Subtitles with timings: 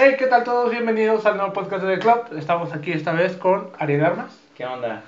[0.00, 0.70] Hey, ¿qué tal todos?
[0.70, 2.38] Bienvenidos al nuevo podcast de The Club.
[2.38, 4.38] Estamos aquí esta vez con Ariel Armas.
[4.56, 5.02] ¿Qué onda?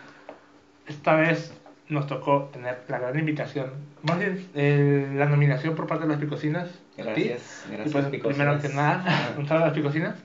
[0.88, 1.52] Esta vez
[1.88, 3.70] nos tocó tener la gran invitación,
[4.02, 6.70] más bien eh, la nominación por parte de las Picocinas.
[6.96, 7.92] Gracias, Y gracias.
[7.92, 8.36] pues, Picocinas.
[8.36, 10.16] primero que nada, un saludo a las Picocinas.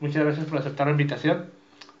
[0.00, 1.46] Muchas gracias por aceptar la invitación.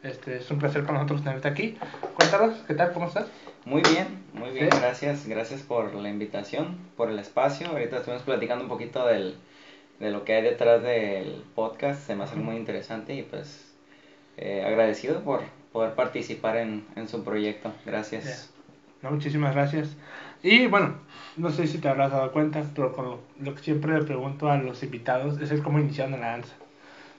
[0.02, 1.78] Este, es un placer para nosotros tenerte aquí.
[2.14, 2.92] Cuéntanos, ¿qué tal?
[2.92, 3.26] ¿Cómo estás?
[3.64, 4.78] Muy bien, muy bien, ¿Sí?
[4.78, 5.26] gracias.
[5.26, 7.68] Gracias por la invitación, por el espacio.
[7.68, 9.36] Ahorita estuvimos platicando un poquito del,
[10.02, 12.06] de lo que hay detrás del podcast.
[12.06, 13.72] Se me hace muy interesante y pues
[14.36, 17.72] eh, agradecido por poder participar en, en su proyecto.
[17.86, 18.52] Gracias.
[19.00, 19.96] No, muchísimas gracias.
[20.42, 20.94] Y bueno,
[21.36, 24.50] no sé si te habrás dado cuenta, pero con lo, lo que siempre le pregunto
[24.50, 26.54] a los invitados es el cómo iniciaron en la danza.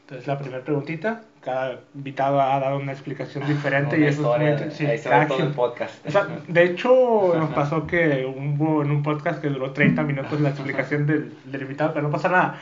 [0.02, 4.54] Entonces, la primera preguntita, cada invitado ha dado una explicación diferente y Una eso historia,
[4.55, 6.05] es muy sí, todo el podcast.
[6.05, 10.41] O sea, de hecho, nos pasó que hubo en un podcast que duró 30 minutos
[10.41, 12.59] la explicación del, del invitado, pero no pasa nada.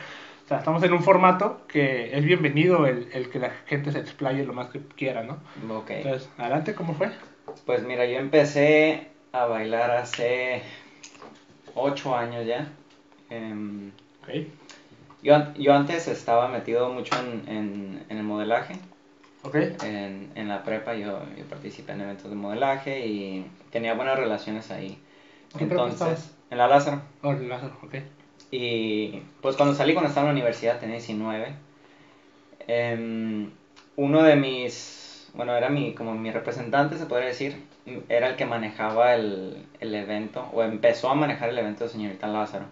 [0.52, 4.44] Sea, estamos en un formato que es bienvenido el, el que la gente se explaye
[4.44, 5.38] lo más que quiera, ¿no?
[5.74, 5.90] Ok.
[5.90, 7.10] Entonces, adelante, ¿cómo fue?
[7.64, 10.62] Pues mira, yo empecé a bailar hace
[11.74, 12.68] ocho años ya.
[13.30, 13.90] Em,
[14.22, 14.28] Ok,
[15.22, 18.74] yo, yo antes estaba metido mucho en, en, en el modelaje.
[19.44, 19.54] ok,
[19.84, 24.70] En, en la prepa yo, yo participé en eventos de modelaje y tenía buenas relaciones
[24.70, 24.98] ahí.
[25.56, 27.00] ¿Qué Entonces, en la Lázaro.
[27.22, 27.94] Oh, Lázaro, ok.
[28.52, 31.54] Y pues cuando salí, cuando estaba en la universidad, tenía 19.
[32.68, 33.50] em,
[33.96, 37.56] uno de mis, bueno, era mi, como mi representante, se podría decir,
[38.08, 42.28] era el que manejaba el, el evento, o empezó a manejar el evento de señorita
[42.28, 42.66] Lázaro.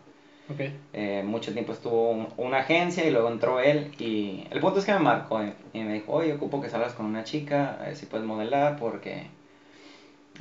[0.48, 0.60] Ok,
[0.92, 4.84] Eh, mucho tiempo estuvo un- una agencia y luego entró él y el punto es
[4.86, 7.84] que me marcó y, y me dijo, oye, ocupo que salgas con una chica, a
[7.86, 9.28] ver si puedes modelar porque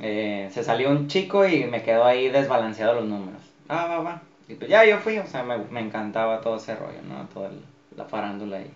[0.00, 3.42] eh, se salió un chico y me quedó ahí desbalanceado los números.
[3.68, 4.22] Ah, va, va.
[4.50, 7.26] Y pues ya yo fui, o sea, me, me encantaba todo ese rollo, ¿no?
[7.32, 7.62] Toda el-
[7.96, 8.70] la farándula y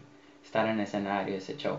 [0.44, 1.78] estar en escenario, ese show.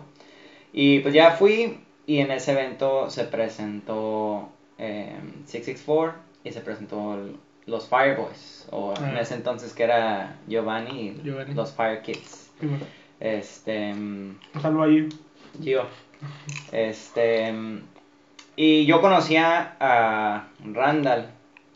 [0.73, 5.15] Y pues ya fui y en ese evento se presentó eh,
[5.45, 9.21] 664 y se presentó el- los Fireboys, o en Ah.
[9.21, 11.53] ese entonces que era Giovanni y Giovanni.
[11.53, 12.51] los Fire Kids.
[12.61, 12.85] bueno.
[13.21, 15.07] Este, Un saludo ahí.
[15.63, 15.85] Gio.
[16.71, 17.81] Este, mm,
[18.57, 21.27] y yo conocía a Randall,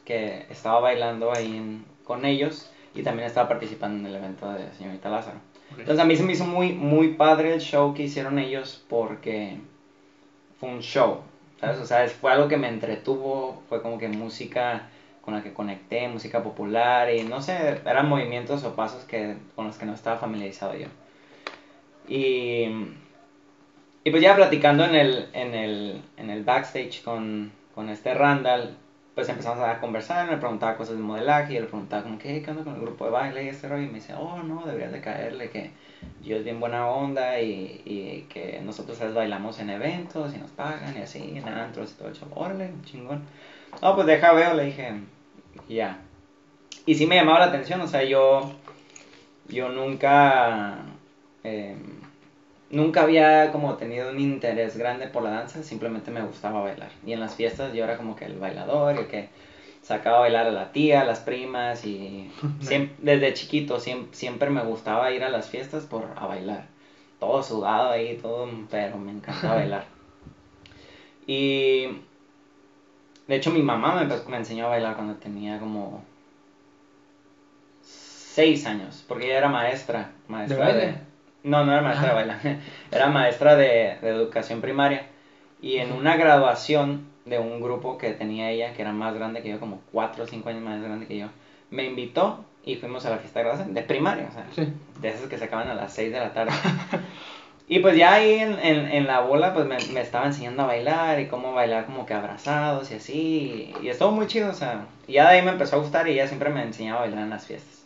[0.06, 4.74] que estaba bailando ahí en- con ellos y también estaba participando en el evento de
[4.74, 5.38] Señorita Lázaro.
[5.72, 5.82] Ok.
[5.82, 9.60] Entonces a mí se me hizo muy, muy padre el show que hicieron ellos porque
[10.60, 11.20] fue un show,
[11.62, 11.78] ¿sabes?
[11.78, 14.90] O sea, fue algo que me entretuvo, fue como que música
[15.22, 19.68] con la que conecté, música popular y no sé, eran movimientos o pasos que, con
[19.68, 20.88] los que no estaba familiarizado yo.
[22.08, 22.64] Y,
[24.04, 28.76] y pues ya platicando en el, en el, en el backstage con, con este Randall,
[29.20, 32.42] pues empezamos a conversar, me preguntaba cosas de modelaje y yo le preguntaba como, ¿qué,
[32.42, 33.84] qué onda con el grupo de baile y este rollo?
[33.84, 35.72] Y me dice, oh, no, deberías de caerle, que
[36.24, 39.14] yo es bien buena onda y, y que nosotros ¿sabes?
[39.14, 42.28] bailamos en eventos y nos pagan y así, en antros y todo eso.
[42.34, 43.24] Órale, chingón.
[43.82, 44.94] No, pues deja veo, le dije,
[45.68, 46.00] ya.
[46.86, 48.54] Y sí me llamaba la atención, o sea, yo,
[49.50, 50.78] yo nunca,
[51.44, 51.76] eh,
[52.72, 56.92] nunca había como tenido un interés grande por la danza, simplemente me gustaba bailar.
[57.06, 59.30] Y en las fiestas yo era como que el bailador, el que
[59.82, 62.30] sacaba a bailar a la tía, a las primas y
[63.00, 66.66] desde chiquito siem- siempre me gustaba ir a las fiestas por a bailar.
[67.20, 69.86] Todo sudado ahí, todo, pero me encantaba bailar.
[71.28, 71.88] Y
[73.28, 76.04] de hecho mi mamá me, me enseñó a bailar cuando tenía como
[77.82, 80.98] seis años, porque ella era maestra, maestra ¿De de, baile?
[81.44, 82.16] No, no era maestra Ah.
[82.20, 82.58] de baile,
[82.92, 85.08] era maestra de, de educación primaria.
[85.62, 89.50] Y en una graduación de un grupo que tenía ella, que era más grande que
[89.50, 91.28] yo, como cuatro o cinco años más grande que yo,
[91.70, 94.72] me invitó y fuimos a la fiesta de graduación de primaria, o sea, Sí.
[95.02, 96.52] de esas que se acaban a las 6 de la tarde.
[97.68, 100.68] y pues ya ahí en, en, en la bola pues me, me estaba enseñando a
[100.68, 103.74] bailar y cómo bailar como que abrazados y así.
[103.84, 106.14] Y, estuvo muy chido, o sea, y ya de ahí me empezó a gustar y
[106.14, 107.86] ella siempre me enseñaba a bailar en las fiestas.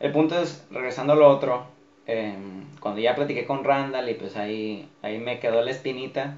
[0.00, 1.64] El punto es, regresando a lo otro,
[2.10, 6.36] em, cuando ya platiqué con Randall y pues ahí, ahí me quedó la espinita.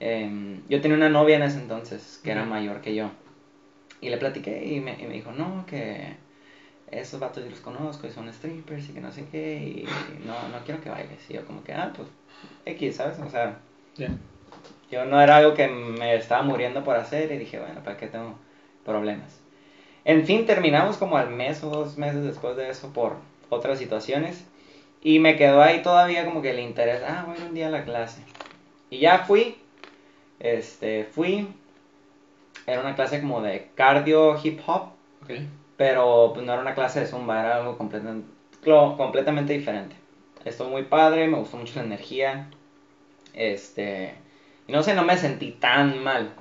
[0.00, 3.10] em, yo tenía una novia en ese entonces que era mayor que yo.
[4.00, 6.14] Y le platiqué y me, y me dijo, no, que
[6.90, 9.88] esos vatos yo los conozco y son strippers y que no sé qué, y
[10.26, 11.28] no, no quiero que bailes.
[11.28, 12.08] Y yo como que, ah, pues,
[12.66, 13.18] X, ¿sabes?
[13.18, 13.58] O sea,
[13.96, 14.08] Ya.
[14.90, 18.06] yo no era algo que me estaba muriendo por hacer y dije, bueno, ¿para qué
[18.06, 18.38] tengo
[18.84, 19.40] problemas?
[20.04, 23.16] En fin, terminamos como al mes o dos meses después de eso por
[23.50, 24.44] otras situaciones
[25.02, 27.68] y me quedó ahí todavía como que el interés, ah, voy a ir un día
[27.68, 28.22] a la clase.
[28.90, 29.56] Y ya fui,
[30.40, 31.48] este, fui,
[32.66, 34.90] era una clase como de cardio hip hop,
[35.76, 38.28] pero pues no era una clase de zumba, era algo completamente,
[38.62, 39.96] completamente diferente.
[40.44, 42.48] estuvo muy padre, me gustó mucho la energía.
[43.34, 44.14] Este,
[44.66, 46.32] y no sé, no me sentí tan mal.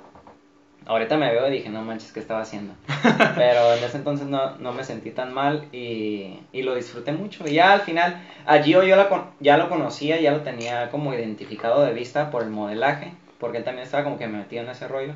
[0.88, 2.74] Ahorita me veo y dije, no manches, ¿qué estaba haciendo?
[3.36, 7.46] Pero en ese entonces no, no me sentí tan mal y, y, lo disfruté mucho.
[7.46, 9.10] Y ya al final, a Gio yo la,
[9.42, 13.66] ya lo conocía, ya lo tenía como identificado de vista por el modelaje, porque él
[13.66, 15.12] también estaba como que metido en ese rollo.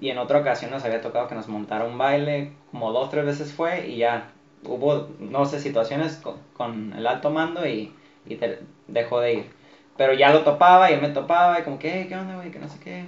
[0.00, 3.26] Y en otra ocasión nos había tocado que nos montara un baile, como dos, tres
[3.26, 4.28] veces fue y ya
[4.62, 7.92] hubo, no sé, situaciones con, el alto mando y,
[8.28, 8.38] y
[8.86, 9.50] dejó de ir.
[9.96, 12.52] Pero ya lo topaba y él me topaba y como que, ¿qué onda, güey?
[12.52, 13.04] Que no sé qué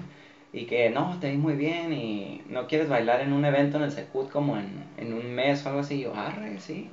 [0.58, 3.84] y que no, te vi muy bien y no quieres bailar en un evento en
[3.84, 5.94] el Secut como en, en un mes o algo así.
[5.94, 6.90] Y yo, arre, sí.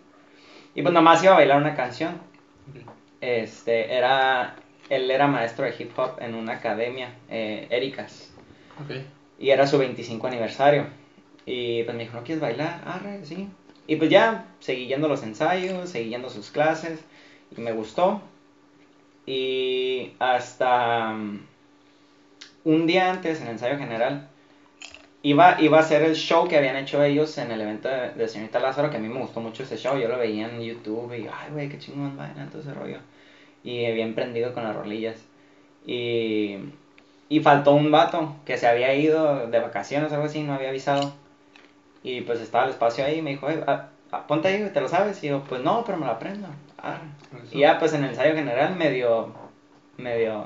[0.75, 2.21] Y pues nomás iba a bailar una canción.
[3.21, 4.55] Este, era,
[4.89, 8.31] él era maestro de hip hop en una academia, eh, Ericas.
[8.83, 9.07] Okay.
[9.39, 10.85] Y era su 25 aniversario.
[11.47, 12.83] Y pues me dijo, ¿no quieres bailar?
[12.85, 13.49] Arre, sí.
[13.87, 17.03] Y pues ya seguí yendo los ensayos, seguí yendo sus clases
[17.57, 18.21] y me gustó.
[19.25, 21.15] Y hasta
[22.65, 24.27] un día antes, en el ensayo general,
[25.21, 28.59] iba, iba a ser el show que habían hecho ellos en el evento de, Señorita
[28.59, 29.97] Lázaro, que a mí me gustó mucho ese show.
[29.97, 32.97] Yo lo veía en YouTube y, ay, güey, qué chingón vaina, todo ese rollo.
[33.63, 35.23] Y bien prendido con las rolillas.
[35.85, 36.57] Y,
[37.29, 40.69] y faltó un vato que se había ido de vacaciones o algo así, no había
[40.69, 41.13] avisado.
[42.03, 43.47] Y pues estaba el espacio ahí y me dijo,
[44.27, 45.23] ponte ahí, ¿te lo sabes?
[45.23, 46.47] Y yo, pues no, pero me lo aprendo.
[47.51, 49.33] Y ya pues en el ensayo general medio,
[49.97, 50.45] medio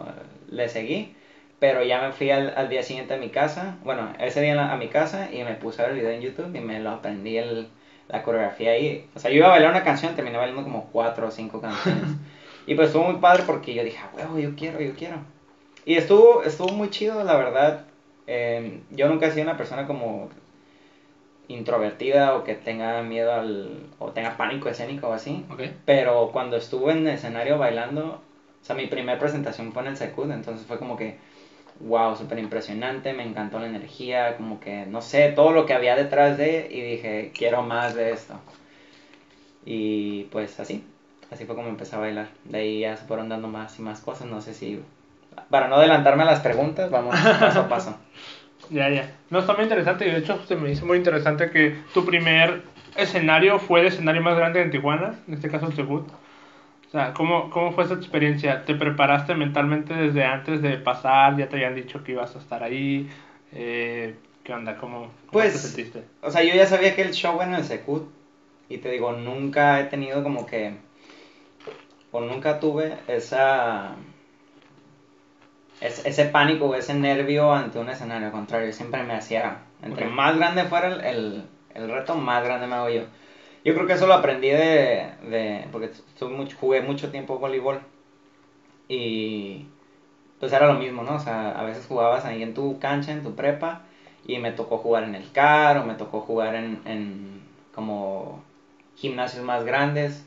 [0.50, 1.15] le seguí.
[1.59, 4.77] Pero ya me fui al, al, día siguiente a mi casa, bueno, ese día a
[4.77, 7.38] mi casa y me puse a ver el video en YouTube y me lo aprendí
[7.38, 7.67] el,
[8.09, 9.07] la coreografía ahí.
[9.15, 12.03] O sea, yo iba a bailar una canción, terminé bailando como cuatro o cinco canciones.
[12.67, 15.17] y pues estuvo muy padre porque yo dije, ah, huevo, yo quiero, yo quiero.
[15.85, 17.85] Y estuvo, estuvo muy chido, la verdad.
[18.27, 20.29] Eh, yo nunca he sido una persona como
[21.47, 25.45] introvertida o que tenga miedo al o tenga pánico escénico o así.
[25.85, 28.21] Pero cuando estuve en el escenario bailando,
[28.62, 31.17] o sea, mi primera presentación fue en el Secud, entonces fue como que
[31.81, 35.95] wow, súper impresionante, me encantó la energía, como que, no sé, todo lo que había
[35.95, 38.35] detrás de, y dije, quiero más de esto.
[39.65, 40.83] Y pues así,
[41.31, 42.27] así fue como empecé a bailar.
[42.45, 44.81] De ahí ya se fueron dando más y más cosas, no sé si,
[45.49, 47.97] para no adelantarme a las preguntas, vamos paso a paso.
[48.69, 49.11] ya, ya.
[49.29, 52.63] No, está muy interesante y de hecho se me hizo muy interesante que tu primer
[52.97, 56.07] escenario fue el escenario más grande en Tijuana, en este caso el Segut.
[56.89, 58.65] O sea, ¿cómo, ¿cómo fue esa experiencia?
[58.65, 61.38] ¿Te preparaste mentalmente desde antes de pasar?
[61.38, 63.07] ¿Ya te habían dicho que ibas a estar ahí?
[63.51, 64.75] Eh, ¿Qué onda?
[64.75, 66.03] ¿Cómo, pues, te sentiste?
[66.24, 68.09] O sea, yo ya sabía que el show en el Secut.
[68.69, 70.77] Y te digo, nunca he tenido como que.
[72.12, 73.95] O nunca tuve esa.
[75.81, 78.27] Ese, pánico o ese nervio ante un escenario.
[78.27, 79.59] Al contrario, siempre me hacía.
[79.83, 81.44] Entre más grande fuera el, el,
[81.75, 83.03] el reto, más grande me hago yo.
[83.63, 85.91] Yo creo que eso lo aprendí de, de porque
[86.29, 87.81] mucho, jugué mucho tiempo voleibol
[88.88, 89.65] y
[90.39, 91.15] pues era lo mismo, ¿no?
[91.15, 93.83] O sea, a veces jugabas ahí en tu cancha, en tu prepa
[94.25, 97.41] y me tocó jugar en el CAR o me tocó jugar en, en
[97.73, 98.41] como
[98.95, 100.25] gimnasios más grandes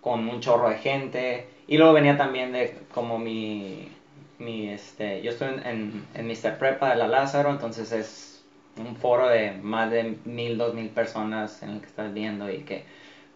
[0.00, 3.88] con un chorro de gente y luego venía también de como mi,
[4.38, 6.58] mi este, yo estoy en, en, en Mr.
[6.58, 8.29] Prepa de la Lázaro, entonces es
[8.86, 12.58] un foro de más de mil, dos mil personas en el que estás viendo y
[12.58, 12.84] que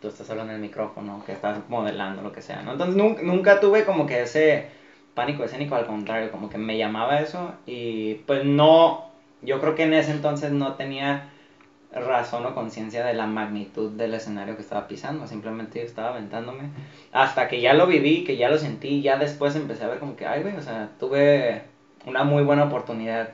[0.00, 2.72] tú estás hablando en el micrófono, que estás modelando, lo que sea, ¿no?
[2.72, 4.68] Entonces nunca, nunca tuve como que ese
[5.14, 9.06] pánico escénico, al contrario, como que me llamaba eso y pues no,
[9.42, 11.30] yo creo que en ese entonces no tenía
[11.94, 16.70] razón o conciencia de la magnitud del escenario que estaba pisando, simplemente estaba aventándome
[17.12, 20.16] hasta que ya lo viví, que ya lo sentí, ya después empecé a ver como
[20.16, 21.62] que, ay, güey, o sea, tuve
[22.04, 23.30] una muy buena oportunidad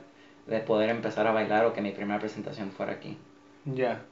[0.51, 3.17] de poder empezar a bailar o que mi primera presentación fuera aquí.
[3.65, 4.03] Ya,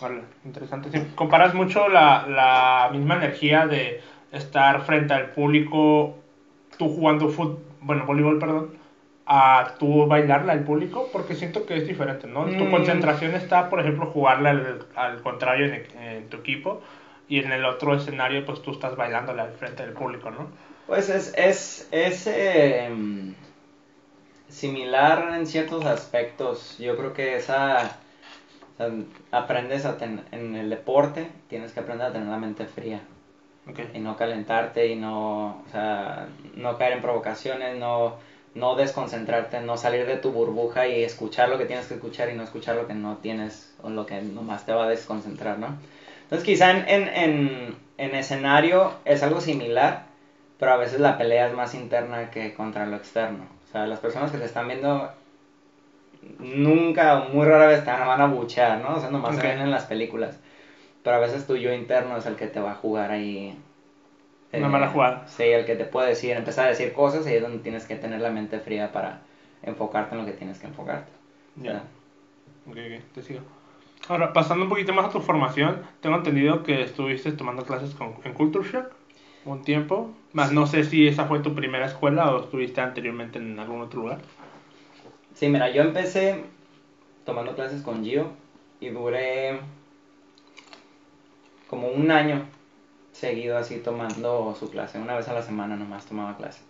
[0.00, 0.88] vale, interesante.
[1.14, 4.00] comparas mucho la, la misma energía de
[4.32, 6.16] estar frente al público,
[6.78, 8.70] tú jugando fútbol, bueno, voleibol, perdón,
[9.26, 12.44] a tú bailarla al público, porque siento que es diferente, ¿no?
[12.44, 12.70] Tu mm.
[12.70, 16.82] concentración está, por ejemplo, jugarla al, al contrario en, en, tu equipo
[17.28, 20.48] y en el otro escenario, pues tú estás bailándola al frente del público, ¿no?
[20.86, 23.34] Pues es, es, es em,
[24.50, 26.76] similar en ciertos aspectos.
[26.78, 27.96] Yo creo que esa
[29.30, 33.00] aprendes a en el deporte, tienes que aprender a tener la mente fría.
[33.94, 38.16] Y no calentarte y no, o sea, no caer en provocaciones, no,
[38.54, 42.34] no desconcentrarte, no salir de tu burbuja y escuchar lo que tienes que escuchar y
[42.34, 45.76] no escuchar lo que no tienes o lo que nomás te va a desconcentrar, ¿no?
[46.24, 50.06] Entonces quizá en, en, en, en escenario es algo similar,
[50.58, 53.44] pero a veces la pelea es más interna que contra lo externo.
[53.70, 55.12] O sea, las personas que te están viendo
[56.40, 58.96] nunca muy rara vez te van a buchear, ¿no?
[58.96, 60.40] O sea, nomás se ven en las películas.
[61.04, 63.56] Pero a veces tu yo interno es el que te va a jugar ahí
[64.52, 65.24] Una mala jugada.
[65.28, 67.94] Sí, el que te puede decir, empezar a decir cosas y es donde tienes que
[67.94, 69.20] tener la mente fría para
[69.62, 71.12] enfocarte en lo que tienes que enfocarte.
[71.54, 71.84] Ya.
[72.66, 73.40] Ok, ok, te sigo.
[74.08, 78.16] Ahora, pasando un poquito más a tu formación, tengo entendido que estuviste tomando clases con,
[78.24, 78.99] en Culture Shock
[79.44, 83.58] un tiempo, más no sé si esa fue tu primera escuela o estuviste anteriormente en
[83.58, 84.18] algún otro lugar.
[85.34, 86.44] Sí, mira, yo empecé
[87.24, 88.30] tomando clases con Gio
[88.80, 89.60] y duré
[91.68, 92.44] como un año
[93.12, 94.98] seguido así tomando su clase.
[94.98, 96.60] Una vez a la semana nomás tomaba clase.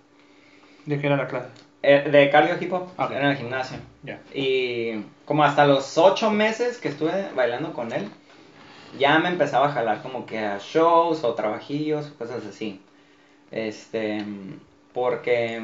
[0.87, 1.49] ¿De qué era la clase?
[1.83, 3.79] Eh, de cardio hip hop, Ah, era en el gimnasio.
[4.35, 8.09] Y como hasta los ocho meses que estuve bailando con él,
[8.99, 12.81] ya me empezaba a jalar como que a shows o trabajillos, cosas así.
[13.51, 14.25] Este,
[14.93, 15.63] porque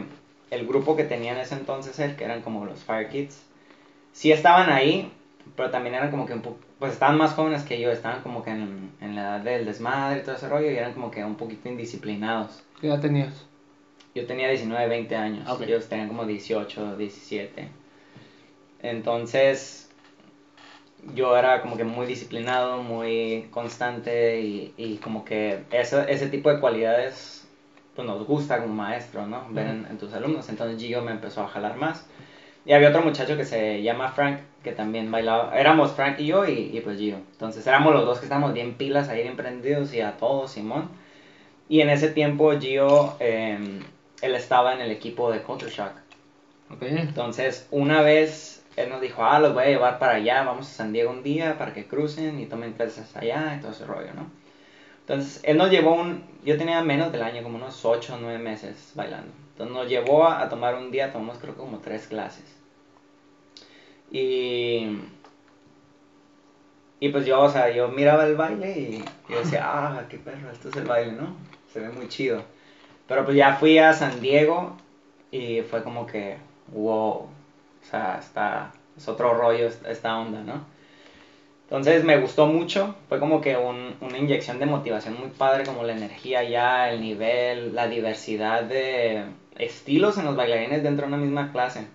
[0.51, 3.43] el grupo que tenía en ese entonces él, que eran como los Fire Kids,
[4.13, 5.13] sí estaban ahí,
[5.57, 8.43] pero también eran como que un poco, pues estaban más jóvenes que yo, estaban como
[8.43, 11.25] que en, en la edad del desmadre y todo ese rollo, y eran como que
[11.25, 12.63] un poquito indisciplinados.
[12.81, 13.47] ¿Qué edad tenías?
[14.15, 15.49] Yo tenía 19, 20 años.
[15.49, 15.63] Ok.
[15.63, 17.69] Ellos tenían como 18, 17.
[18.83, 19.86] Entonces,
[21.15, 26.51] yo era como que muy disciplinado, muy constante y, y como que ese, ese tipo
[26.53, 27.47] de cualidades
[27.95, 29.47] pues nos gusta como maestro, ¿no?
[29.51, 30.49] Ver en, en tus alumnos.
[30.49, 32.07] Entonces Gio me empezó a jalar más.
[32.67, 35.57] Y había otro muchacho que se llama Frank, que también bailaba.
[35.59, 37.17] Éramos Frank y yo y, y pues Gio.
[37.33, 40.91] Entonces éramos los dos que estábamos bien pilas, ahí bien prendidos y a todos, Simón.
[41.69, 43.81] Y en ese tiempo Gio, eh,
[44.21, 45.93] él estaba en el equipo de Culture Shock.
[46.71, 46.83] Ok.
[46.83, 50.75] Entonces, una vez él nos dijo, ah, los voy a llevar para allá, vamos a
[50.75, 54.13] San Diego un día para que crucen y tomen clases allá y todo ese rollo,
[54.15, 54.31] ¿no?
[55.01, 58.39] Entonces, él nos llevó un, yo tenía menos del año, como unos 8 o 9
[58.39, 59.33] meses bailando.
[59.53, 62.45] Entonces, nos llevó a, tomar un día, tomamos creo que como tres clases.
[64.11, 64.99] Y,
[67.01, 70.51] y pues yo, o sea, yo miraba el baile y yo decía, ah, qué perro,
[70.51, 71.37] esto es el baile, ¿no?
[71.73, 72.43] Se ve muy chido.
[73.07, 74.77] Pero pues ya fui a San Diego
[75.31, 76.37] y fue como que,
[76.69, 77.29] wow,
[77.87, 80.65] o sea, está, es otro rollo esta- onda, ¿no?
[81.65, 85.83] Entonces me gustó mucho, fue como que un- una inyección de motivación muy padre, como
[85.85, 89.25] la energía ya, el nivel, la diversidad de
[89.59, 91.87] estilos en los bailarines dentro de una misma clase.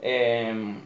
[0.00, 0.76] Em,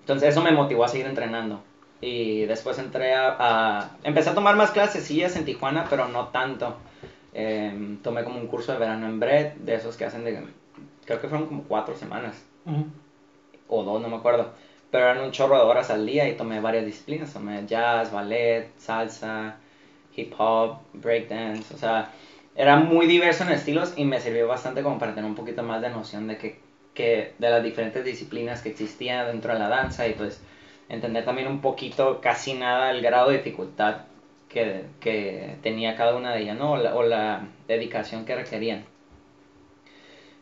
[0.00, 1.62] entonces eso me motivó a seguir entrenando.
[2.00, 6.76] Y después entré a, a- Empecé a tomar más clasecillas en Tijuana, pero no tanto.
[7.34, 10.44] Em, tomé como un curso de verano en Bread, de esos que hacen de...
[11.06, 12.44] Creo que fueron como cuatro semanas,
[13.68, 14.52] O dos, no me acuerdo.
[14.90, 17.32] Pero eran un chorro de horas al día y tomé varias disciplinas.
[17.32, 19.56] Tomé jazz, ballet, salsa,
[20.16, 21.74] hip hop, breakdance.
[21.74, 22.10] O sea,
[22.54, 25.82] era muy diverso en estilos y me sirvió bastante como para tener un poquito más
[25.82, 26.60] de noción de que,
[26.94, 30.40] que de las diferentes disciplinas que existían dentro de la danza y pues
[30.88, 34.02] entender también un poquito, casi nada, el grado de dificultad
[34.48, 36.72] que, que tenía cada una de ellas, ¿no?
[36.72, 38.84] O la, o la dedicación que requerían.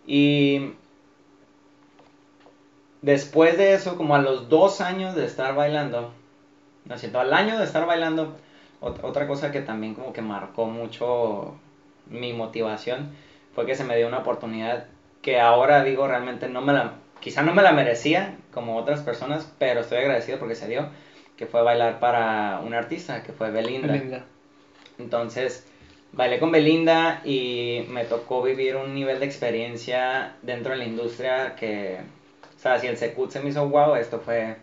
[0.06, 0.72] Y
[3.02, 6.12] después de eso, como a los dos años de estar bailando,
[6.84, 8.34] no es cierto, al año de estar bailando,
[8.80, 11.54] ot- otra cosa que también como que marcó mucho
[12.06, 13.08] mi motivación
[13.54, 14.86] fue que se me dio una oportunidad
[15.22, 19.48] que ahora digo realmente no me la, quizá no me la merecía como otras personas,
[19.58, 20.88] pero estoy agradecido porque se dio,
[21.36, 23.92] que fue bailar para una artista, que fue Belinda.
[23.94, 24.24] Linda.
[24.98, 25.64] Entonces,
[26.12, 31.54] bailé con Belinda y me tocó vivir un nivel de experiencia dentro de la industria
[31.56, 32.00] que,
[32.62, 34.56] sea, si el Secut se me hizo wow, esto fue,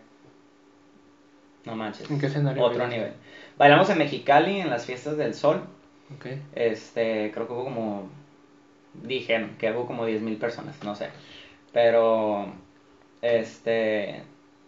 [1.64, 2.96] no manches, ¿En qué escenario otro bailaste?
[2.96, 3.12] nivel.
[3.58, 5.62] Bailamos en Mexicali en las fiestas del sol,
[6.14, 6.26] Ok.
[6.54, 8.08] este, creo que hubo como,
[8.94, 11.10] dijeron que hubo como 10.000 personas, no sé,
[11.72, 12.52] pero,
[13.22, 14.22] este,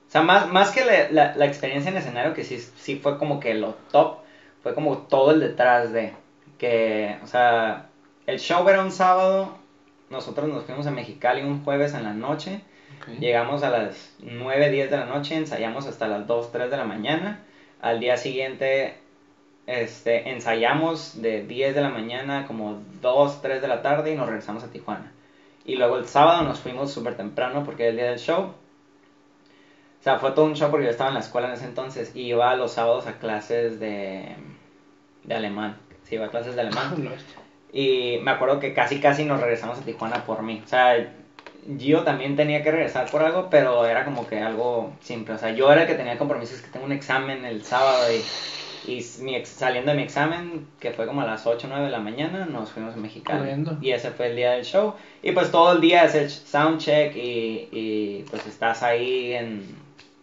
[0.08, 3.18] o sea, más, más que la, la- la experiencia en escenario, que sí, sí fue
[3.18, 4.18] como que lo top,
[4.62, 6.14] fue como todo el detrás de,
[6.58, 7.88] que, o sea,
[8.26, 9.56] el show era un sábado,
[10.10, 12.60] nosotros nos fuimos a Mexicali un jueves en la noche,
[13.18, 16.84] Llegamos a las 9, 10 de la noche, ensayamos hasta las 2, 3 de la
[16.84, 17.44] mañana.
[17.80, 18.96] Al día siguiente
[19.66, 24.26] este, ensayamos de 10 de la mañana como 2, 3 de la tarde y nos
[24.26, 25.12] regresamos a Tijuana.
[25.64, 28.54] Y luego el sábado nos fuimos súper temprano porque era el día del show.
[30.00, 32.10] O sea, fue todo un show porque yo estaba en la escuela en ese entonces
[32.16, 34.34] y iba los sábados a clases de,
[35.22, 35.78] de alemán.
[36.02, 37.08] Sí, iba a clases de alemán.
[37.74, 40.60] Y me acuerdo que casi casi nos regresamos a Tijuana por mí.
[40.62, 41.10] O sea,
[41.78, 45.34] Gio también tenía que regresar por algo, pero era como que algo simple.
[45.34, 48.28] O sea, yo era el que tenía compromisos, que tengo un examen el sábado y,
[48.82, 51.84] y mi ex- saliendo de mi examen, que fue como a las 8 o 9
[51.86, 53.38] de la mañana, nos fuimos a Mexicali.
[53.40, 53.78] Corriendo.
[53.80, 54.94] Y ese fue el día del show.
[55.22, 59.76] Y pues todo el día es el soundcheck y, y pues estás ahí en,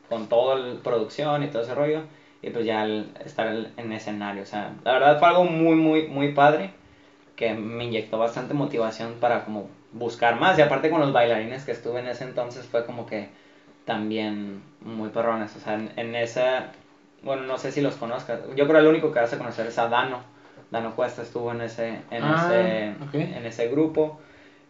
[0.09, 2.03] con toda la producción y todo ese rollo.
[2.41, 4.43] Y pues ya el estar en en escenario.
[4.43, 6.71] O sea, la verdad fue algo muy, muy, muy padre.
[7.35, 10.57] que me inyectó bastante motivación para como buscar más.
[10.57, 13.29] Y aparte con los bailarines que estuve en ese entonces fue como que
[13.85, 15.55] también muy perrones.
[15.55, 16.71] O sea, en, en esa,
[17.23, 18.39] bueno, no sé si los conozcas.
[18.55, 20.21] Yo creo que el único que vas a conocer es a Dano.
[20.71, 23.13] Dano Cuesta estuvo en ese, en Ah, ese, ok.
[23.15, 24.19] en ese grupo.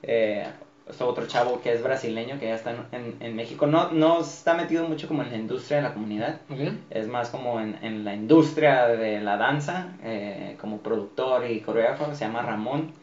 [0.02, 0.48] Eh,
[0.90, 3.68] está otro chavo que es brasileño, que ya está en, en, México.
[3.68, 6.40] No, no está metido mucho como en la industria de la comunidad.
[6.50, 6.60] Ok.
[6.90, 12.14] Es más como en, en la industria de la danza, eh, como productor y coreógrafo.
[12.16, 12.94] Se llama Ramón.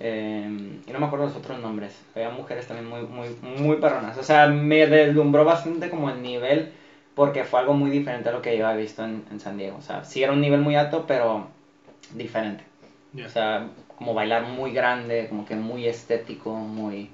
[0.00, 2.00] Eh, y no me acuerdo los otros nombres.
[2.14, 4.16] Había mujeres también muy, muy, muy perronas.
[4.18, 6.72] O sea, me deslumbró bastante como el nivel
[7.14, 9.76] porque fue algo muy diferente a lo que yo había visto en, en San Diego.
[9.78, 11.46] O sea, sí era un nivel muy alto, pero
[12.14, 12.64] diferente.
[13.24, 17.10] O sea, como bailar muy grande, como que muy estético, muy,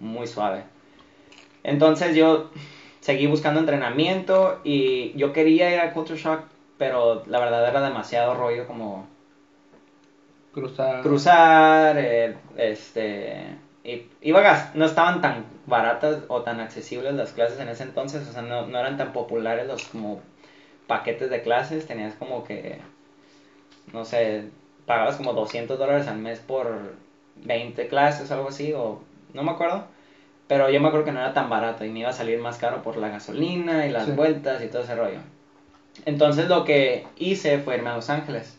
[0.00, 0.64] muy suave.
[1.62, 2.48] Entonces yo
[3.00, 6.40] seguí buscando entrenamiento y yo quería ir a Culture Shock,
[6.78, 9.06] pero la verdad era demasiado rollo como
[10.56, 11.02] Cruzar.
[11.02, 13.36] cruzar, eh, este,
[13.84, 18.26] y, iba a no estaban tan baratas o tan accesibles las clases en ese entonces,
[18.26, 20.18] o sea, no, no eran tan populares los como
[20.86, 22.78] paquetes de clases, tenías como que,
[23.92, 24.44] no sé,
[24.86, 26.94] pagabas como 200 dólares al mes por
[27.44, 29.00] 20 clases, algo así, o
[29.34, 29.84] no me acuerdo,
[30.48, 32.56] pero yo me acuerdo que no era tan barato y me iba a salir más
[32.56, 34.12] caro por la gasolina y las Sí.
[34.12, 35.18] vueltas y todo ese rollo.
[36.06, 38.58] Entonces lo que hice fue irme a Los Ángeles.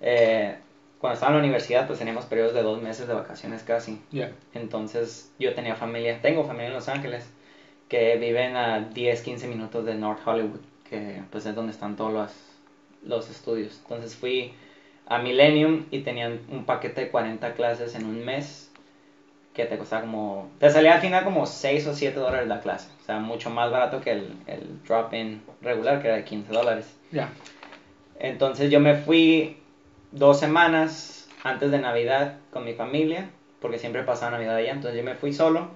[0.00, 0.56] Eh,
[1.00, 4.00] cuando estaba en la universidad, pues teníamos periodos de dos meses de vacaciones casi.
[4.10, 4.32] Ya.
[4.54, 7.28] Entonces yo tenía familia, tengo familia en Los Ángeles,
[7.88, 12.12] que viven a 10, 15 minutos de North Hollywood, que pues es donde están todos
[12.12, 12.32] los,
[13.04, 13.78] los estudios.
[13.82, 14.52] Entonces fui
[15.06, 18.70] a Millennium y tenían un paquete de 40 clases en un mes
[19.54, 22.90] que te costaba como, te salía al final como 6 o 7 dólares la clase.
[23.00, 26.94] O sea, mucho más barato que el, el drop-in regular, que era de 15 dólares.
[27.10, 27.30] Ya.
[28.18, 29.56] Entonces yo me fui
[30.12, 35.04] dos semanas antes de Navidad con mi familia, porque siempre pasaba Navidad allá, entonces yo
[35.04, 35.68] me fui solo,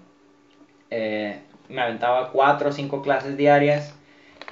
[0.91, 3.95] eh, me aventaba cuatro o cinco clases diarias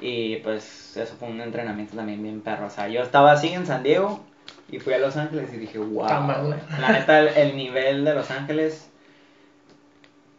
[0.00, 3.66] y pues eso fue un entrenamiento también bien perro, o sea, yo estaba así en
[3.66, 4.24] San Diego
[4.70, 6.60] y fui a Los Ángeles y dije, wow, madre.
[6.80, 8.90] la neta el, el nivel de Los Ángeles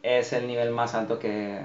[0.03, 1.59] es el nivel más alto que,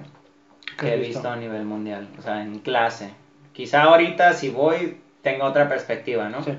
[0.79, 3.11] que he visto a nivel mundial, o sea, en clase.
[3.53, 6.43] Quizá ahorita si voy tenga otra perspectiva, ¿no?
[6.43, 6.53] Sí.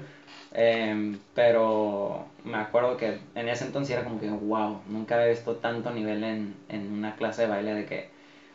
[0.54, 5.56] Em, pero me acuerdo que en ese entonces era como que, wow, nunca había visto
[5.56, 8.08] tanto nivel en, en una clase de baile de que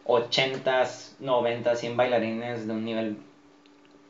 [0.05, 0.85] 80,
[1.20, 3.16] 90, 100 bailarines de un nivel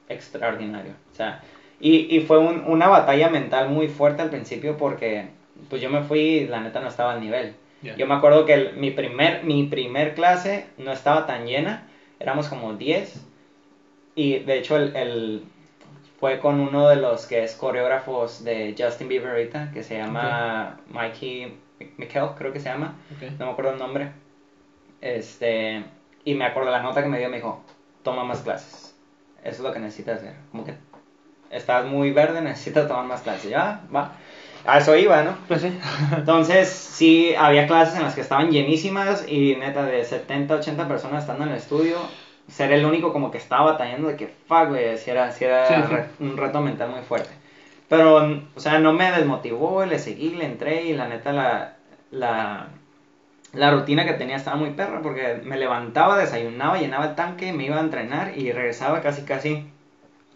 [0.08, 0.92] extraordinario.
[1.12, 1.40] O sea,
[1.80, 5.26] y, y fue un- una batalla mental muy fuerte al principio porque
[5.68, 7.54] pues yo me fui y la neta no estaba al nivel.
[7.82, 7.96] Ya.
[7.96, 11.86] Yo me acuerdo que el- mi, primer, mi primer clase no estaba tan llena,
[12.20, 13.24] éramos como 10
[14.14, 15.42] y de hecho el, el-
[16.22, 20.78] fue con uno de los que es coreógrafos de Justin Bieber ahorita, que se llama
[20.88, 21.58] Mikey
[21.96, 23.32] Mikkel, creo que se llama, Ok.
[23.40, 24.12] no me acuerdo el nombre.
[25.00, 25.82] Este,
[26.24, 27.64] y me acuerdo la nota que me dio, me dijo,
[28.04, 28.94] toma más clases.
[29.42, 30.36] Eso es lo que necesitas hacer.
[30.52, 30.74] Como que
[31.50, 33.50] estás muy verde, necesitas tomar más clases.
[33.50, 34.12] Ya, va.
[34.64, 35.36] A eso iba, ¿no?
[35.48, 35.76] Pues sí.
[36.16, 41.22] Entonces, sí, había clases en las que estaban llenísimas y neta de 70, 80 personas
[41.22, 41.96] estando en el estudio,
[42.48, 45.68] ser el único como que estaba batallando de que, fuck, güey, si era, sí era
[45.68, 45.94] Sí, sí.
[45.94, 47.30] re- un reto mental muy fuerte.
[47.88, 48.16] Pero,
[48.54, 51.72] o sea, no me desmotivó, le seguí, le entré y la neta la,
[52.10, 52.68] la,
[53.52, 57.64] la rutina que tenía estaba muy perra porque me levantaba, desayunaba, llenaba el tanque, me
[57.64, 59.62] iba a entrenar y regresaba casi, casi,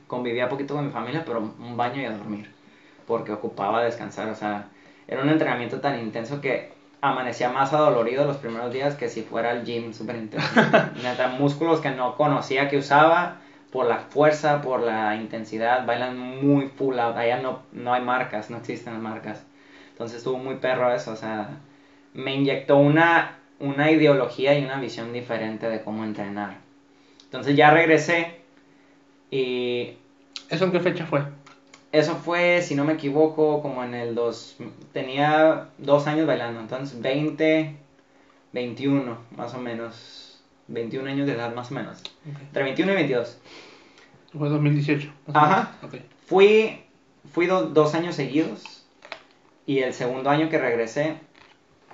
[0.06, 2.50] convivía poquito con mi familia, pero un baño y a dormir
[3.06, 4.66] porque ocupaba descansar, o sea,
[5.08, 9.50] era un entrenamiento tan intenso que amanecía más adolorido los primeros días que si fuera
[9.50, 10.48] al gym súper intenso.
[11.02, 13.38] Neta, músculos que no conocía que usaba
[13.70, 18.50] por la fuerza, por la intensidad, bailan muy full out, allá no, no hay marcas,
[18.50, 19.44] no existen las marcas.
[19.90, 21.48] Entonces estuvo muy perro eso, o sea,
[22.14, 26.58] me inyectó una, una ideología y una visión diferente de cómo entrenar.
[27.24, 28.40] Entonces ya regresé
[29.30, 29.96] y
[30.48, 31.22] ¿Eso en qué fecha fue?
[31.98, 34.56] Eso fue, si no me equivoco, como en el dos...
[34.92, 37.76] Tenía dos años bailando, entonces 20,
[38.52, 40.42] 21, más o menos.
[40.68, 42.02] 21 años de edad, más o menos.
[42.26, 43.38] Entre 21 y 22.
[44.36, 45.12] Fue 2018.
[45.28, 45.70] más o Ajá.
[45.82, 45.94] menos.
[45.94, 46.00] Ok.
[46.26, 46.80] Fui,
[47.32, 48.84] fui do- dos años seguidos
[49.64, 51.18] y el segundo año que regresé,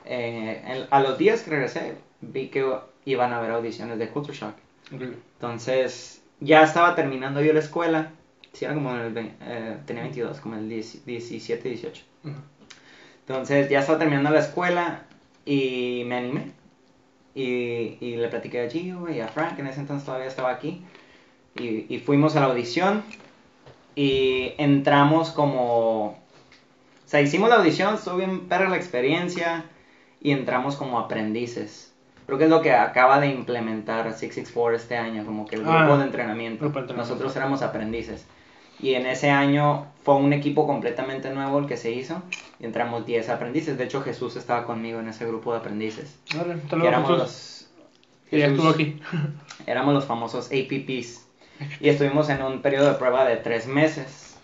[0.04, 2.64] eh, a los días que regresé, vi que
[3.04, 4.54] iban a haber audiciones de Culture Shock.
[4.90, 8.12] Entonces, ya estaba terminando yo la escuela.
[8.52, 12.02] Sí, era como el, eh, tenía 22, como el 10 17, 18.
[12.24, 12.34] Ujú.
[13.26, 15.02] Entonces, ya estaba terminando la escuela
[15.46, 16.52] y me animé.
[17.34, 20.84] Y, y le platiqué a Gio y a Frank, en ese entonces todavía estaba aquí.
[21.58, 23.02] Y, y fuimos a la audición
[23.94, 26.04] y entramos como...
[26.04, 26.16] O
[27.06, 29.64] sea, hicimos la audición, estuvo bien perra la experiencia
[30.20, 31.92] y entramos como aprendices.
[32.26, 35.76] Creo que es lo que acaba de implementar 664 este año, como que el grupo
[35.76, 36.60] Ah, de entrenamiento.
[36.60, 37.14] grupo de entrenamiento.
[37.14, 38.26] Nosotros éramos aprendices.
[38.82, 42.20] Y en ese año fue un equipo completamente nuevo el que se hizo
[42.58, 43.78] y entramos 10 aprendices.
[43.78, 46.18] De hecho, Jesús estaba conmigo en ese grupo de aprendices.
[46.36, 47.22] Vale, hasta Que luego, éramos Jesús.
[47.22, 47.70] los,
[48.32, 49.00] ya Jesús- estuvo aquí.
[49.66, 51.28] éramos los famosos APPs.
[51.80, 54.36] Y estuvimos en un periodo de prueba de tres meses.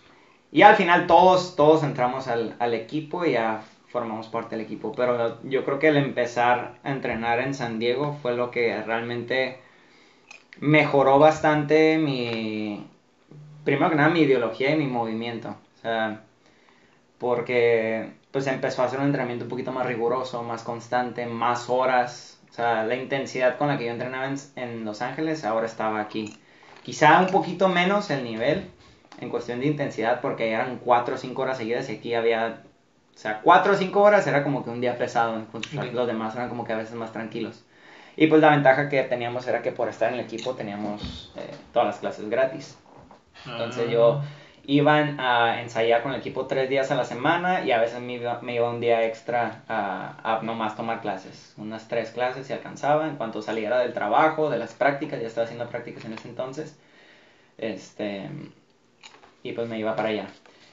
[0.53, 4.93] Y al final todos, todos entramos al, al equipo y ya formamos parte del equipo.
[4.93, 9.59] Pero yo creo que el empezar a entrenar en San Diego fue lo que realmente
[10.61, 12.87] mejoró bastante mi...
[13.69, 15.51] Primero que nada mi ideología y mi movimiento.
[15.51, 16.23] O sea,
[17.19, 22.41] porque pues empezó a ser un entrenamiento un poquito más riguroso, más constante, más horas.
[22.49, 26.01] O sea, la intensidad con la que yo entrenaba en, en Los Ángeles ahora estaba
[26.01, 26.35] aquí.
[26.83, 28.71] Quizá un poquito menos el nivel
[29.21, 32.63] en cuestión de intensidad porque eran 4 o 5 horas seguidas y aquí había...
[33.15, 35.45] O sea, 4 o 5 horas era como que un día pesado,
[35.93, 37.67] los demás eran como que a veces más tranquilos.
[38.17, 41.51] Y pues la ventaja que teníamos era que por estar en el equipo teníamos eh,
[41.75, 42.79] todas las clases gratis.
[43.53, 43.93] Entonces Ah.
[43.93, 44.21] yo
[44.67, 48.15] iban a ensayar con el equipo tres días a la semana y a veces me
[48.15, 51.55] iba, me iba un día extra a, a nomás tomar clases.
[51.57, 55.47] Unas tres clases si alcanzaba en cuanto saliera del trabajo, de las prácticas, ya estaba
[55.47, 56.77] haciendo prácticas en ese entonces.
[57.57, 58.29] Este,
[59.43, 60.27] y pues me iba para allá.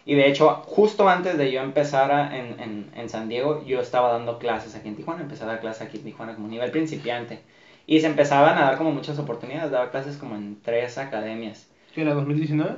[0.05, 3.79] Y de hecho, justo antes de yo empezar a- en, en, en San Diego, yo
[3.79, 5.21] estaba dando clases aquí en Tijuana.
[5.21, 7.39] Empecé a dar clases aquí en Tijuana como nivel principiante.
[7.87, 9.71] Y se empezaban a dar como muchas oportunidades.
[9.71, 11.67] Daba clases como en tres academias.
[11.95, 12.75] ¿Qué era 2019?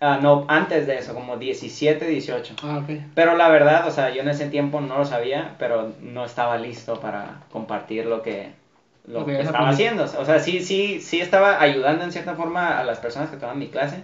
[0.00, 2.56] Ah, no, antes de eso, como 17, 18.
[2.62, 2.90] Ah, ok.
[3.14, 6.58] Pero la verdad, o sea, yo en ese tiempo no lo sabía, pero no estaba
[6.58, 8.50] listo para compartir lo que,
[9.06, 10.04] lo Lo que estaba haciendo.
[10.04, 13.58] O sea, sí, sí, sí estaba ayudando en cierta forma a las personas que tomaban
[13.58, 14.02] mi clase,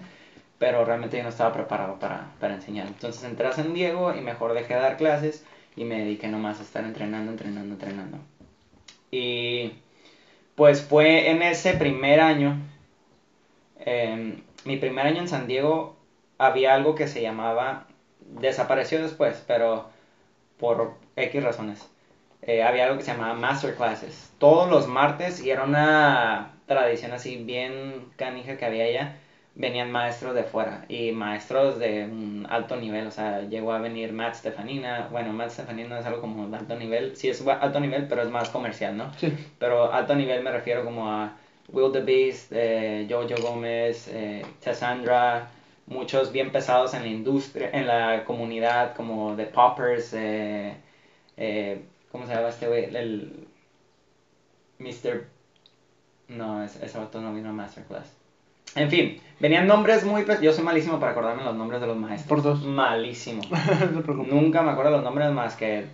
[0.59, 2.87] pero realmente yo no estaba preparado para, para enseñar.
[2.87, 5.44] Entonces entré a San Diego y mejor dejé de dar clases
[5.76, 8.16] y me dediqué nomás a estar entrenando, entrenando, entrenando.
[9.11, 9.72] Y
[10.55, 12.57] pues fue en ese primer año,
[13.85, 15.97] em, mi primer año en San Diego,
[16.38, 17.87] había algo que se llamaba,
[18.21, 19.88] desapareció después, pero
[20.59, 21.90] por X razones.
[22.43, 24.33] Eh, había algo que se llamaba Masterclasses.
[24.38, 29.16] Todos los martes, y era una tradición así bien canija que había allá,
[29.55, 33.07] venían maestros de fuera y maestros de un alto nivel.
[33.07, 35.09] O sea, llegó a venir Matt Stefanina.
[35.11, 37.16] Bueno, Matt Stefanina es algo como de alto nivel.
[37.16, 39.12] Sí es alto nivel, pero es más comercial, ¿no?
[39.14, 39.37] Sí.
[39.59, 41.35] Pero alto nivel me refiero como a
[41.73, 45.49] Will the Beast, eh, Jojo Gómez, eh, Cassandra,
[45.87, 50.75] muchos bien pesados en la industria, en la comunidad, como The Poppers, eh,
[51.37, 52.85] eh, ¿cómo se llama este güey?
[52.95, 53.47] El
[54.79, 55.25] Mr.
[56.29, 58.17] No, ese, ese vato no vino a Masterclass.
[58.77, 60.25] En fin, venían nombres muy...
[60.41, 62.29] Yo soy malísimo para acordarme los nombres de los maestros.
[62.29, 62.63] Por dos.
[62.65, 63.43] Malísimo.
[64.07, 64.13] no.
[64.25, 65.87] Nunca me acuerdo los nombres más que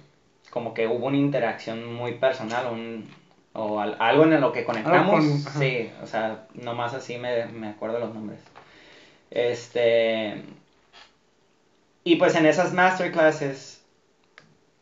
[0.50, 3.08] como que hubo una interacción muy personal un-
[3.56, 5.24] o al- algo en lo que conectamos.
[5.24, 8.38] con- sí, o sea, nomás así me, me acuerdo los nombres.
[9.30, 10.42] Este.
[12.04, 13.82] Y pues en esas masterclasses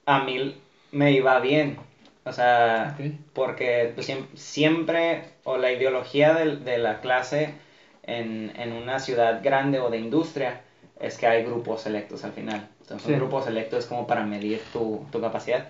[0.06, 0.56] a mí
[0.92, 1.78] me iba bien.
[2.26, 2.96] O sea,
[3.32, 7.54] porque pues, siem- siempre, o la ideología del- de, la clase
[8.02, 10.60] en, en una ciudad grande o de industria
[11.00, 12.68] es que hay grupos selectos al final.
[12.80, 13.12] Entonces, Sí.
[13.12, 15.68] un grupo selecto es como para medir tu, tu capacidad.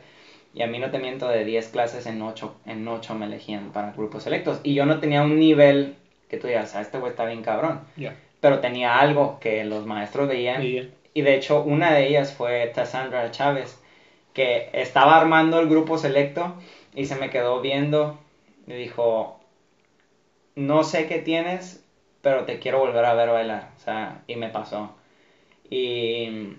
[0.55, 3.73] Y a mí no te miento, de 10 clases en 8, en 8 me elegían
[3.73, 4.61] para grupos selectos.
[4.63, 5.97] Y yo no tenía un nivel
[6.29, 7.81] que tú digas, ah, este güey está bien cabrón.
[7.97, 8.17] Ya.
[8.41, 10.63] Pero tenía algo que los maestros veían.
[10.63, 13.81] Y de hecho, una de ellas fue Tassandra Chávez,
[14.33, 16.55] que estaba armando el grupo selecto
[16.95, 18.19] y se me quedó viendo
[18.67, 19.41] y dijo,
[20.55, 21.85] no sé qué tienes,
[22.23, 23.71] pero te quiero volver a ver bailar.
[23.77, 24.95] O sea, y me pasó.
[25.69, 26.57] Y,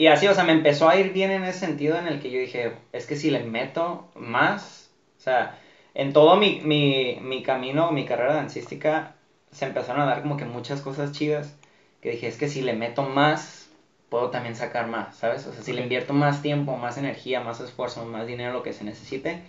[0.00, 2.30] y así, o sea, me empezó a ir bien en ese sentido en el que
[2.30, 5.58] yo dije, es que si le meto más, o sea,
[5.92, 9.16] en todo mi, mi, mi camino, mi carrera dancística,
[9.50, 11.54] se empezaron a dar como que muchas cosas chidas
[12.00, 13.68] que dije, es que si le meto más,
[14.08, 15.46] puedo también sacar más, ¿sabes?
[15.46, 18.72] O sea, si le invierto más tiempo, más energía, más esfuerzo, más dinero, lo que
[18.72, 19.42] se necesite,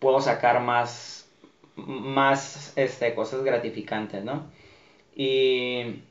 [0.00, 1.30] puedo sacar más,
[1.76, 4.50] más, este, cosas gratificantes, ¿no?
[5.16, 6.02] Y,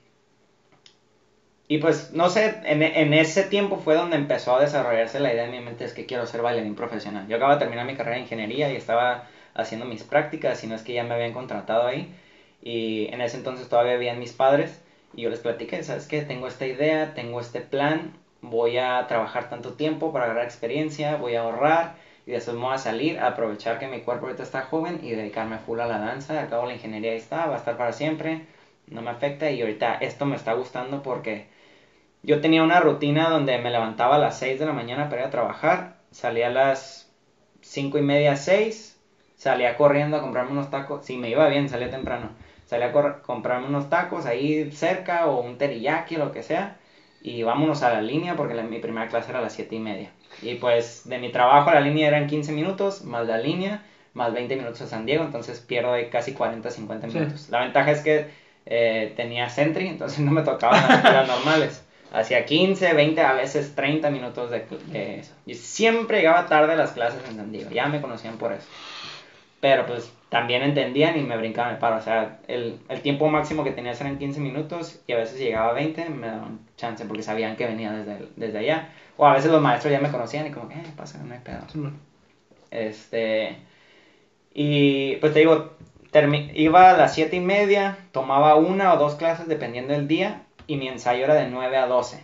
[1.71, 5.45] y pues, no sé, en, en ese tiempo fue donde empezó a desarrollarse la idea
[5.45, 7.29] en mi mente, es que quiero ser bailarín profesional.
[7.29, 10.75] Yo acabo de terminar mi carrera de ingeniería y estaba haciendo mis prácticas, y no
[10.75, 12.13] es que ya me habían contratado ahí.
[12.61, 14.81] Y en ese entonces todavía vivían mis padres
[15.13, 16.23] y yo les platiqué, ¿sabes qué?
[16.23, 21.35] Tengo esta idea, tengo este plan, voy a trabajar tanto tiempo para agarrar experiencia, voy
[21.35, 24.99] a ahorrar y después me voy a salir aprovechar que mi cuerpo ahorita está joven
[25.03, 26.37] y dedicarme full a la danza.
[26.37, 28.41] Al cabo la ingeniería ahí está, va a estar para siempre,
[28.87, 31.49] no me afecta y ahorita esto me está gustando porque
[32.23, 35.27] yo tenía una rutina donde me levantaba a las 6 de la mañana para ir
[35.27, 37.11] a trabajar, salía a las
[37.61, 38.99] 5 y media, 6,
[39.35, 42.29] salía corriendo a comprarme unos tacos, si me iba bien, salía temprano,
[42.65, 46.77] salía a comprarme unos tacos ahí cerca o un teriyaki o lo que sea,
[47.23, 50.11] y vámonos a la línea porque mi primera clase era a las 7 y media.
[50.41, 54.33] Y pues de mi trabajo a la línea eran 15 minutos, más la línea, más
[54.33, 57.49] 20 minutos a San Diego, entonces pierdo ahí casi 40, 50 minutos.
[57.49, 58.27] La ventaja es que
[58.65, 61.85] eh, tenía Sentry, entonces no me tocaban las normales.
[62.11, 65.33] Hacía 15, 20, a veces 30 minutos de, eso.
[65.45, 68.67] Y siempre llegaba tarde a las clases en San Diego, ya me conocían por eso.
[69.61, 71.97] Pero pues también entendían y me brincaban el paro.
[71.97, 75.69] O sea, el, el tiempo máximo que tenía eran 15 minutos y a veces llegaba
[75.69, 78.89] a 20, me daban chance porque sabían que venía desde, desde allá.
[79.17, 81.61] O a veces los maestros ya me conocían y como, eh, pasa, no hay pedo.
[82.71, 83.57] Este.
[84.53, 85.75] Y pues te digo,
[86.55, 90.77] iba a las 7 y media, tomaba una o dos clases dependiendo del día y
[90.77, 92.23] mi ensayo era de 9 a 12.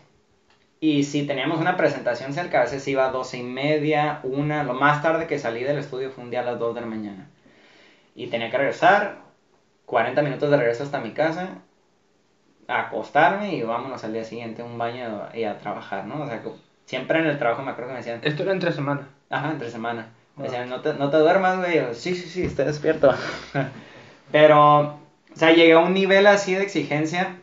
[0.79, 4.73] Y si teníamos una presentación cerca, a veces iba a 12 y media, una, lo
[4.73, 7.27] más tarde que salí del estudio fue un día a las 2 de la mañana.
[8.15, 9.17] Y tenía que regresar,
[9.85, 11.61] 40 minutos de regreso hasta mi casa,
[12.67, 16.21] a acostarme y vámonos al día siguiente a un baño y a trabajar, ¿no?
[16.21, 16.43] O sea,
[16.85, 18.19] siempre en el trabajo me acuerdo que me decían...
[18.23, 19.07] Esto era entre semana.
[19.29, 20.09] Ajá, entre semana.
[20.35, 21.81] Me decían, no te, no te duermas, güey.
[21.93, 23.11] sí, sí, sí, estoy despierto.
[24.31, 27.37] Pero, o sea, llegué a un nivel así de exigencia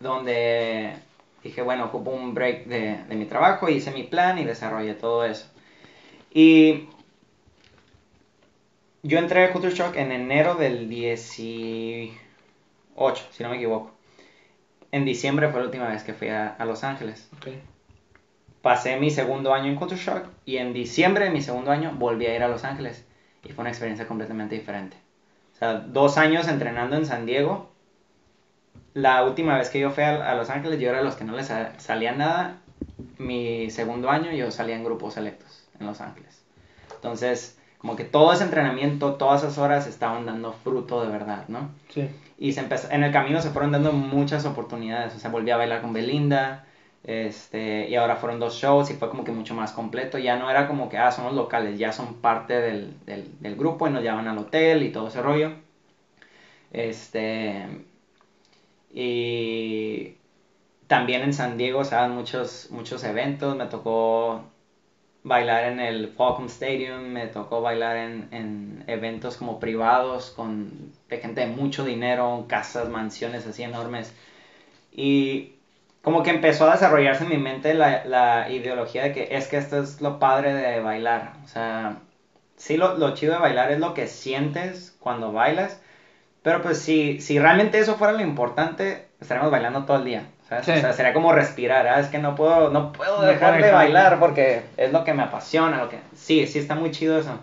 [0.00, 0.94] donde
[1.42, 5.24] dije, bueno, ocupo un break de, de mi trabajo, hice mi plan y desarrollé todo
[5.24, 5.46] eso.
[6.32, 6.88] Y
[9.02, 12.12] yo entré a Culture Shock en enero del 18,
[13.30, 13.92] si no me equivoco.
[14.92, 17.30] En diciembre fue la última vez que fui a, Los Ángeles.
[17.38, 17.62] Okay.
[18.60, 22.26] Pasé mi segundo año en Culture Shock y en diciembre de mi segundo año volví
[22.26, 23.06] a ir a Los Ángeles.
[23.42, 24.98] Y fue una experiencia completamente diferente.
[25.54, 27.69] O sea, dos años entrenando en San Diego
[28.94, 31.36] la última vez que yo fui a, Los Ángeles, yo era de los que no
[31.36, 32.58] les salía nada.
[33.18, 36.42] Mi segundo año yo salía en grupos selectos en Los Ángeles.
[36.94, 41.70] Entonces, como que todo ese entrenamiento, todas esas horas estaban dando fruto de verdad, ¿no?
[41.88, 42.08] Sí.
[42.38, 45.14] Y se empezó, en el camino se fueron dando muchas oportunidades.
[45.14, 46.64] O sea, volví a bailar con Belinda,
[47.04, 50.18] este, y ahora fueron dos shows y fue como que mucho más completo.
[50.18, 53.56] Ya no era como que, ah, son los locales, ya son parte del, del, del
[53.56, 55.52] grupo y nos llevan al hotel y todo ese rollo.
[56.72, 57.66] Este,
[58.92, 60.16] y
[60.86, 63.56] también en San Diego se dan muchos, muchos eventos.
[63.56, 64.42] Me tocó
[65.22, 71.18] bailar en el Falcon Stadium, me tocó bailar en, en, eventos como privados con de
[71.18, 74.14] gente de mucho dinero, casas, mansiones así enormes.
[74.92, 75.54] Y
[76.02, 79.58] como que empezó a desarrollarse en mi mente la, la ideología de que es que
[79.58, 81.34] esto es lo padre de bailar.
[81.44, 82.00] O sea,
[82.56, 85.80] sí lo, lo chido de bailar es lo que sientes cuando bailas,
[86.42, 90.26] pero pues si, si realmente eso fuera lo importante, estaríamos bailando todo el día.
[90.50, 92.00] O sea, sería como respirar, ¿ah?
[92.00, 95.78] es que no puedo, no puedo dejar de bailar porque es lo que me apasiona,
[95.78, 95.98] lo que...
[96.16, 97.38] Sí, sí está muy chido eso.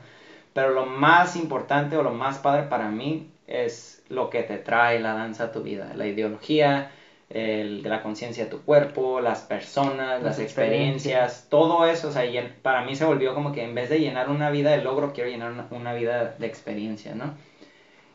[0.53, 4.99] Pero lo más importante o lo más padre para mí es lo que te trae
[4.99, 6.91] la danza a tu vida, la ideología,
[7.29, 12.23] el, de la conciencia de tu cuerpo, las personas, las, experiencias, todo eso, o sea,
[12.61, 15.29] para mí se volvió como que en vez de llenar una vida de logro, quiero
[15.29, 17.35] llenar una, una vida de experiencia, ¿no?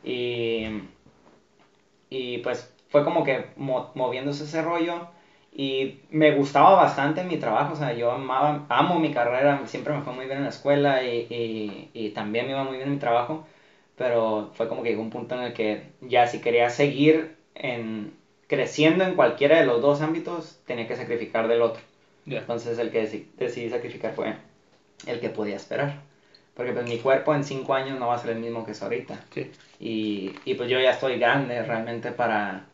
[0.05, 0.67] Y,
[2.11, 5.09] y pues fue como que moviéndose ese rollo
[5.55, 10.03] y me gustaba bastante mi trabajo, o sea, yo amaba, amo mi carrera, siempre me
[10.03, 12.95] fue muy bien en la escuela y, y, y también me iba muy bien en
[12.95, 13.45] mi trabajo,
[13.97, 18.15] pero fue como que llegó un punto en el que ya si quería seguir en,
[18.47, 21.83] creciendo en cualquiera de los dos ámbitos, tenía que sacrificar del otro.
[22.27, 24.35] Entonces el que decidí sacrificar fue
[25.07, 26.01] el que podía esperar.
[26.55, 28.83] Porque pues mi cuerpo en cinco años no va a ser el mismo que es
[28.83, 29.21] ahorita.
[29.35, 29.51] Sí.
[29.83, 32.67] Y, y pues yo ya estoy grande realmente para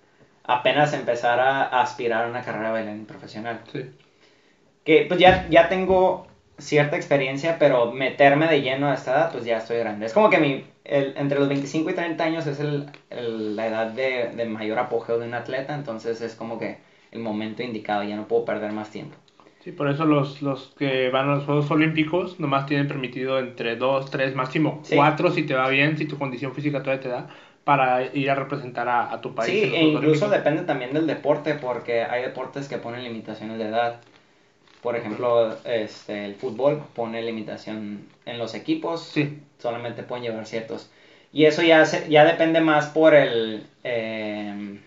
[0.45, 3.61] apenas empezar a, aspirar a una carrera bailarín profesional.
[3.73, 3.87] Sí.
[4.85, 6.27] Que pues ya, ya tengo
[6.59, 10.05] cierta experiencia, pero meterme de lleno a esta edad, pues ya estoy grande.
[10.07, 13.67] Es como que mi, el, entre los 25 y 30 años es el, el, la
[13.69, 16.79] edad de, de mayor apogeo de un atleta, entonces es como que
[17.11, 19.17] el momento indicado, ya no puedo perder más tiempo.
[19.69, 23.77] Sí, por eso los, los que van a los Juegos Olímpicos nomás tienen permitido entre
[23.77, 27.29] 2, 3, máximo 4 si te va bien, si tu condición física todavía te da,
[27.65, 29.51] para ir a representar a, tu país.
[29.51, 34.01] Sí, e incluso depende también del deporte, porque hay deportes que ponen limitaciones de edad.
[34.81, 39.39] Por ejemplo, este, el fútbol pone limitación en los equipos, sí.
[39.59, 40.91] solamente pueden llevar ciertos.
[41.31, 43.67] Y eso ya, ya depende más por el...
[43.85, 44.79] Eh,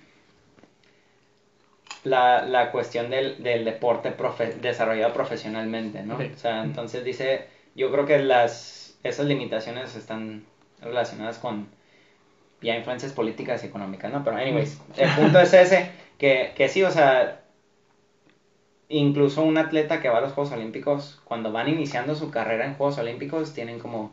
[2.03, 4.13] la, la cuestión del, del deporte
[4.61, 6.15] desarrollado profesionalmente, ¿no?
[6.15, 10.45] O sea, entonces dice, yo creo que las, esas limitaciones están
[10.81, 11.67] relacionadas con
[12.61, 14.23] ya influencias políticas y económicas, ¿no?
[14.23, 17.41] Pero anyways, el punto es ese, que, que sí, o sea,
[18.89, 22.75] incluso un atleta que va a los Juegos Olímpicos, cuando van iniciando su carrera en
[22.75, 24.11] Juegos Olímpicos, tienen como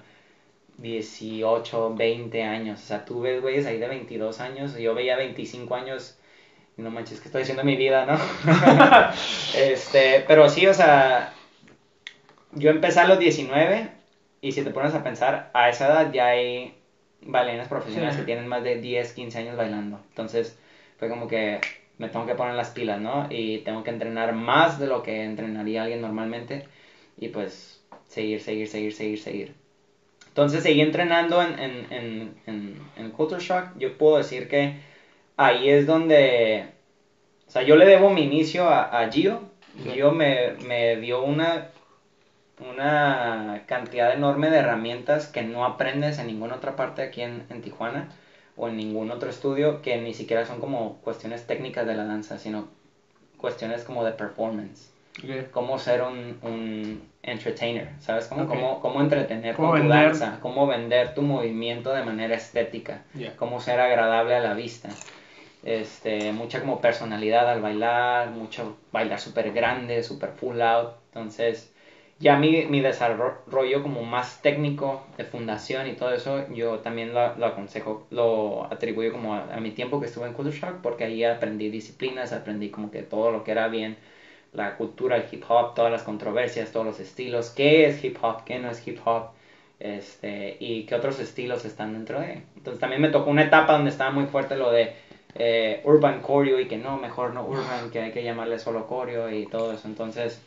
[0.79, 2.81] 18, 20 años.
[2.83, 6.18] O sea, tú ves güeyes ahí de 22 años, yo veía 25 años,
[6.83, 8.17] no manches, que estoy haciendo mi vida, ¿no?
[9.57, 11.33] este, pero sí, o sea,
[12.53, 13.91] yo empecé a los 19
[14.41, 16.75] y si te pones a pensar, a esa edad ya hay
[17.23, 20.01] bailarinas profesionales que tienen más de 10, 15 años bailando.
[20.11, 20.57] Entonces,
[20.99, 21.61] fue como que
[21.99, 23.27] me tengo que poner las pilas, ¿no?
[23.29, 26.69] Y tengo que entrenar más de lo que entrenaría alguien normalmente
[27.17, 29.55] y pues seguir, seguir, seguir, seguir, seguir.
[30.29, 33.77] Entonces seguí entrenando en, en, en, en, en Culture Shock.
[33.79, 34.77] Yo puedo decir que
[35.39, 36.67] ahí es donde,
[37.47, 39.41] o sea, yo le debo mi inicio a, a Gio.
[39.83, 41.69] Gio me, me dio una,
[42.69, 47.63] una cantidad enorme de herramientas que no aprendes en ninguna otra parte aquí en, en
[47.63, 48.09] Tijuana
[48.57, 52.39] o en ningún otro estudio que ni siquiera son como cuestiones técnicas de la danza,
[52.39, 52.69] sino
[53.39, 54.91] cuestiones como de performance.
[55.53, 58.27] Cómo ser un, un, entertainer, ¿sabes?
[58.27, 63.03] Cómo, cómo, cómo entretener con tu danza, cómo vender tu movimiento de manera estética,
[63.37, 64.89] cómo ser agradable a la vista.
[65.65, 70.91] Este, mucha como personalidad al bailar, mucho bailar súper grande, súper full out.
[71.09, 71.73] Entonces,
[72.21, 77.37] ya mi, mi, desarrollo como más técnico de fundación y todo eso, yo también lo,
[77.37, 81.25] lo aconsejo, lo atribuyo como a, mi tiempo que estuve en Culture Shock, porque ahí
[81.25, 83.97] aprendí disciplinas, aprendí como que todo lo que era bien,
[84.53, 88.45] la cultura, el hip hop, todas las controversias, todos los estilos, qué es hip hop,
[88.45, 89.31] qué no es hip hop,
[89.81, 92.43] este, y qué otros estilos están dentro de.
[92.57, 94.95] Entonces también me tocó una etapa donde estaba muy fuerte lo de
[95.35, 99.31] eh, urban choreo y que no, mejor no urban, que hay que llamarle solo choreo
[99.31, 99.89] y todo eso.
[99.89, 100.41] Entonces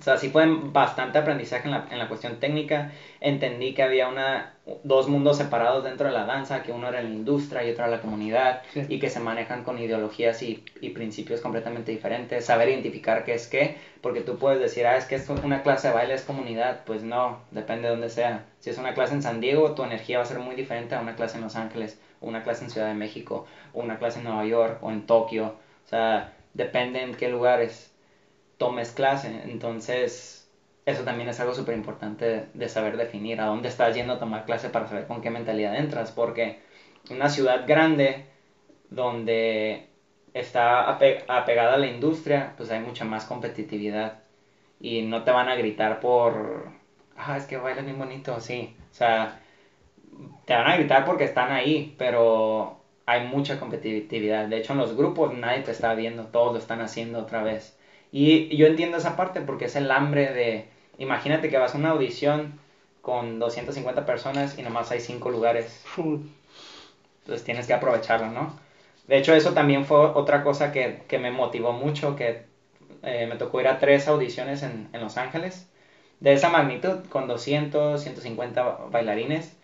[0.00, 2.90] o sea, sí fue bastante aprendizaje en la, en la cuestión técnica.
[3.20, 7.10] Entendí que había una, dos mundos separados dentro de la danza, que uno era la
[7.10, 11.42] industria y otro era la comunidad, y que se manejan con ideologías y, y, principios
[11.42, 12.46] completamente diferentes.
[12.46, 15.88] Saber identificar qué es qué, porque tú puedes decir, ah, es que es una clase
[15.88, 16.80] de baile es comunidad.
[16.86, 18.46] Pues no, depende de dónde sea.
[18.60, 21.00] Si es una clase en San Diego, tu energía va a ser muy diferente a
[21.02, 24.44] una clase en Los Ángeles, una clase en Ciudad de México, una clase en Nueva
[24.46, 25.56] York, o en Tokio.
[25.84, 27.94] O sea, depende en qué lugares
[28.58, 29.42] tomes clase.
[29.44, 30.50] Entonces,
[30.86, 34.44] eso también es algo súper importante de saber definir a dónde estás yendo a tomar
[34.44, 36.12] clase para saber con qué mentalidad entras.
[36.12, 36.60] Porque
[37.10, 38.26] una ciudad grande
[38.90, 39.88] donde
[40.34, 44.20] está apegada a la industria, pues hay mucha más competitividad.
[44.80, 46.72] Y no te van a gritar por,
[47.16, 48.76] ah, es que bailas bien bonito, sí.
[48.90, 49.40] O sea,
[50.44, 54.46] te van a gritar porque están ahí, pero hay mucha competitividad.
[54.46, 57.76] De hecho, en los grupos nadie te está viendo, todos lo están haciendo otra vez.
[58.12, 61.90] Y yo entiendo esa parte porque es el hambre de, imagínate que vas a una
[61.90, 62.58] audición
[63.02, 65.84] con 250 personas y nomás hay 5 lugares.
[65.96, 68.58] Entonces tienes que aprovecharlo, ¿no?
[69.06, 72.42] De hecho, eso también fue otra cosa que, que me motivó mucho, que
[73.02, 75.68] eh, me tocó ir a tres audiciones en, en, Los Ángeles,
[76.20, 79.56] de esa magnitud, con 200, 150 bailarines,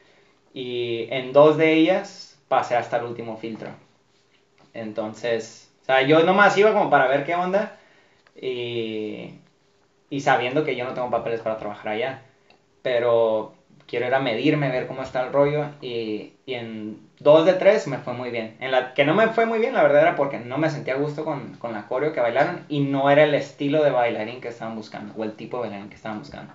[0.57, 3.69] y en dos de ellas pasé hasta el último filtro.
[4.73, 7.77] Entonces, o sea, yo nomás iba como para ver qué onda,
[8.40, 9.35] y,
[10.09, 12.23] y sabiendo que yo no tengo papeles para trabajar allá.
[12.81, 13.53] Pero
[13.87, 17.87] quiero ir a medirme, ver cómo está el rollo y, y, en dos de tres
[17.87, 18.57] me fue muy bien.
[18.59, 20.95] En la que no me fue muy bien, la verdad era porque no me sentía
[20.95, 24.40] a gusto con, con la coreo que bailaron y no era el estilo de bailarín
[24.40, 26.55] que estaban buscando o el tipo de bailarín que estaban buscando.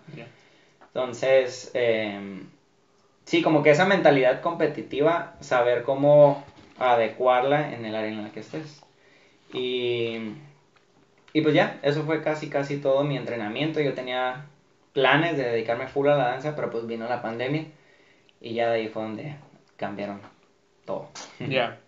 [0.87, 2.41] Entonces, eh,
[3.25, 6.43] sí, como que esa mentalidad competitiva, saber cómo
[6.79, 8.81] adecuarla en el área en la que estés.
[9.53, 10.33] Y
[11.33, 13.79] y pues ya, eso fue casi, casi todo mi entrenamiento.
[13.79, 14.45] Yo tenía
[14.93, 17.65] planes de dedicarme full a la danza, pero pues vino la pandemia
[18.41, 19.35] y ya de ahí fue donde
[19.77, 20.19] cambiaron
[20.85, 21.09] todo.
[21.39, 21.79] Ya.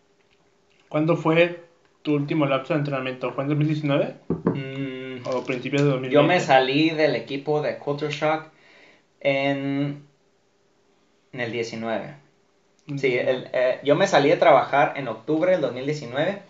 [0.87, 1.63] ¿Cuándo fue
[2.03, 3.31] tu último lapso de entrenamiento?
[3.33, 4.15] ¿Fue en 2019?
[4.29, 5.27] Mm.
[5.27, 6.13] ¿O principios de 2020?
[6.13, 8.45] Yo me salí del equipo de Culture Shock
[9.19, 10.03] en,
[11.33, 12.15] en el 19.
[12.97, 16.41] Sí, el, eh, yo me salí de trabajar en octubre del 2019.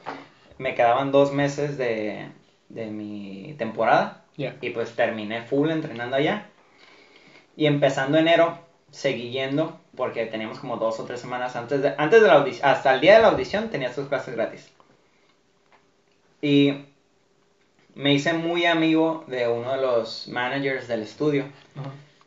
[0.58, 2.28] Me quedaban dos meses de,
[2.70, 4.26] de mi temporada.
[4.36, 6.50] Y pues terminé full entrenando allá.
[7.56, 8.58] Y empezando enero,
[8.90, 12.68] seguí yendo porque teníamos como dos o tres semanas antes de, antes de la audición,
[12.68, 14.72] hasta el día de la audición tenía sus clases gratis.
[16.42, 16.86] Y
[17.96, 21.46] me hice muy amigo de uno de los managers del estudio.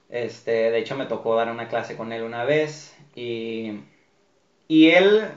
[0.08, 3.80] Este, de hecho me tocó dar una clase con él una vez y,
[4.68, 5.28] y él,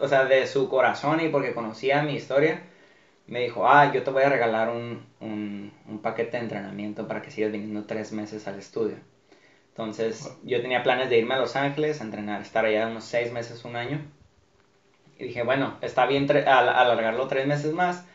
[0.00, 2.62] o sea, de su corazón y porque conocía mi historia,
[3.26, 7.22] me dijo, ah, yo te voy a regalar un, un, un, paquete de entrenamiento para
[7.22, 8.96] que sigas viniendo tres meses al estudio.
[9.70, 13.32] Entonces, yo tenía planes de irme a Los Ángeles a entrenar, estar allá unos seis
[13.32, 14.00] meses, un año.
[15.18, 18.06] Y dije, bueno, está bien alargarlo tres meses más,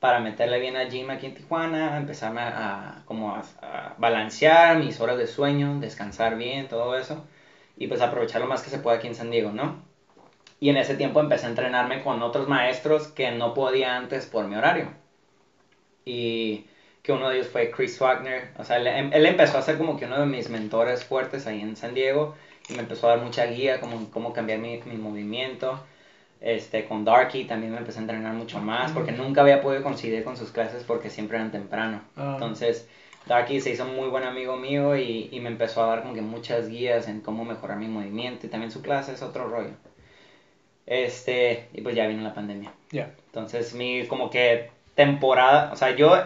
[0.00, 5.18] para meterle bien al gym aquí en Tijuana, empezarme a, como a, balancear mis horas
[5.18, 7.24] de sueño, descansar bien, todo eso,
[7.76, 9.82] y pues aprovechar lo más que se pueda aquí en San Diego, ¿no?
[10.60, 14.46] Y en ese tiempo empecé a entrenarme con otros maestros que no podía antes por
[14.46, 14.92] mi horario.
[16.04, 16.66] Y
[17.02, 19.96] que uno de ellos fue Chris Wagner, o sea, él, él empezó a ser como
[19.98, 22.34] que uno de mis mentores fuertes ahí en San Diego
[22.68, 25.80] y me empezó a dar mucha guía, como cómo cambiar mi, mi movimiento
[26.40, 30.22] este, con Darky también me empecé a entrenar mucho más porque nunca había podido coincidir
[30.24, 32.02] con sus clases porque siempre eran temprano.
[32.16, 32.32] Ah.
[32.34, 32.88] Entonces,
[33.26, 36.22] Darky se hizo muy buen amigo mío y, y, me empezó a dar como que
[36.22, 39.72] muchas guías en cómo mejorar mi movimiento y también su clase es otro rollo.
[40.86, 42.72] Este, y pues ya vino la pandemia.
[42.90, 43.14] Ya.
[43.26, 46.16] Entonces, mi como que temporada, o sea, yo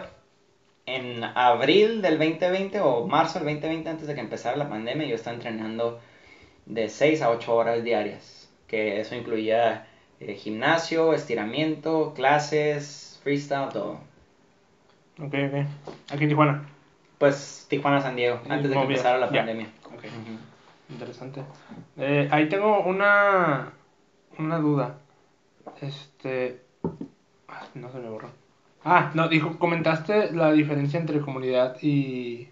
[0.85, 5.15] en abril del 2020 o marzo del 2020 antes de que empezara la pandemia, yo
[5.15, 5.99] estaba entrenando
[6.65, 9.87] de 6 a 8 horas diarias, que eso incluía
[10.27, 13.99] eh, gimnasio, estiramiento, clases, freestyle, todo.
[15.19, 15.65] Ok, ok.
[16.11, 16.63] Aquí en Tijuana.
[17.17, 19.67] Pues Tijuana, San Diego, antes de que empezara la pandemia.
[19.95, 20.09] Okay.
[20.89, 21.41] Interesante.
[21.97, 23.71] Eh, ahí tengo una,
[24.37, 24.97] una duda.
[25.81, 26.61] Este...
[27.47, 28.29] Ah, no se me borró.
[28.83, 32.49] Ah, no, dijo, comentaste la diferencia entre comunidad y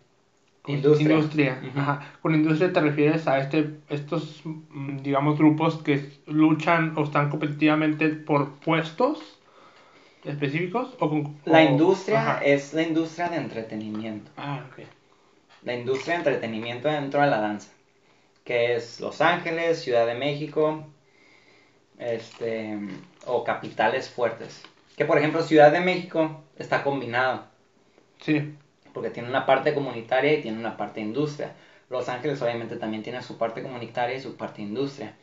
[0.67, 1.59] Industria.
[2.21, 8.09] Con industria te refieres a este, estos, mm, digamos, grupos que luchan o están competitivamente
[8.09, 9.39] por puestos
[10.23, 10.95] específicos.
[10.99, 14.31] O La industria es la industria de entretenimiento.
[14.37, 14.85] Ah, ok.
[15.63, 17.71] La industria de entretenimiento dentro de la danza.
[18.43, 20.85] Que es Los Ángeles, Ciudad de México,
[21.97, 22.77] este,
[23.25, 24.61] o capitales fuertes.
[24.95, 27.45] Que por ejemplo Ciudad de México está combinado.
[28.19, 28.53] Sí
[28.93, 31.53] porque tiene una parte comunitaria y tiene una parte industria.
[31.89, 35.15] Los Ángeles obviamente también tiene su parte comunitaria y su parte industria,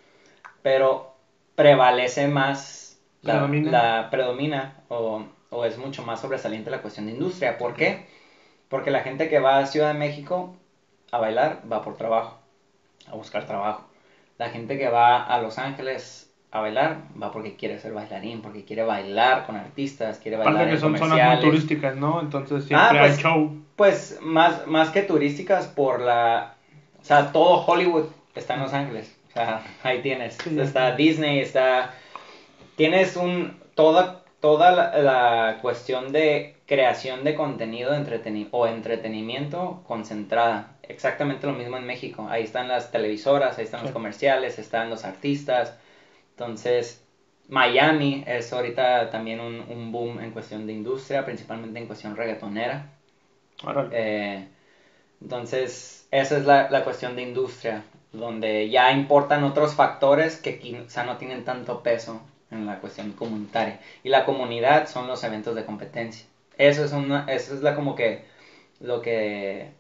[0.63, 1.15] pero
[1.55, 7.13] prevalece más, la predomina, la, predomina o, o, es mucho más sobresaliente la cuestión de
[7.13, 7.59] industria.
[7.59, 8.07] ¿Por qué?
[8.69, 10.55] Porque la gente que va a Ciudad de México
[11.11, 12.39] a bailar va por trabajo,
[13.07, 13.89] a buscar trabajo.
[14.37, 18.65] La gente que va a Los Ángeles a bailar, va porque quiere ser bailarín, porque
[18.65, 22.21] quiere bailar con artistas, quiere bailar Aparte que son zonas muy turísticas, ¿no?
[22.21, 23.63] Entonces siempre ah, hay pues, show.
[23.77, 26.55] Pues más, más que turísticas por la...
[27.01, 29.15] O sea, todo Hollywood está en Los Ángeles.
[29.29, 30.39] O sea, ahí tienes.
[30.47, 31.95] está Disney, está...
[32.77, 33.59] Tienes un...
[33.75, 40.73] Toda, toda la, cuestión de creación de contenido de o entretenimiento concentrada.
[40.83, 42.27] Exactamente lo mismo en México.
[42.29, 45.75] Ahí están las televisoras, ahí están los comerciales, están los artistas
[46.39, 47.05] entonces,
[47.49, 52.93] Miami es ahorita también un, un boom en cuestión de industria, principalmente en cuestión reggaetonera.
[53.91, 54.47] Eh,
[55.21, 57.83] entonces, esa es la, la, cuestión de industria,
[58.13, 62.23] donde ya importan otros factores que quizá no tienen tanto peso
[62.53, 63.81] en la cuestión comunitaria.
[64.05, 66.25] Y la comunidad son los eventos de competencia.
[66.57, 68.25] Eso es, una, eso es la, como que
[68.79, 69.73] lo que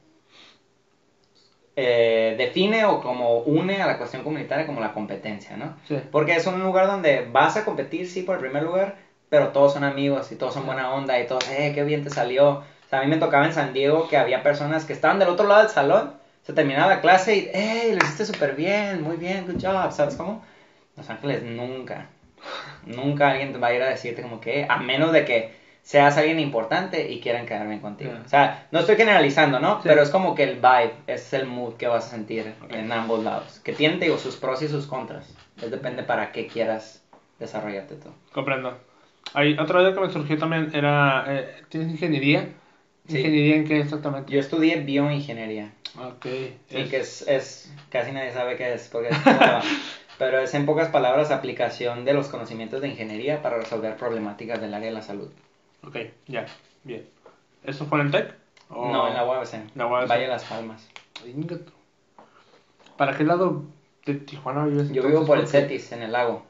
[1.81, 5.77] eh, define o como une a la cuestión comunitaria como la competencia, ¿no?
[6.11, 8.97] Porque es un lugar donde vas a competir, sí, por el primer lugar,
[9.29, 12.11] pero todos son amigos y todos son buena onda y todos, eh, qué bien te
[12.11, 12.49] salió.
[12.49, 15.29] O sea, a mí me tocaba en San Diego que había personas que estaban del
[15.29, 19.17] otro lado del salón, se terminaba la clase y, hey, lo hiciste súper bien, muy
[19.17, 20.43] bien, good job, ¿sabes cómo?
[20.97, 22.07] Los Ángeles nunca,
[22.87, 25.53] nunca alguien te va a ir a decirte como que, a menos de que
[25.89, 28.13] seas alguien importante y quieran quedar bien contigo.
[28.23, 29.81] O sea, no estoy generalizando, ¿no?
[29.83, 33.25] Pero es como que el vibe, es el mood que vas a sentir en ambos
[33.25, 33.59] lados.
[33.65, 35.35] Que tiene, digo, sus pros y sus contras.
[35.57, 37.03] Es depende para qué quieras
[37.39, 38.11] desarrollarte tú.
[38.35, 38.77] Comprendo.
[39.33, 42.51] Hay otra idea que me surgió también era, eh, ¿tienes ingeniería?
[43.09, 44.31] ¿Ingeniería en qué exactamente?
[44.31, 45.73] Yo estudié bioingeniería.
[45.99, 46.27] Ok.
[46.69, 49.17] Sí, que es, es, casi nadie sabe qué es, porque es
[50.19, 54.75] pero es en pocas palabras aplicación de los conocimientos de ingeniería para resolver problemáticas del
[54.75, 55.31] área de la salud.
[55.87, 56.47] Ok, ya,
[56.85, 57.09] bien.
[57.65, 58.35] ¿Eso fue en el TEC?
[58.71, 59.77] No, en la UABC.
[59.77, 60.09] La UABC.
[60.09, 60.89] Valle Las Palmas.
[62.97, 63.65] ¿Para qué lado
[64.05, 64.91] de Tijuana vives?
[64.91, 66.45] Yo vivo por el CETIS, en el lago.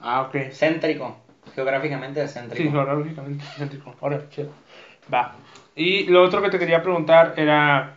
[0.00, 0.50] Ah, ok.
[0.52, 1.16] Céntrico.
[1.54, 2.62] Geográficamente es céntrico.
[2.62, 3.94] Sí, geográficamente céntrico.
[4.00, 4.50] Ahora, chido.
[5.12, 5.34] Va.
[5.74, 7.96] Y lo otro que te quería preguntar era,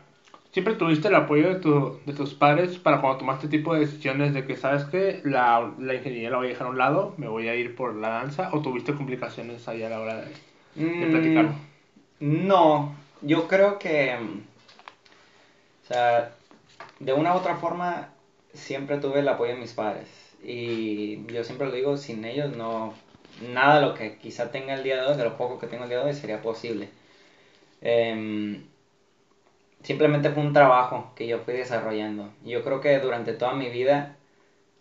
[0.52, 3.82] ¿siempre tuviste el apoyo de, tu, de tus padres para cuando tomaste este tipo de
[3.82, 7.14] decisiones de que, sabes que la, la ingeniería la voy a dejar a un lado,
[7.18, 10.32] me voy a ir por la danza, o tuviste complicaciones ahí a la hora de
[10.76, 11.52] Mm,
[12.20, 14.16] no, yo creo que,
[15.84, 16.32] o sea,
[17.00, 18.10] de una u otra forma
[18.54, 20.08] siempre tuve el apoyo de mis padres.
[20.44, 22.94] Y yo siempre lo digo, sin ellos no,
[23.42, 25.84] nada de lo que quizá tenga el día de hoy, de lo poco que tengo
[25.84, 26.90] el día de hoy, sería posible.
[27.82, 28.64] Em,
[29.84, 32.32] simplemente fue un trabajo que yo fui desarrollando.
[32.46, 34.18] Yo creo que durante toda mi vida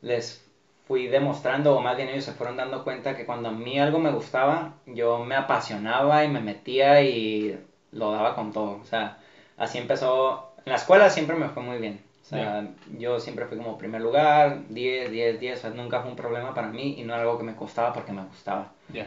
[0.02, 0.44] les
[0.92, 3.98] fui demostrando, o más bien ellos se fueron dando cuenta que cuando a mí algo
[3.98, 7.58] me gustaba, yo me apasionaba y me metía y
[7.92, 8.78] lo daba con todo.
[8.82, 9.16] O sea,
[9.56, 10.52] así empezó.
[10.66, 12.02] En la escuela siempre me fue muy bien.
[12.20, 12.68] O sea,
[12.98, 15.58] yo siempre fui como primer lugar, 10, 10, 10.
[15.58, 17.94] O sea, nunca fue un problema para mí y no era algo que me costaba
[17.94, 18.72] porque me gustaba.
[18.92, 19.06] Ya.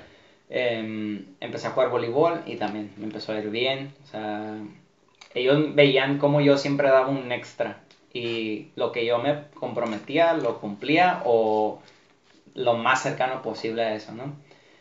[0.49, 3.93] Em, empecé a jugar voleibol y también me empezó a ir bien.
[4.05, 4.57] O sea,
[5.35, 7.77] ellos veían como yo siempre daba un extra
[8.15, 11.81] y lo que yo me comprometía lo cumplía o
[12.53, 14.33] lo más cercano posible a eso, ¿no?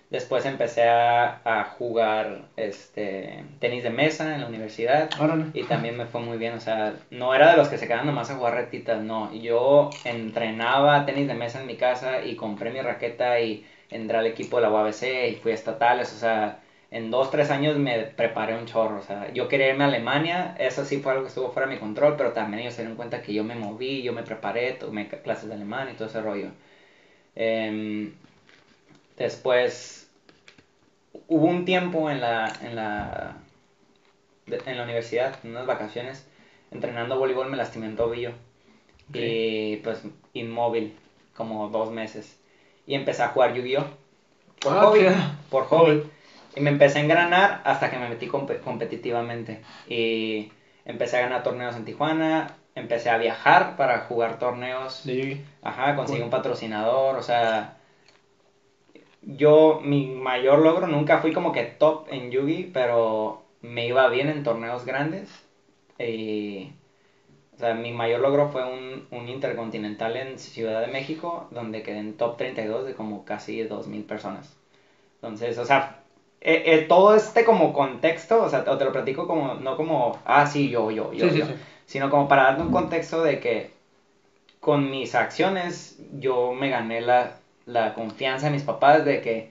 [0.09, 5.47] Después empecé a, a jugar este, tenis de mesa en la universidad Órale.
[5.53, 8.07] y también me fue muy bien, o sea, no era de los que se quedan
[8.07, 12.70] nomás a jugar retitas, no, yo entrenaba tenis de mesa en mi casa y compré
[12.70, 16.61] mi raqueta y entré al equipo de la UABC y fui a estatales, o sea,
[16.95, 20.57] en dos, tres años me preparé un chorro, o sea, yo quería irme a Alemania,
[20.59, 22.97] eso sí fue algo que estuvo fuera de mi control, pero también ellos se dieron
[22.97, 26.23] cuenta que yo me moví, yo me preparé, tomé clases de alemán y todo ese
[26.23, 26.51] rollo.
[27.37, 28.13] Em,
[29.17, 30.07] después,
[31.29, 33.37] hubo un tiempo en la, en la,
[34.47, 36.27] de- en la universidad, en unas vacaciones,
[36.71, 38.33] entrenando voleibol me lastimé el tobillo.
[39.11, 39.17] Ok.
[39.17, 40.03] Y pues
[40.35, 40.95] inmóvil,
[41.37, 42.39] como dos meses.
[42.87, 43.87] Y empecé a jugar Yu-Gi-Oh!
[44.61, 45.01] Por Ah, hobby.
[45.51, 46.03] Por hobby.
[46.57, 49.61] Y me empecé a engranar hasta que me metí compe- competitivamente.
[49.89, 50.51] Y
[50.85, 52.57] empecé a ganar torneos en Tijuana.
[52.75, 55.05] Empecé a viajar para jugar torneos.
[55.05, 55.41] Yugi.
[55.63, 57.77] Ajá, conseguí un patrocinador, o sea,
[59.23, 64.29] yo, mi mayor logro, nunca fui como que top en Yugi, pero me iba bien
[64.29, 65.45] en torneos grandes.
[65.99, 66.71] Y,
[67.57, 71.99] o sea, mi mayor logro fue un, un intercontinental en Ciudad de México, donde quedé
[71.99, 74.57] en top 32 de como casi 2.000 personas.
[75.17, 76.04] Entonces, o sea,
[76.45, 80.13] eh, eh, todo este como contexto, o sea, te, te lo platico como, no como,
[80.25, 81.55] ah, sí, yo, yo, yo, Sí, sí, yo sí.
[81.87, 83.71] sino como para darte un contexto de que
[84.61, 87.35] con mis acciones yo me gané la,
[87.67, 89.49] la confianza de mis papás de que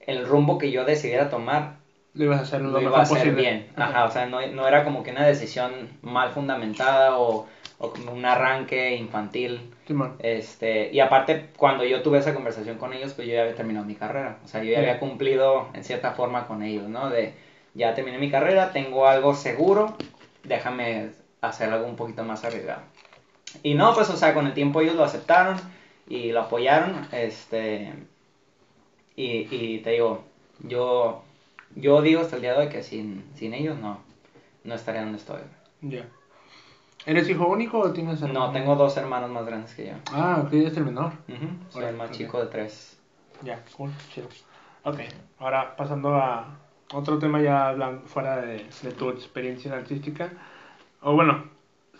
[0.00, 1.74] el rumbo que yo decidiera tomar
[2.16, 3.42] Lo ibas a hacer lo, lo iba mejor a hacer posible.
[3.42, 3.72] bien.
[3.76, 7.46] Ajá, o sea, no, no era como que una decisión mal fundamentada o,
[7.78, 9.74] o como un arranque infantil.
[9.86, 10.16] Simón.
[10.18, 13.86] Este, y aparte, cuando yo tuve esa conversación con ellos, pues yo ya había terminado
[13.86, 14.38] mi carrera.
[14.44, 17.10] O sea, yo ya había cumplido en cierta forma con ellos, ¿no?
[17.10, 17.34] De,
[17.74, 19.96] ya terminé mi carrera, tengo algo seguro,
[20.44, 21.10] déjame
[21.42, 22.82] hacer algo un poquito más arriesgado.
[23.62, 25.56] Y no, pues, o sea, con el tiempo ellos lo aceptaron
[26.08, 27.92] y lo apoyaron, este,
[29.16, 30.24] y, y te digo,
[30.60, 31.22] yo,
[31.74, 34.00] yo digo hasta el día de hoy que sin, sin ellos no,
[34.64, 35.40] no estaría donde estoy.
[35.82, 36.06] Ya.
[37.04, 38.52] ¿Eres hijo único o tienes No, hermano?
[38.52, 39.92] tengo dos hermanos más grandes que yo.
[40.12, 41.12] Ah, ok, eres el menor.
[41.28, 42.98] Ujú, Soy Órale, el más chico de tres.
[43.42, 44.28] Ya, cool, chido.
[44.82, 45.00] Ok,
[45.38, 46.58] ahora pasando a
[46.92, 50.32] otro tema ya hablando fuera de, de tu experiencia artística.
[51.00, 51.44] O bueno,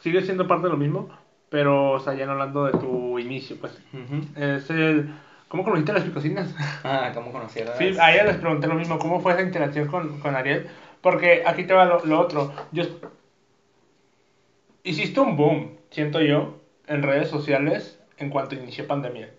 [0.01, 1.09] sigue siendo parte de lo mismo,
[1.49, 3.79] pero o sea, ya no hablando de tu inicio, pues.
[3.93, 4.23] Ujú.
[4.41, 5.13] Es el...
[5.49, 6.55] ¿Cómo conociste las picosinas?
[6.85, 7.77] Ah, ¿cómo conocieron?
[7.77, 10.67] Sí, a ella les pregunté lo mismo, ¿cómo fue esa interacción con, con Ariel?
[11.01, 12.53] Porque aquí te va lo, lo otro.
[12.73, 12.85] Yo,
[14.83, 16.55] hiciste un boom, siento yo,
[16.87, 19.31] en redes sociales en cuanto inició pandemia.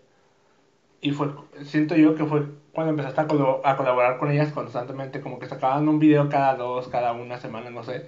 [1.02, 1.30] Y fue,
[1.64, 2.44] siento yo que fue
[2.74, 3.24] cuando empezaste a,
[3.64, 7.70] a colaborar con ellas constantemente, como que sacaban un video cada dos, cada una semana,
[7.70, 8.04] no sé.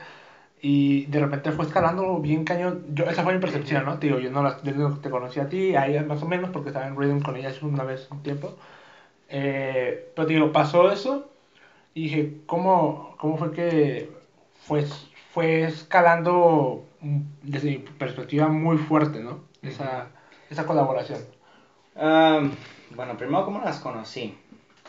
[0.62, 2.86] Y de repente fue escalando bien cañón.
[2.94, 3.98] Yo, esa fue mi percepción, ¿no?
[3.98, 6.50] Digo, yo no, las, yo no te conocí a ti, a ellas más o menos,
[6.52, 8.56] porque estaba en Rhythm con ellas una vez un tiempo.
[9.30, 11.30] Eh, pero digo, pasó eso
[11.94, 14.12] y dije, ¿cómo, cómo fue que
[14.66, 14.86] fue,
[15.34, 19.42] fue escalando mm, desde mi perspectiva muy fuerte, ¿no?
[19.62, 20.08] Esa,
[20.50, 21.20] esa colaboración.
[21.96, 22.52] Am,
[22.96, 24.38] bueno, primero, ¿cómo las conocí?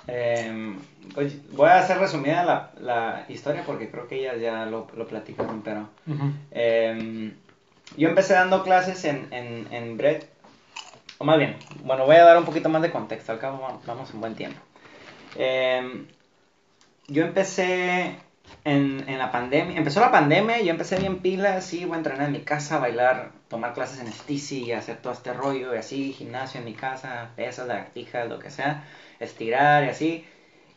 [0.06, 0.78] Em,
[1.14, 5.06] pues, voy a hacer resumida la, la historia porque creo que ellas ya lo, lo
[5.06, 5.88] platicaron, pero...
[6.50, 7.34] em,
[7.96, 10.22] yo empecé dando clases en, en, en Bread,
[11.18, 14.10] o más bien, bueno, voy a dar un poquito más de contexto, al cabo vamos-
[14.14, 14.60] en buen tiempo.
[15.36, 16.06] Em,
[17.08, 18.16] yo empecé
[18.64, 22.26] en, en la pandemia, empezó la pandemia yo empecé bien pila, así, voy a entrenar
[22.26, 26.12] en mi casa, bailar, tomar clases en Stici y hacer todo este rollo y así,
[26.12, 28.84] gimnasio en mi casa, pesas, lagartijas, lo que sea,
[29.18, 30.24] estirar y así.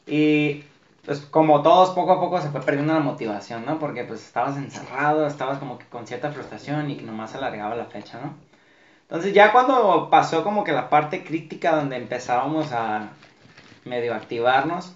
[0.08, 0.64] Y
[1.06, 3.78] pues como todos, poco a poco se fue perdiendo la motivación, ¿no?
[3.78, 7.86] Porque pues estabas encerrado, estabas como que con cierta frustración y que nomás alargaba la
[7.86, 8.34] fecha, ¿no?
[9.04, 13.12] Entonces ya cuando pasó como que la parte crítica donde empezábamos a
[13.86, 14.96] medio activarnos,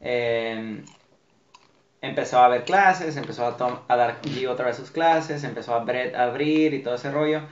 [0.00, 0.82] eh,
[2.00, 5.74] empezó a haber clases, empezó a, tom- a dar G otra vez sus clases, empezó
[5.74, 7.42] a, a abrir y todo ese rollo.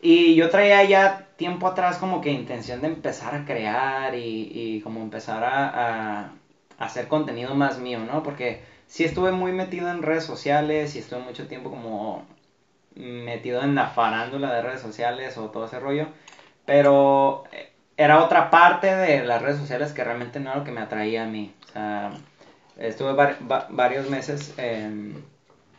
[0.00, 4.80] Y yo traía ya tiempo atrás como que intención de empezar a crear y, y
[4.80, 6.30] como empezar a, a-
[6.78, 8.22] a hacer contenido más mío, ¿no?
[8.22, 12.22] Porque sí estuve muy metido en redes sociales y estuve mucho tiempo como
[12.94, 16.08] metido en la farándula de redes sociales o todo ese rollo.
[16.66, 20.72] Pero eh, era otra parte de las redes sociales que realmente no era lo que
[20.72, 21.52] me atraía a mí.
[21.68, 22.12] O sea,
[22.76, 23.12] estuve
[23.70, 25.14] varios meses em,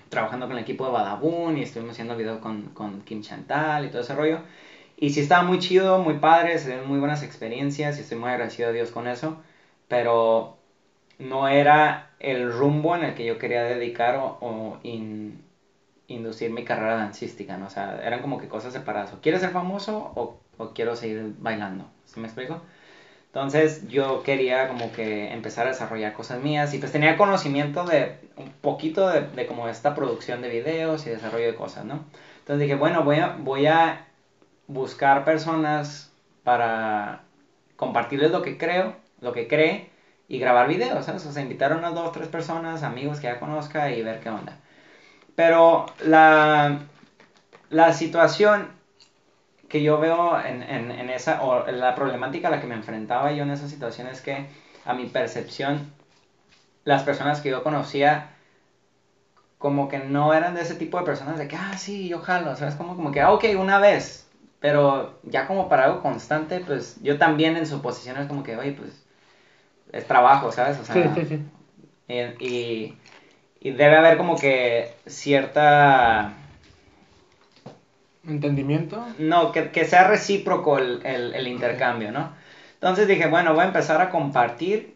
[0.10, 3.90] trabajando con el equipo de Badabun y estuvimos haciendo video con, con Kim Chantal y
[3.90, 4.40] todo ese rollo.
[4.98, 8.30] Y sí estaba muy chido, muy padre, se ven muy buenas experiencias y estoy muy
[8.30, 9.38] agradecido a Dios con eso.
[9.88, 10.58] Pero
[11.20, 14.80] no era el rumbo en el que yo quería dedicar o,
[16.08, 17.66] inducir mi carrera dancística, ¿no?
[17.68, 19.14] O sea, eran como que cosas separadas.
[19.14, 21.90] O quieres ser famoso o, o quiero seguir bailando.
[22.06, 22.62] ¿Sí me explico?
[23.36, 28.16] Entonces yo quería como que empezar a desarrollar cosas mías y pues tenía conocimiento de
[28.38, 32.06] un poquito de, de como esta producción de videos y desarrollo de cosas, ¿no?
[32.40, 34.06] Entonces dije, bueno, voy a, voy a
[34.68, 36.10] buscar personas
[36.46, 37.24] para
[37.76, 39.90] compartirles lo que creo, lo que cree
[40.30, 41.26] y grabar videos, ¿sabes?
[41.26, 44.30] O sea, invitar a unas dos, tres personas, amigos que ya conozca y ver qué
[44.30, 44.56] onda.
[45.36, 46.80] Pero la,
[47.70, 48.75] la situación
[49.68, 53.44] que yo veo en, en, esa, o la problemática a la que me enfrentaba yo
[53.44, 54.48] en esa situación es que
[54.86, 55.92] a mi percepción,
[56.84, 58.30] las personas que yo conocía,
[59.58, 62.56] como que no eran de ese tipo de personas de que, ah, sí, yo jalo,
[62.56, 62.76] ¿sabes?
[62.76, 64.28] Como, como que, ah, ok, una vez,
[64.60, 68.58] pero ya como para algo constante, pues yo también en su posición es como que,
[68.58, 69.04] oye, pues
[69.92, 70.78] es trabajo, ¿sabes?
[70.80, 72.36] O sea, sí, sí, sí.
[72.40, 72.94] y,
[73.60, 76.34] y debe haber como que cierta
[78.28, 79.06] ¿Entendimiento?
[79.20, 82.34] No, que, sea recíproco el, intercambio, ¿no?
[82.74, 84.96] Entonces dije, bueno, voy a empezar a compartir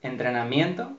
[0.00, 0.92] entrenamiento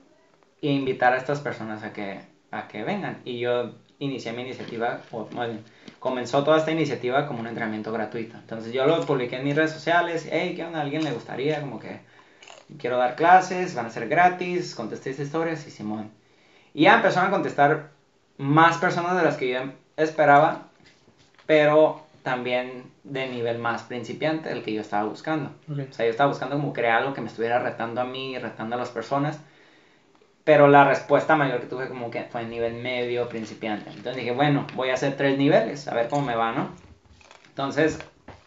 [0.62, 2.20] e invitar a estas personas a que,
[2.50, 3.20] a que vengan.
[3.24, 5.60] Y yo inicié mi iniciativa, o bueno,
[5.98, 8.36] comenzó toda esta iniciativa como un entrenamiento gratuito.
[8.36, 10.78] Entonces yo lo publiqué en mis redes sociales, hey, ¿qué onda?
[10.78, 11.60] ¿A alguien le gustaría?
[11.60, 12.00] Como que
[12.78, 16.10] quiero dar clases, van a ser gratis, contesté estas historias y Simón.
[16.72, 17.90] Y ya empezaron a contestar
[18.36, 19.60] más personas de las que yo
[19.96, 20.68] esperaba
[21.46, 25.50] pero también de nivel más principiante, el que yo estaba buscando.
[25.68, 28.76] O sea, yo estaba buscando como crear algo que me estuviera retando a mí, retando
[28.76, 29.38] a las personas,
[30.42, 33.90] pero la respuesta mayor que tuve como que fue en nivel medio, principiante.
[33.90, 36.68] Entonces dije, bueno, voy a hacer tres niveles, a ver cómo me va, ¿no?
[37.48, 37.98] Entonces,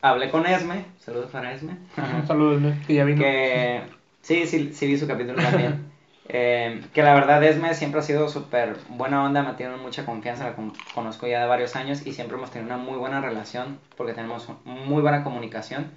[0.01, 1.77] hablé con Esme, saludos para Esme.
[2.27, 3.21] saludos, Esme, que ya vino.
[3.21, 3.81] Que,
[4.21, 5.91] sí, sí, sí vi su capítulo también.
[6.30, 10.43] Eh, que la verdad Esme siempre ha sido súper buena onda, me tiene mucha confianza,
[10.43, 10.55] la
[10.93, 14.47] conozco ya de varios años y siempre hemos tenido una muy buena relación porque tenemos
[14.65, 15.91] muy buena comunicación.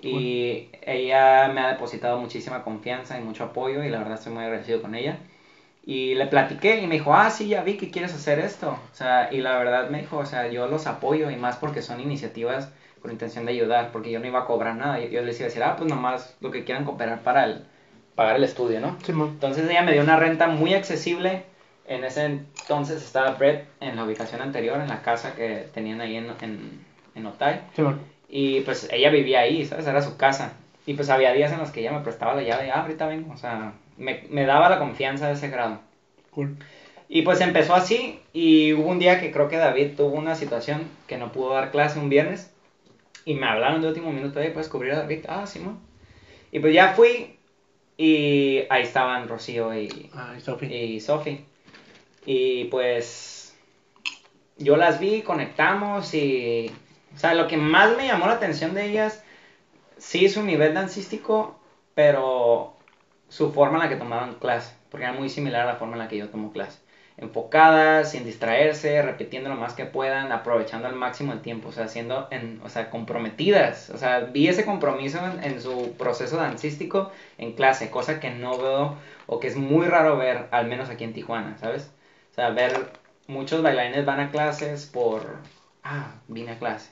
[0.00, 4.44] Y ella me ha depositado muchísima confianza y mucho apoyo y la verdad estoy muy
[4.44, 5.18] agradecido con ella.
[5.84, 8.72] Y le platiqué y me dijo, ah, sí, ya vi que quieres hacer esto.
[8.92, 11.82] O sea, y la verdad me dijo, o sea, yo los apoyo y más porque
[11.82, 12.70] son iniciativas
[13.00, 14.98] con intención de ayudar, porque yo no iba a cobrar nada.
[15.00, 17.64] Yo, yo les iba a decir, ah, pues nomás lo que quieran cooperar para el
[18.18, 18.96] pagar el estudio, ¿no?
[19.04, 21.44] Sí, entonces ella me dio una renta muy accesible.
[21.86, 26.16] En ese entonces estaba Brett en la ubicación anterior, en la casa que tenían ahí
[26.16, 27.60] en, en, en Otay.
[27.76, 27.82] Sí,
[28.28, 29.86] y pues ella vivía ahí, ¿sabes?
[29.86, 30.54] Era su casa.
[30.84, 33.32] Y pues había días en los que ella me prestaba la llave ah, ahorita vengo.
[33.32, 35.78] O sea, me, me daba la confianza de ese grado.
[36.32, 36.56] Cool.
[37.08, 40.88] Y pues empezó así y hubo un día que creo que David tuvo una situación
[41.06, 42.52] que no pudo dar clase un viernes
[43.24, 45.24] y me hablaron de último minuto, ahí puedes cubrir a David.
[45.28, 45.60] Ah, sí,
[46.50, 47.37] Y pues ya fui
[47.98, 51.44] y ahí estaban Rocío y, ah, y Y Sophie.
[52.24, 53.54] Y pues
[54.56, 56.70] yo las vi, conectamos y...
[57.14, 59.22] O sea, lo que más me llamó la atención de ellas,
[59.96, 61.58] sí su nivel dancístico,
[61.94, 62.74] pero
[63.28, 66.00] su forma en la que tomaban clase, porque era muy similar a la forma en
[66.00, 66.78] la que yo tomo clase
[67.18, 71.88] enfocadas, sin distraerse, repitiendo lo más que puedan, aprovechando al máximo el tiempo, o sea,
[71.88, 73.90] siendo, en, o sea, comprometidas.
[73.90, 78.96] O sea, vi ese compromiso en, su proceso dancístico en clase, cosa que no veo
[79.26, 81.90] o que es muy raro ver, al menos aquí en Tijuana, ¿sabes?
[82.32, 82.92] O sea, ver
[83.26, 85.38] muchos bailarines van a clases por,
[85.82, 86.90] ah, vine a clase.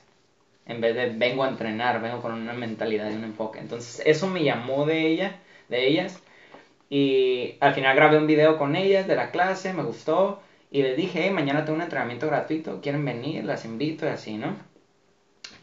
[0.65, 3.59] En vez de vengo a entrenar, vengo con una mentalidad y un enfoque.
[3.59, 6.21] Entonces, eso me llamó de ella, de ellas
[6.89, 10.41] y al final grabé un video con ellas de la clase, me gustó.
[10.69, 14.55] Y les dije, mañana tengo un entrenamiento gratuito, quieren venir, las invito y así, ¿no?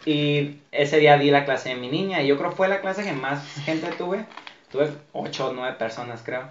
[0.06, 3.04] Y ese día di la clase de mi niña y yo creo fue la clase
[3.04, 4.24] que más gente tuve.
[4.70, 6.48] Tuve 8 o 9 personas, creo.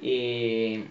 [0.00, 0.84] Y,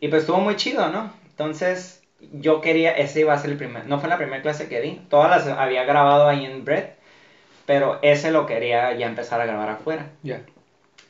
[0.00, 1.12] y pues estuvo muy chido, ¿no?
[1.30, 4.80] Entonces yo quería, ese iba a ser el primer, no fue la primera clase que
[4.80, 6.90] di, todas las había grabado ahí en Bread,
[7.66, 10.10] pero ese lo quería ya empezar a grabar afuera.
[10.22, 10.42] Ya.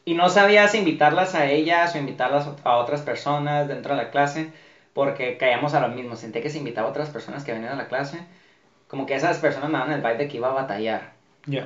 [0.09, 4.50] Y no sabías invitarlas a ellas o invitarlas a otras personas dentro de la clase,
[4.94, 6.16] porque caíamos a lo mismo.
[6.16, 8.24] Senté que se invitaba a otras personas que venían a la clase,
[8.86, 11.12] como que esas personas me daban el vibe de que iba a batallar.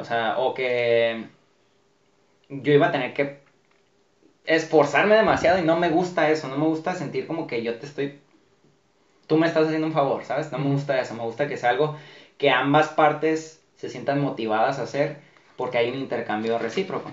[0.01, 1.29] O sea, o que
[2.49, 3.39] yo iba a tener que
[4.45, 7.87] esforzarme demasiado y no me gusta eso, no me gusta sentir como que yo te
[7.87, 8.19] estoy,
[9.29, 10.51] tú me estás haciendo un favor, ¿sabes?
[10.51, 11.95] No me gusta eso, me gusta que sea algo
[12.39, 15.19] que ambas partes se sientan motivadas a hacer
[15.57, 17.13] porque hay un intercambio recíproco.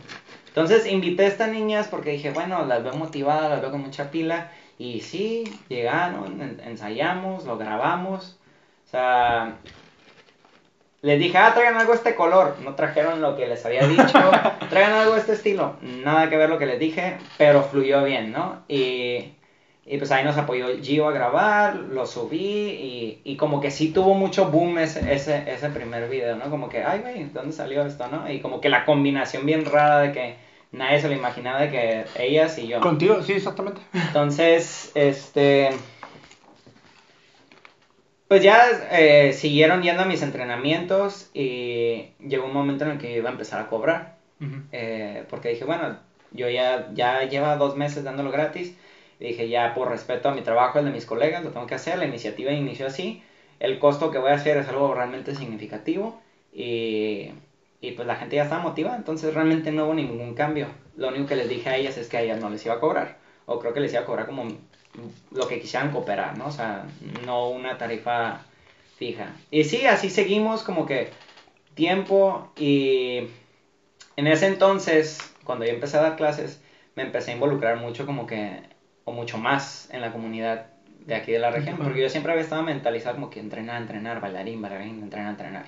[0.50, 4.12] Entonces invité a estas niñas porque dije, bueno, las veo motivadas, las veo con mucha
[4.12, 4.52] pila.
[4.78, 8.38] Y sí, llegaron, ensayamos, lo grabamos.
[8.88, 9.58] O sea,
[11.02, 12.58] les dije, ah, traigan algo de este color.
[12.64, 14.32] No trajeron lo que les había dicho.
[14.70, 15.76] traigan algo de este estilo.
[15.82, 18.64] Nada que ver lo que les dije, pero fluyó bien, ¿no?
[18.68, 19.34] Y,
[19.92, 23.92] y pues ahí nos apoyó Gio a grabar, lo subí y, y como que sí
[23.92, 26.52] tuvo mucho boom ese, ese, ese primer video, ¿no?
[26.52, 28.32] Como que, ay, güey, ¿dónde salió esto, no?
[28.32, 30.36] Y como que la combinación bien rara de que
[30.72, 32.82] nadie se lo imaginaba de que ellas y yo.
[32.82, 33.82] Contigo, sí, exactamente.
[33.94, 35.72] Entonces, este
[38.28, 43.18] pues ya eh, siguieron yendo a mis entrenamientos y llegó un momento en el que
[43.18, 44.18] iba a empezar a cobrar.
[44.72, 45.98] Eh, porque dije, bueno,
[46.32, 48.78] yo ya, ya lleva dos meses dándolo gratis.
[49.20, 51.98] Dije, ya por respeto a mi trabajo, el de mis colegas, lo tengo que hacer.
[51.98, 53.22] La iniciativa inició así.
[53.60, 56.22] El costo que voy a hacer es algo realmente significativo.
[56.54, 57.32] Y,
[57.82, 60.68] y pues la gente ya estaba motivada, entonces realmente no hubo ningún cambio.
[60.96, 62.80] Lo único que les dije a ellas es que a ellas no les iba a
[62.80, 63.18] cobrar.
[63.46, 64.48] O creo que les iba a cobrar como
[65.32, 66.48] lo que quisieran cooperar, ¿no?
[66.48, 66.86] O sea,
[67.26, 68.42] no una tarifa
[68.98, 69.34] fija.
[69.52, 71.10] Y sí, así seguimos como que
[71.74, 73.28] tiempo y
[74.20, 76.62] en ese entonces, cuando yo empecé a dar clases,
[76.96, 78.60] me empecé a involucrar mucho como que,
[79.10, 80.68] o mucho más en la comunidad
[81.06, 84.22] de aquí de la región, porque yo siempre había estado mentalizado como que entrenar, entrenar,
[84.22, 85.66] bailarín, bailarín, entrenar, entrenar.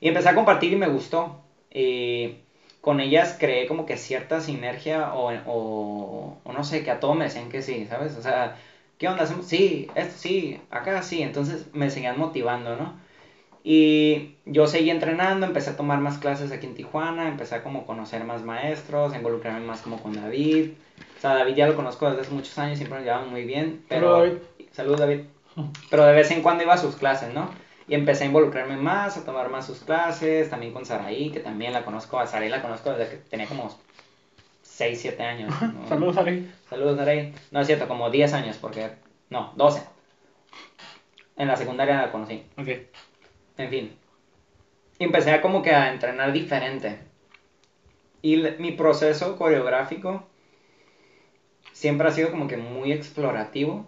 [0.00, 1.40] Y empecé a compartir y me gustó.
[1.72, 2.36] Y
[2.80, 7.16] con ellas creé como que cierta sinergia o, o, o, no sé, que a todos
[7.16, 8.16] me decían que sí, ¿sabes?
[8.16, 8.56] O sea,
[8.98, 9.26] ¿qué onda?
[9.26, 12.94] Sí, esto sí, acá sí, entonces me seguían motivando, ¿no?
[13.64, 17.84] Y yo seguí entrenando, empecé a tomar más clases aquí en Tijuana, empecé a como
[17.84, 20.70] conocer más maestros, a involucrarme más como con David.
[21.18, 23.84] O sea, David ya lo conozco desde hace muchos años, siempre nos llevamos muy bien.
[23.88, 24.38] Pero,
[24.70, 25.22] Saludos, David.
[25.90, 27.50] Pero de vez en cuando iba a sus clases, ¿no?
[27.88, 31.72] Y empecé a involucrarme más, a tomar más sus clases, también con Saraí, que también
[31.72, 33.76] la conozco, a Saraí la conozco desde que tenía como
[34.62, 35.52] 6, 7 años.
[35.88, 36.48] Saludos, Saraí.
[36.70, 37.34] Saludos, Saraí.
[37.50, 38.90] No es cierto, como 10 años, porque,
[39.30, 39.82] no, 12.
[41.36, 42.44] En la secundaria la conocí.
[42.56, 42.68] Ok.
[43.56, 43.96] En fin.
[45.00, 47.00] Y empecé a como que a entrenar diferente.
[48.22, 50.26] Y mi proceso coreográfico
[51.78, 53.86] siempre ha sido como que muy explorativo.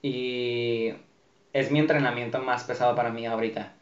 [0.00, 0.94] Y
[1.52, 3.74] es mi entrenamiento más pesado para mí ahorita.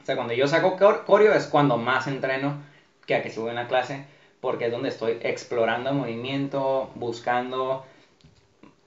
[0.00, 2.62] O sea, cuando yo saco coreo es cuando más entreno
[3.06, 4.04] que a que subo en la clase,
[4.40, 7.84] porque es donde estoy explorando movimiento, buscando,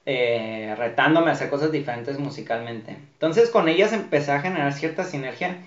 [0.06, 2.91] eh, retándome a hacer cosas diferentes musicalmente.
[2.91, 5.58] Entonces con ellas empecé a generar cierta sinergia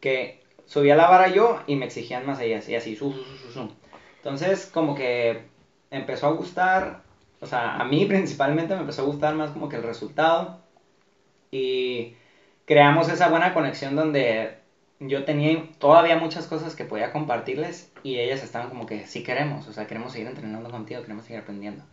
[0.00, 3.72] que subía la vara yo y me exigían más ellas, y así, su, su, su,
[4.18, 5.42] Entonces como que
[5.90, 7.02] empezó a gustar,
[7.40, 10.60] o sea, a mí principalmente me empezó a gustar más como que el resultado
[11.50, 12.14] y
[12.66, 14.58] creamos esa buena conexión donde
[15.00, 19.68] yo tenía todavía muchas cosas que podía compartirles y ellas estaban como que sí queremos,
[19.68, 21.84] o sea, queremos seguir entrenando contigo, queremos seguir aprendiendo.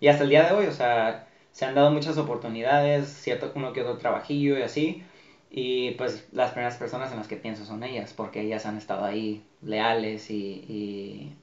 [0.00, 3.72] Y hasta el día de hoy, o sea, se han dado muchas oportunidades, cierto uno
[3.72, 5.04] que otro trabajillo y así.
[5.50, 9.04] Y pues las primeras personas en las que pienso son ellas, porque ellas han estado
[9.04, 11.36] ahí leales y, y,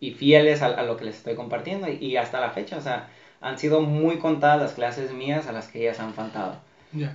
[0.00, 1.88] y, fieles a, a, lo que les estoy compartiendo.
[1.88, 3.08] Y, y, hasta la fecha, o sea,
[3.40, 6.56] han sido muy contadas las clases mías a las que ellas han faltado.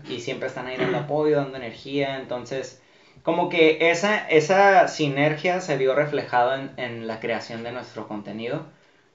[0.10, 2.18] Y siempre están ahí dando apoyo, dando energía.
[2.18, 2.82] Entonces,
[3.24, 8.66] como que esa, esa sinergia se vio reflejado en, en la creación de nuestro contenido.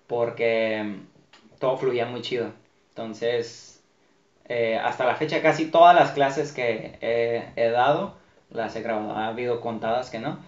[0.06, 0.96] Porque
[1.58, 2.52] todo fluía muy chido.
[2.90, 3.74] Entonces,
[4.48, 8.14] eh, hasta la fecha casi todas las clases que he, he, dado
[8.50, 9.12] las he grabado.
[9.12, 10.38] Ha habido contadas que no.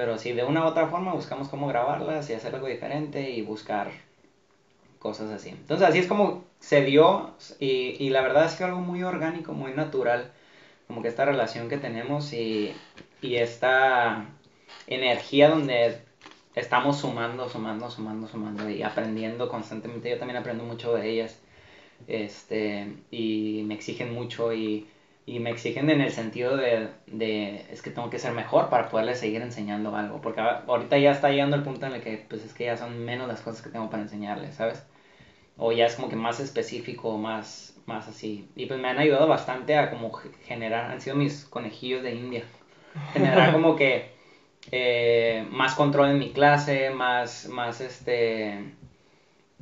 [0.00, 3.42] Pero sí, de una u otra forma buscamos cómo grabarlas y hacer algo diferente y
[3.42, 3.90] buscar
[4.98, 5.50] cosas así.
[5.50, 9.52] Entonces así es como se dio y, y la verdad es que algo muy orgánico,
[9.52, 10.30] muy natural,
[10.86, 12.72] como que esta relación que tenemos y,
[13.20, 14.24] y esta
[14.86, 15.98] energía donde
[16.54, 20.08] estamos sumando, sumando, sumando, sumando y aprendiendo constantemente.
[20.08, 21.38] Yo también aprendo mucho de ellas
[22.06, 24.86] este, y me exigen mucho y,
[25.26, 28.88] y me exigen en el sentido de, de, es que tengo que ser mejor para
[28.88, 32.44] poderles seguir enseñando algo, porque ahorita ya está llegando el punto en el que pues
[32.44, 34.84] es que ya son menos las cosas que tengo para enseñarles, ¿sabes?
[35.60, 38.48] o ya es como que más específico, más, más así.
[38.56, 42.44] Y pues me han ayudado bastante a como generar, han sido mis conejillos de India.
[43.12, 44.10] Generar como que
[44.72, 48.72] eh, más control en mi clase, más, más este,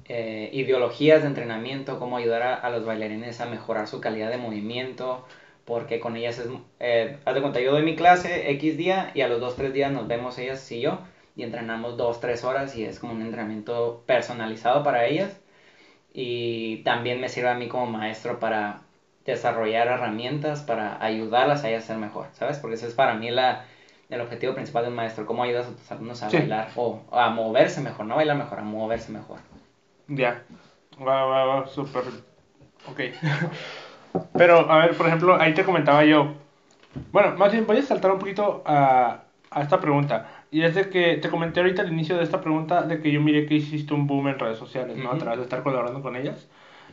[0.05, 4.39] eh, ideologías de entrenamiento, cómo ayudar a, a, los bailarines a mejorar su calidad de
[4.39, 5.27] movimiento,
[5.69, 6.49] porque con ellas es,
[6.81, 9.93] eh, haz de cuenta, yo doy mi clase X día y a los 2-3 días
[9.93, 11.01] nos vemos ellas y yo
[11.37, 15.39] y entrenamos 2-3 horas y es como un entrenamiento personalizado para ellas
[16.15, 18.81] y también me sirve a mí como maestro para
[19.27, 22.57] desarrollar herramientas para ayudarlas a ellas a ser mejor, ¿sabes?
[22.59, 23.67] Porque esa es para mí la,
[24.09, 26.39] el objetivo principal de un maestro, cómo ayudas a tus alumnos a Sí.
[26.39, 29.41] bailar o a moverse mejor, no bailar mejor, a moverse mejor.
[30.09, 30.43] Ya.
[30.99, 32.05] Va, va, va, súper.
[32.91, 33.01] Ok.
[34.37, 36.35] Pero, a ver, por ejemplo, ahí te comentaba yo.
[37.13, 40.45] Bueno, más bien voy a saltar un poquito a, a esta pregunta.
[40.51, 43.21] Y es de que te comenté ahorita al inicio de esta pregunta de que yo
[43.21, 45.09] miré que hiciste un boom en redes sociales, ¿no?
[45.11, 45.21] A Ujú.
[45.21, 46.49] través de estar colaborando con ellas.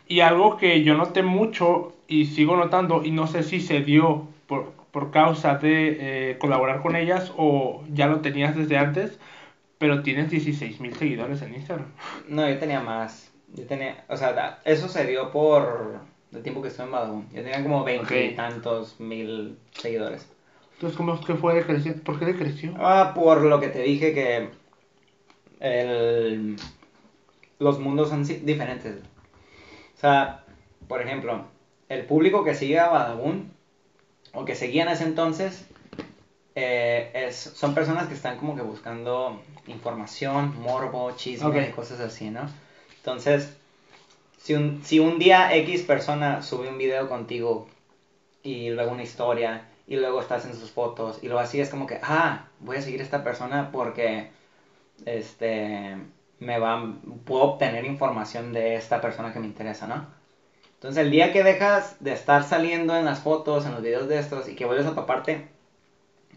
[0.08, 4.28] Y algo que yo noté mucho y sigo notando, y no sé si se dio
[4.48, 9.20] por, por causa de eh, colaborar con ellas o ya lo tenías desde antes,
[9.78, 11.88] pero tienes 16 mil seguidores en Instagram.
[12.28, 13.32] No, yo tenía más.
[13.54, 16.00] Yo tenía, o sea, eso se dio por
[16.36, 17.30] el tiempo que estuve en Badabun.
[17.32, 18.36] Yo tenía como veinte y Ok.
[18.36, 20.28] tantos mil seguidores.
[20.74, 22.04] Entonces, ¿cómo es que fue decreciendo?
[22.04, 22.74] ¿Por qué decreció?
[22.78, 24.50] Ah, por lo que te dije que
[25.60, 26.58] el,
[27.60, 28.98] los mundos son diferentes.
[29.96, 30.44] O sea,
[30.88, 31.46] por ejemplo,
[31.88, 33.52] el público que sigue a Badabun,
[34.34, 35.66] o que seguía en ese entonces,
[36.56, 41.76] eh, es, son personas que están como que buscando información, morbo, chisme, Ok.
[41.76, 42.50] cosas así, ¿no?
[42.98, 43.56] Entonces,
[44.46, 47.66] si un, si un día X persona sube un video contigo
[48.44, 51.88] y luego una historia y luego estás en sus fotos y luego así es como
[51.88, 54.30] que, ah, voy a seguir a esta persona porque
[55.08, 55.96] este
[56.38, 56.94] me va
[57.26, 60.06] puedo obtener información de esta persona que me interesa, ¿no?
[60.76, 64.20] Entonces, el día que dejas de estar saliendo en las fotos, en los videos de
[64.20, 65.48] estos y que vuelves a toparte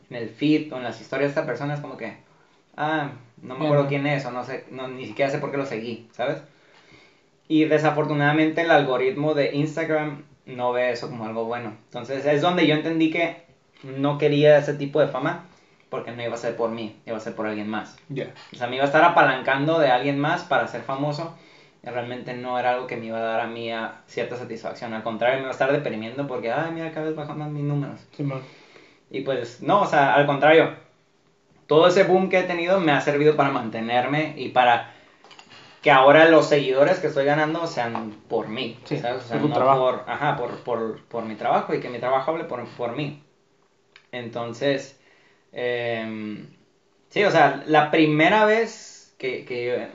[0.09, 2.17] en el feed o en las historias de esta persona es como que,
[2.75, 3.11] ah,
[3.43, 5.67] no me acuerdo quién es o no sé, no, ni siquiera sé por qué lo
[5.67, 6.39] seguí, ¿sabes?
[7.49, 11.75] Y desafortunadamente el algoritmo de Instagram no ve eso como algo bueno.
[11.87, 13.43] Entonces es donde yo entendí que
[13.83, 15.45] no quería ese tipo de fama
[15.89, 17.97] porque no iba a ser por mí, iba a ser por alguien más.
[18.09, 18.33] Ya.
[18.53, 21.35] O sea, me iba a estar apalancando de alguien más para ser famoso.
[21.83, 24.93] Y realmente no era algo que me iba a dar a mí a cierta satisfacción.
[24.93, 27.63] Al contrario, me iba a estar deprimiendo porque, ay, mira, cada vez bajan más mis
[27.63, 28.01] números.
[29.11, 30.75] Y pues, no, o sea, al contrario.
[31.67, 34.95] Todo ese boom que he tenido me ha servido para mantenerme y para
[35.83, 38.79] que ahora los seguidores que estoy ganando sean por mí.
[38.85, 39.25] Sí, ¿sabes?
[39.25, 39.81] O sea, no trabajo.
[39.81, 43.23] por, ajá, por, por, por mi trabajo y que mi trabajo hable por, por mí.
[44.11, 44.99] Entonces,
[45.53, 46.47] em,
[47.11, 49.89] sí, o sea, la primera vez que, que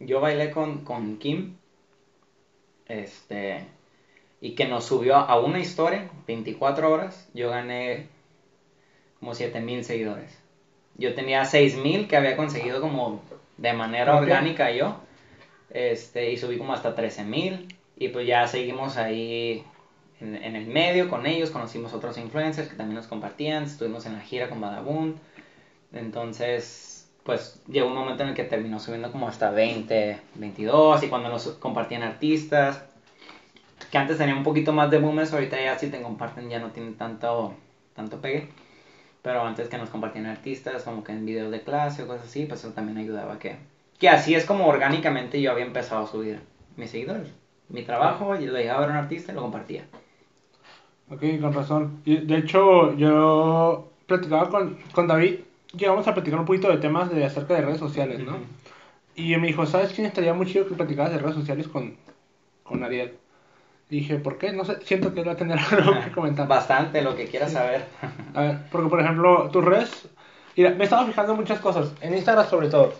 [0.00, 1.56] yo bailé con, con Kim,
[2.86, 3.64] este,
[4.40, 8.08] y que nos subió a una historia, 24 horas, yo gané
[9.20, 10.38] como 7000 seguidores.
[10.96, 13.22] Yo tenía 6000 que había conseguido como
[13.58, 14.96] de manera orgánica yo.
[15.70, 19.64] Este, y subí como hasta 13000 y pues ya seguimos ahí
[20.20, 24.20] en, el medio con ellos, conocimos otros influencers que también nos compartían, estuvimos en la
[24.20, 25.16] gira con Badabun.
[25.92, 31.08] Entonces, pues llegó un momento en el que terminó subiendo como hasta 20, 22 y
[31.08, 32.84] cuando nos compartían artistas,
[33.90, 36.70] que antes tenía un poquito más de boomes, ahorita ya si te comparten ya no
[36.70, 37.54] tienen tanto,
[37.94, 38.48] tanto pegue.
[39.22, 42.46] Pero antes que nos compartían artistas, como que en videos de clase o cosas así,
[42.46, 43.56] pues eso también ayudaba a que...
[44.00, 46.40] Que así es como orgánicamente yo había empezado a subir
[46.76, 47.28] mis seguidores.
[47.68, 49.84] Mi trabajo, yo le llegaba a ver a un artista y lo compartía.
[51.10, 52.00] Ok, con razón.
[52.04, 55.40] Y, de hecho, yo platicaba con, con David,
[55.76, 58.32] llegamos a platicar un poquito de temas de acerca de redes sociales, ¿no?
[58.32, 58.40] Ujú.
[59.16, 61.96] Y me dijo, ¿sabes quién estaría muy chido que platicaras de redes sociales con,
[62.62, 63.12] con Ariel?
[63.90, 64.52] Y dije, ¿por qué?
[64.52, 66.48] No sé, siento que él va a tener algo que comentar.
[66.48, 67.84] Bastante lo que quieras saber.
[68.34, 70.08] A ver, porque por ejemplo, tus redes.
[70.56, 71.92] Mira, me he estado fijando en muchas cosas.
[72.00, 72.94] En Instagram, sobre todo.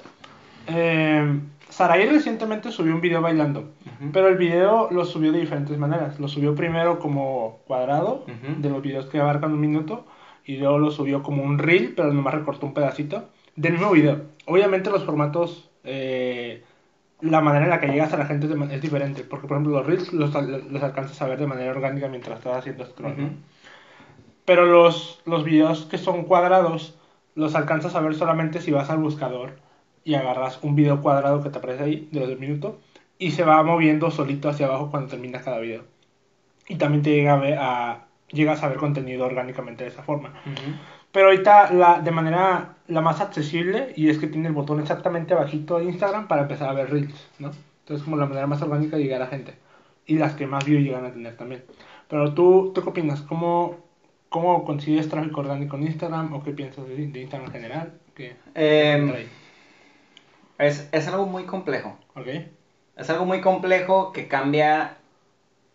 [0.67, 3.71] Eh, Saraí recientemente subió un video bailando.
[4.13, 6.19] Pero el video lo subió de diferentes maneras.
[6.19, 8.25] Lo subió primero como cuadrado,
[8.59, 10.07] de los videos que abarcan un minuto.
[10.45, 14.23] Y luego lo subió como un reel, pero nomás recortó un pedacito del mismo video.
[14.47, 15.71] Obviamente, los formatos.
[15.85, 16.65] eh,
[17.23, 19.23] la manera en la que llegas a la gente es, diferente.
[19.25, 22.39] Porque, por ejemplo, los reels los, al- los alcanzas a ver de manera orgánica mientras
[22.39, 23.15] estás haciendo scroll.
[24.47, 26.99] Pero los, los videos que son cuadrados
[27.35, 29.53] los alcanzas a ver solamente si vas al buscador
[30.05, 32.79] y agarras un video cuadrado que te aparece ahí de los del minuto
[33.19, 35.85] y se va moviendo solito hacia abajo cuando termina cada video.
[36.69, 40.31] Y también te llega a ver a, llegas a ver contenido orgánicamente de esa forma.
[40.47, 40.77] Ujú.
[41.13, 45.35] Pero ahorita la, de manera la más accesible y es que tiene el botón exactamente
[45.35, 47.51] abajito de Instagram para empezar a ver reels, ¿no?
[47.81, 49.55] Entonces como la manera más orgánica de llegar a gente.
[50.07, 51.65] Y las que más views llegan a tener también.
[52.09, 53.23] Pero tú, ¿tú qué opinas?
[53.23, 53.77] ¿Cómo,
[54.29, 56.33] ¿Cómo consigues tráfico orgánico en Instagram?
[56.33, 57.93] ¿O qué piensas de, de Instagram en general?
[58.15, 59.40] ¿Qué trae?
[60.61, 61.97] Es, es algo muy complejo.
[62.15, 62.29] ¿Ok?
[62.97, 64.97] Es algo muy complejo que cambia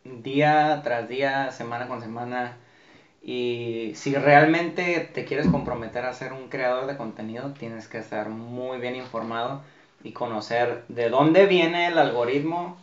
[0.04, 2.58] día tras día, semana con semana.
[3.24, 8.30] Y si realmente te quieres comprometer a ser un creador de contenido, tienes que estar
[8.30, 9.62] muy bien informado
[10.04, 12.78] y conocer de dónde viene el algoritmo,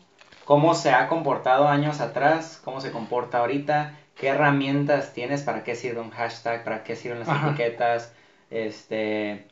[0.45, 5.77] cómo se ha comportado años atrás, cómo se comporta ahorita, qué herramientas tienes, para qué
[5.77, 7.51] sirve un hashtag, para qué sirven las Ajá.
[7.51, 8.13] etiquetas,
[8.51, 9.45] este,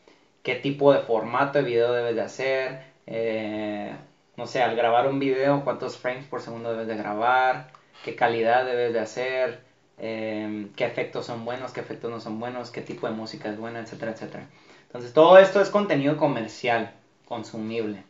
[0.43, 3.95] qué tipo de formato de video debes de hacer, eh,
[4.37, 7.71] no sé, al grabar un video, cuántos frames por segundo debes de grabar,
[8.05, 9.61] qué calidad debes de hacer,
[9.99, 13.59] eh, qué efectos son buenos, qué efectos no son buenos, qué tipo de música es
[13.59, 14.47] buena, etcétera, etcétera.
[14.87, 16.93] Entonces todo esto es contenido comercial,
[17.27, 18.03] consumible.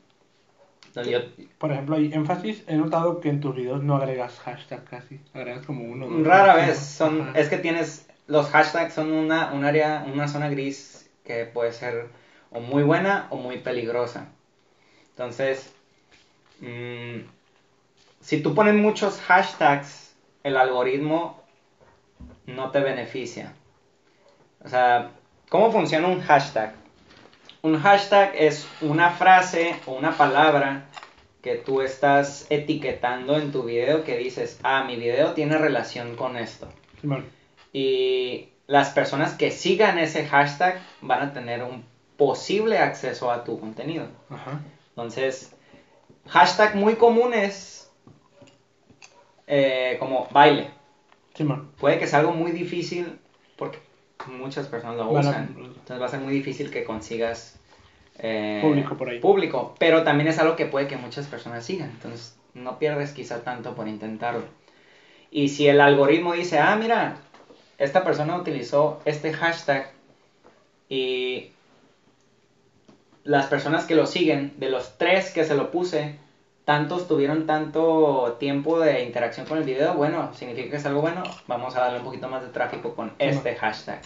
[0.87, 1.47] Entonces, yo...
[1.59, 5.64] Por ejemplo, hay énfasis, he notado que en tus videos no agregas hashtag casi, agregas
[5.66, 6.09] como uno.
[6.09, 10.49] Dos, Rara vez, son, es que tienes, los hashtags son una, un área, una zona
[10.49, 10.99] gris
[11.31, 12.09] que puede ser
[12.51, 14.26] o muy buena o muy peligrosa.
[15.11, 15.72] Entonces,
[16.61, 17.20] mmm,
[18.20, 20.12] si tú pones muchos hashtags,
[20.43, 21.41] el algoritmo
[22.47, 23.53] no te beneficia.
[24.64, 25.12] O sea,
[25.49, 26.74] ¿cómo funciona un hashtag?
[27.62, 30.87] Un hashtag es una frase o una palabra
[31.43, 36.37] que tú estás etiquetando en tu video que dices, ah, mi video tiene relación con
[36.37, 36.68] esto.
[37.72, 41.84] Y las personas que sigan ese hashtag van a tener un
[42.16, 44.06] posible acceso a tu contenido.
[44.90, 45.56] Entonces,
[46.28, 47.90] hashtag muy comunes
[49.48, 50.70] eh, como baile.
[51.80, 53.18] Puede que sea algo muy difícil
[53.56, 53.80] porque
[54.28, 55.52] muchas personas lo usan.
[55.58, 57.58] Entonces va a ser muy difícil que consigas
[58.18, 59.18] eh, público por ahí.
[59.18, 61.90] Público, pero también es algo que puede que muchas personas sigan.
[61.90, 64.44] Entonces no pierdes quizá tanto por intentarlo.
[65.32, 67.16] Y si el algoritmo dice, ah, mira,
[67.81, 69.91] esta persona utilizó este hashtag
[70.89, 71.51] y
[73.24, 76.18] las personas que lo siguen, de los tres que se lo puse,
[76.66, 81.22] tantos tuvieron tanto tiempo de interacción con el video, bueno, significa que es algo bueno,
[81.47, 84.01] vamos a darle un poquito más de tráfico con este hashtag.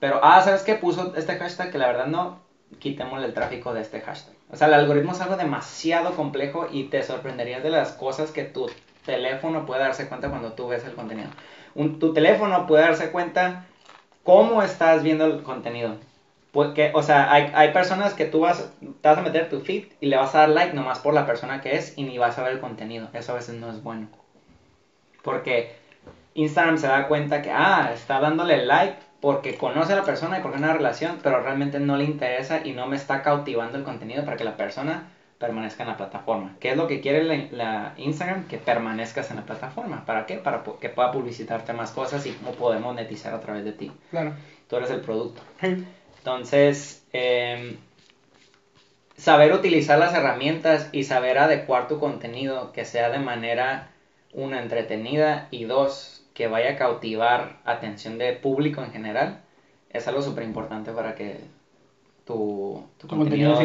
[0.00, 0.74] Pero, ah, ¿sabes qué?
[0.74, 2.40] Puso este hashtag que la verdad no,
[2.80, 4.34] quitémosle el tráfico de este hashtag.
[4.50, 8.42] O sea, el algoritmo es algo demasiado complejo y te sorprenderías de las cosas que
[8.42, 8.68] tu
[9.06, 11.28] teléfono puede darse cuenta cuando tú ves el contenido.
[11.74, 13.66] Un, tu teléfono puede darse cuenta
[14.24, 15.96] cómo estás viendo el contenido.
[16.52, 19.84] Porque, o sea, hay, hay, personas que tú vas, te vas a meter tu feed
[20.00, 22.38] y le vas a dar like nomás por la persona que es y ni vas
[22.38, 23.08] a ver el contenido.
[23.12, 24.08] Eso a veces no es bueno.
[25.22, 25.72] Porque
[26.34, 30.40] Instagram se da cuenta que, ah, está dándole like porque conoce a la persona y
[30.40, 33.84] porque hay una relación, pero realmente no le interesa y no me está cautivando el
[33.84, 35.08] contenido para que la persona
[35.40, 36.54] permanezca en la plataforma.
[36.60, 38.46] ¿Qué es lo que quiere la, la, Instagram?
[38.46, 40.04] Que permanezcas en la plataforma.
[40.04, 40.36] ¿Para qué?
[40.36, 43.90] Para que pueda publicitarte más cosas y cómo podemos monetizar a través de ti.
[44.10, 44.34] Claro.
[44.68, 45.40] Tú eres el producto.
[46.18, 47.78] Entonces, em,
[49.16, 53.88] saber utilizar las herramientas y saber adecuar tu contenido que sea de manera,
[54.34, 59.40] una, entretenida y dos, que vaya a cautivar atención de público en general,
[59.88, 61.40] es algo súper importante para que
[62.30, 63.56] tu, contenido,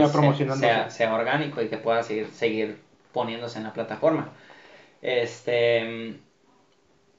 [0.56, 4.32] sea, sea, orgánico y que pueda seguir, seguir poniéndose en la plataforma.
[5.02, 6.16] Este,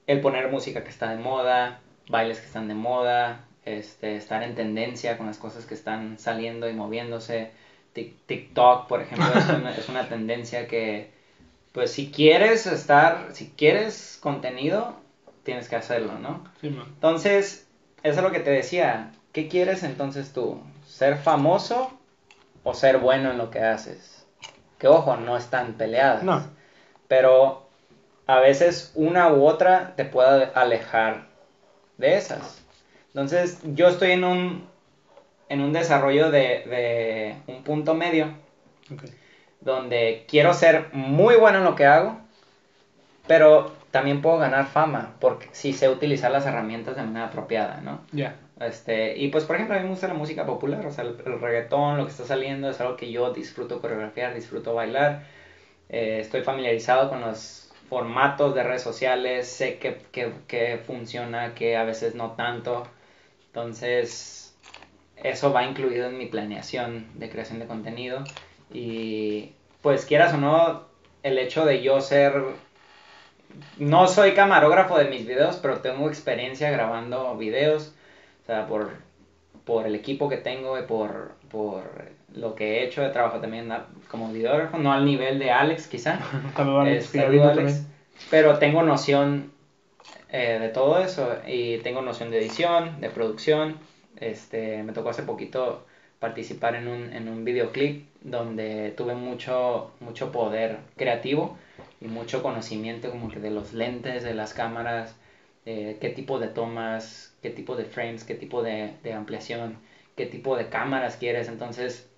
[0.07, 1.79] el poner música que está de moda,
[2.09, 6.69] bailes que están de moda, este, estar en tendencia con las cosas que están saliendo
[6.69, 7.51] y moviéndose.
[7.93, 9.27] TikTok, por ejemplo,
[9.77, 11.09] es una, tendencia que,
[11.71, 14.95] pues si quieres estar, si quieres contenido,
[15.41, 16.43] tienes que hacerlo, ¿no?
[16.61, 17.67] entonces,
[18.03, 19.13] eso es lo que te decía.
[19.31, 20.61] ¿Qué quieres entonces tú?
[20.87, 21.91] ¿Ser famoso
[22.63, 24.25] o ser bueno en lo que haces?
[24.79, 26.23] Que ojo, no están peleadas.
[26.23, 26.41] No.
[27.07, 27.67] Pero
[28.25, 31.27] a veces una u otra te puede alejar
[31.97, 32.63] de esas.
[33.09, 34.67] Entonces, yo estoy en un,
[35.49, 38.33] en un desarrollo de, un punto medio,
[39.59, 42.19] donde quiero ser muy bueno en lo que hago,
[43.27, 48.01] pero también puedo ganar fama, porque si sé utilizar las herramientas de manera apropiada, ¿no?
[48.11, 48.35] Ya.
[48.59, 51.17] Este, y pues, por ejemplo, a mí me gusta la música popular, o sea, el,
[51.17, 55.23] reggaetón, lo que está saliendo, es algo que yo disfruto coreografiar, disfruto bailar.
[55.89, 59.99] Eh, estoy familiarizado con los formatos de redes sociales, sé que,
[60.47, 62.87] que funciona, que a veces no tanto.
[63.47, 64.47] Entonces,
[65.23, 68.23] eso va incluido en mi planeación de creación de contenido.
[68.71, 70.87] Y pues quieras o no,
[71.23, 72.33] el hecho de yo ser...
[73.77, 77.95] No soy camarógrafo de mis videos, pero tengo experiencia grabando videos.
[78.47, 78.91] Sea, por,
[79.65, 81.83] por el equipo que tengo y por, por
[82.33, 83.71] lo que he hecho de trabajo también
[84.09, 86.19] como videógrafo, no al nivel de Alex quizá.
[86.87, 87.27] Este,
[88.31, 89.51] pero tengo noción
[90.29, 93.77] eh, de todo eso y tengo noción de edición, de producción.
[94.19, 95.85] Este, me tocó hace poquito
[96.19, 101.57] participar en un, en un videoclip donde tuve mucho, mucho poder creativo
[102.01, 105.15] y mucho conocimiento como que de los lentes, de las cámaras,
[105.67, 109.77] eh, qué tipo de tomas, qué tipo de frames, qué tipo de, de ampliación,
[110.15, 111.49] qué tipo de cámaras quieres.
[111.49, 112.09] Entonces,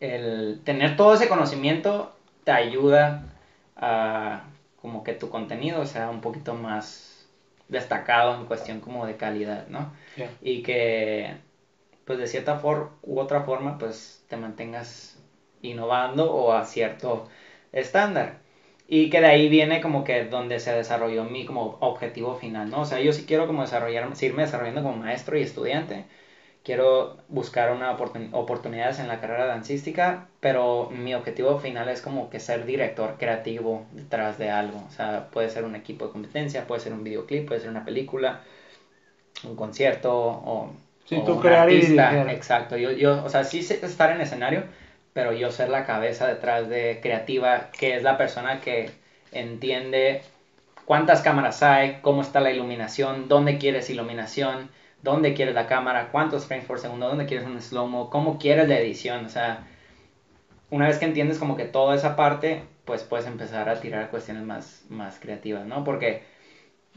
[0.00, 2.14] el tener todo ese conocimiento
[2.44, 3.24] te ayuda
[3.76, 4.44] a
[4.80, 7.28] como que tu contenido sea un poquito más
[7.68, 9.92] destacado en cuestión como de calidad, ¿no?
[10.42, 11.36] Y que
[12.04, 15.18] pues de cierta forma u otra forma, pues te mantengas
[15.62, 17.28] innovando o a cierto
[17.72, 18.40] estándar.
[18.88, 22.82] Y que de ahí viene como que donde se desarrolló mi como objetivo final, ¿no?
[22.82, 26.04] O sea, yo sí quiero como desarrollar, seguirme desarrollando como maestro y estudiante.
[26.62, 32.40] Quiero buscar una oportunidades en la carrera dancística, pero mi objetivo final es como que
[32.40, 34.82] ser director creativo detrás de algo.
[34.86, 37.84] O sea, puede ser un equipo de competencia, puede ser un videoclip, puede ser una
[37.84, 38.40] película,
[39.44, 40.70] un concierto o,
[41.04, 41.98] sí, tú crear Y
[42.30, 42.76] Exacto.
[42.76, 44.64] Yo, yo, o sea, sí estar en escenario,
[45.16, 48.90] pero yo ser la cabeza detrás de creativa, que es la persona que
[49.32, 50.20] entiende
[50.84, 54.68] cuántas cámaras hay, cómo está la iluminación, dónde quieres iluminación,
[55.02, 58.78] dónde quieres la cámara, cuántos frames por segundo, dónde quieres un slow-mo, cómo quieres la
[58.78, 59.24] edición.
[59.24, 59.66] O sea,
[60.68, 64.42] una vez que entiendes como que toda esa parte, pues puedes empezar a tirar cuestiones
[64.42, 65.82] más, más creativas, ¿no?
[65.82, 66.24] Porque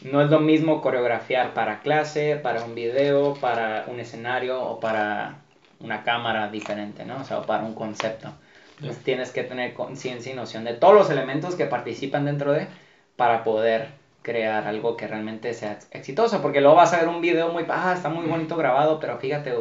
[0.04, 5.38] no es lo mismo coreografiar para clase, para un video, para un escenario o para
[5.80, 7.22] una cámara diferente, ¿no?
[7.22, 8.32] O sea, para un concepto.
[8.80, 12.68] Entonces tienes que tener conciencia y noción de todos los elementos que participan dentro de
[13.18, 13.90] para poder
[14.22, 17.94] crear algo que realmente sea exitoso, porque luego vas a ver un video muy, ah,
[17.96, 19.54] está muy bonito grabado, pero fíjate,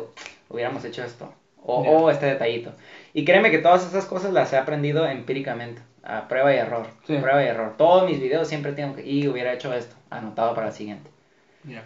[0.49, 1.33] hubiéramos hecho esto,
[1.65, 2.73] o, este detallito.
[3.13, 7.43] Y créeme que todas esas cosas las he aprendido empíricamente, a prueba y error, prueba
[7.43, 7.75] y error.
[7.77, 11.11] Todos mis videos siempre tengo que, y hubiera hecho esto, anotado para el siguiente.
[11.65, 11.85] Ya.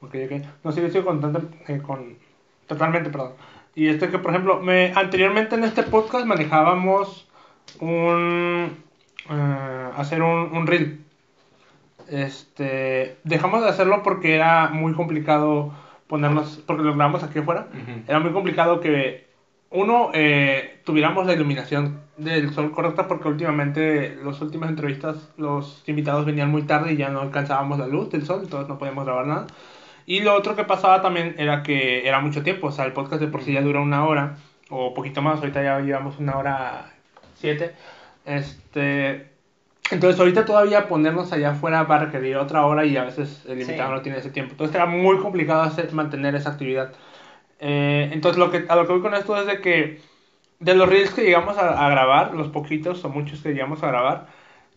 [0.00, 0.46] Ok, ok.
[0.64, 2.16] No, sí, estoy contento eh, con
[2.66, 3.32] Totalmente, perdón.
[3.74, 7.28] Y este que, por ejemplo, me, anteriormente en este podcast manejábamos
[7.80, 8.76] un...
[9.30, 11.04] Eh, hacer un, un reel.
[12.08, 15.72] Este, dejamos de hacerlo porque era muy complicado
[16.06, 17.68] ponernos, porque lo grabamos aquí afuera.
[18.06, 19.26] Era muy complicado que
[19.70, 26.26] uno eh, tuviéramos la iluminación del sol correcta porque últimamente las últimas entrevistas los invitados
[26.26, 29.26] venían muy tarde y ya no alcanzábamos la luz del sol, entonces no podíamos grabar
[29.26, 29.46] nada.
[30.06, 33.20] Y lo otro que pasaba también era que era mucho tiempo, o sea, el podcast
[33.20, 34.36] de por sí ya dura una hora
[34.70, 36.92] o poquito más, ahorita ya llevamos una hora
[37.34, 37.74] siete.
[38.24, 39.28] Este,
[39.90, 43.60] entonces ahorita todavía ponernos allá afuera va a requerir otra hora y a veces el
[43.60, 44.52] invitado no tiene ese tiempo.
[44.52, 46.92] Entonces era muy complicado hacer, mantener esa actividad.
[47.60, 50.00] Eh, entonces lo que, a lo que voy con esto es de que
[50.58, 54.28] de los reels que llegamos a, grabar, los poquitos o muchos que llegamos a grabar,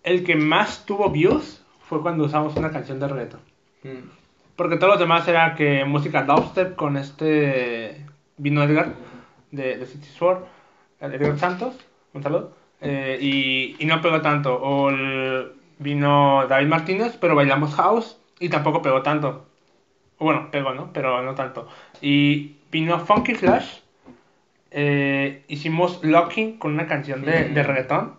[0.03, 3.39] el que más tuvo views fue cuando usamos una canción de reto.
[3.83, 4.24] Mm.
[4.55, 8.05] Porque todos los demás era que música dubstep con este
[8.37, 8.93] vino Edgar
[9.51, 10.43] de, de City Sword,
[10.99, 11.75] Edgar Santos,
[12.13, 14.55] un saludo, eh, y, y, no pegó tanto.
[14.55, 19.45] O el, vino David Martínez, pero bailamos house y tampoco pegó tanto.
[20.19, 20.91] Bueno, pegó, ¿no?
[20.93, 21.67] Pero no tanto.
[22.01, 23.79] Y vino Funky Flash,
[24.71, 28.15] eh, hicimos Locking con una canción de, de reggaetón.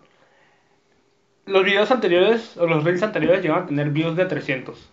[1.45, 4.91] Los videos anteriores, o los reels anteriores, llegaban a tener views de 300.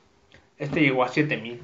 [0.58, 1.62] Este llegó a 7000.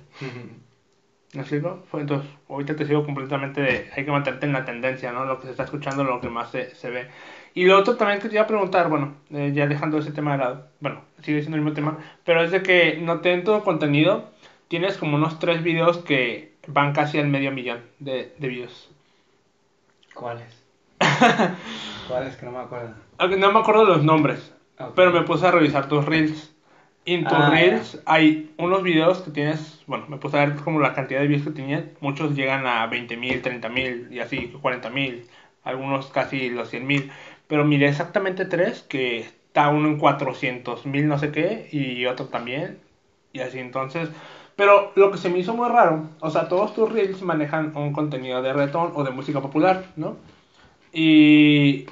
[1.32, 1.84] ¿Me explico?
[1.92, 3.90] Entonces, ahorita te sigo completamente de.
[3.96, 5.24] Hay que mantenerte en la tendencia, ¿no?
[5.24, 7.06] Lo que se está escuchando, lo que más se, se ve.
[7.54, 10.32] Y lo otro también que te iba a preguntar, bueno, eh, ya dejando ese tema
[10.32, 13.64] de lado, bueno, sigue siendo el mismo tema, pero es de que no en todo
[13.64, 14.30] contenido,
[14.68, 18.90] tienes como unos tres videos que van casi al medio millón de, de views.
[20.14, 20.62] ¿Cuáles?
[22.08, 22.36] ¿Cuáles?
[22.36, 22.94] Que no me acuerdo.
[23.18, 24.54] No me acuerdo los nombres,
[24.94, 26.54] pero me puse a revisar tus reels.
[27.06, 30.80] En tus ah, Reels hay unos videos que tienes, bueno, me puse a ver como
[30.80, 34.52] la cantidad de views que tenían, muchos llegan a 20 mil, 30 mil y así,
[34.60, 35.26] 40 mil,
[35.64, 37.10] algunos casi los 100 mil,
[37.48, 42.26] pero miré exactamente tres que está uno en 400 mil no sé qué y otro
[42.26, 42.78] también
[43.32, 43.58] y así.
[43.58, 44.10] Entonces,
[44.56, 47.92] pero lo que se me hizo muy raro, o sea, todos tus Reels manejan un
[47.92, 50.16] contenido de retón o de música popular, ¿no?
[50.92, 51.86] Y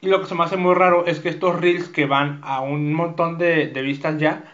[0.00, 2.60] y lo que se me hace muy raro es que estos reels que van a
[2.60, 4.44] un montón de, de vistas ya,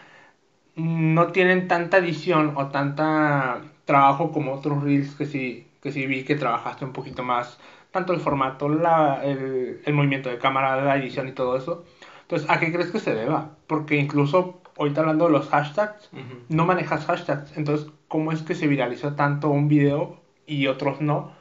[0.75, 6.23] no tienen tanta edición o tanta trabajo como otros reels que sí, que sí vi
[6.23, 7.59] que trabajaste un poquito más,
[7.91, 11.85] tanto el formato, la, el, el movimiento de cámara, la edición y todo eso.
[12.21, 13.51] Entonces, ¿a qué crees que se deba?
[13.67, 16.09] Porque incluso ahorita hablando de los hashtags,
[16.49, 17.55] no manejas hashtags.
[17.57, 21.31] Entonces, ¿cómo es que se viralizó tanto un video y otros no?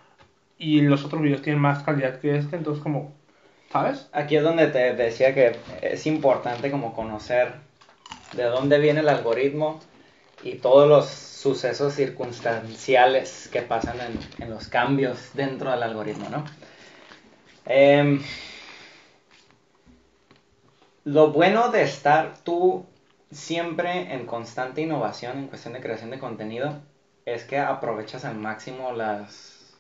[0.59, 3.15] Y los otros videos tienen más calidad que este, entonces como
[3.73, 4.07] ¿Sabes?
[4.13, 7.55] Aquí es donde te decía que es importante como conocer
[8.35, 9.81] de dónde viene el algoritmo
[10.43, 13.97] y todos los sucesos circunstanciales que pasan
[14.39, 16.45] en, los cambios dentro del algoritmo, ¿no?
[17.65, 18.23] Em,
[21.05, 22.85] lo bueno de estar tú
[23.31, 26.79] siempre en constante innovación en cuestión de creación de contenido
[27.25, 29.79] es que aprovechas al máximo las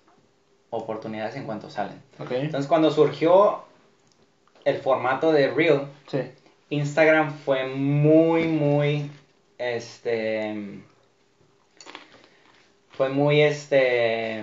[0.71, 2.03] oportunidades en cuanto salen.
[2.19, 3.65] Entonces cuando surgió
[4.65, 5.83] el formato de Reel,
[6.71, 9.11] Instagram fue muy, muy,
[9.59, 10.81] este,
[12.91, 14.43] fue muy este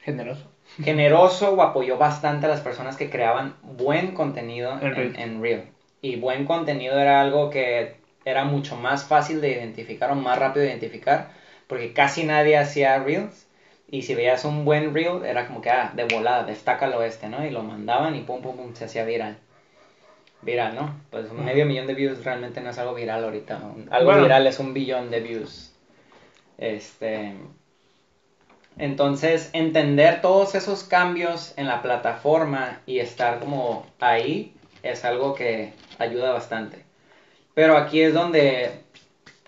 [0.00, 0.50] Generoso.
[0.82, 5.64] generoso o apoyó bastante a las personas que creaban buen contenido En en, en Reel.
[6.00, 10.64] Y buen contenido era algo que era mucho más fácil de identificar o más rápido
[10.64, 11.30] de identificar,
[11.66, 13.47] porque casi nadie hacía Reels.
[13.90, 17.44] Y si veías un buen Reel, era como que, ah, de volada, destácalo este, ¿no?
[17.46, 19.38] Y lo mandaban y pum, pum, pum, se hacía viral.
[20.42, 20.94] Viral, ¿no?
[21.10, 23.60] Pues un medio millón de views realmente no es algo viral ahorita.
[23.90, 24.22] Algo Bueno.
[24.22, 25.72] viral es un billón de views.
[26.58, 27.34] Este.
[28.76, 35.72] Entonces, entender todos esos cambios en la plataforma y estar como ahí es algo que
[35.98, 36.84] ayuda bastante.
[37.54, 38.82] Pero aquí es donde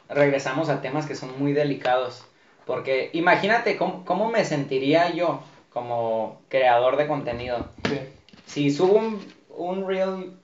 [0.08, 2.24] regresamos a temas que son muy delicados.
[2.70, 5.40] Porque imagínate cómo, cómo me sentiría yo
[5.70, 7.66] como creador de contenido.
[7.88, 7.98] Sí.
[8.46, 10.34] Si subo un, un reel,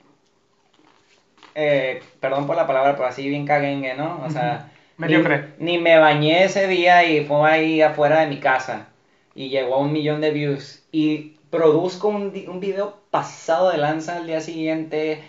[1.55, 4.21] eh, perdón por la palabra, pero así bien caguengue, ¿no?
[4.25, 5.53] O sea, Mediocre.
[5.57, 8.89] Ni, ni me bañé ese día y fue ahí afuera de mi casa
[9.33, 10.83] y llegó a un millón de views.
[10.91, 15.23] Y produzco un, un video pasado de lanza al día siguiente,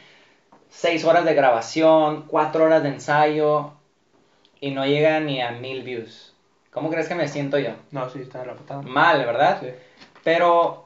[0.68, 3.74] seis horas de grabación, cuatro horas de ensayo
[4.60, 6.34] y no llega ni a mil views.
[6.78, 7.72] ¿Cómo crees que me siento yo?
[7.90, 8.82] No, sí, está de la patada.
[8.82, 9.58] Mal, ¿verdad?
[9.58, 9.66] Sí.
[10.22, 10.84] Pero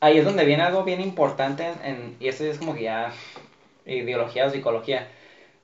[0.00, 3.12] ahí es donde viene algo bien importante, en, en- y esto es como que ya
[3.84, 5.04] ideología o psicología,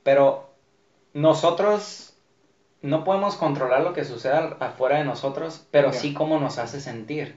[0.02, 0.42] pero
[1.14, 2.12] nosotros
[2.82, 6.80] no podemos controlar lo que sucede al- afuera de nosotros, pero sí cómo nos hace
[6.80, 7.34] sentir.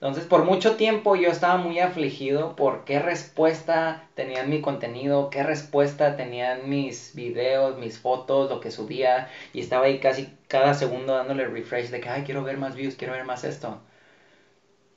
[0.00, 5.42] Entonces, por mucho tiempo yo estaba muy afligido por qué respuesta tenían mi contenido, qué
[5.42, 11.14] respuesta tenían mis videos, mis fotos, lo que subía, y estaba ahí casi cada segundo
[11.14, 13.80] dándole refresh de que, ay, quiero ver más views, quiero ver más esto.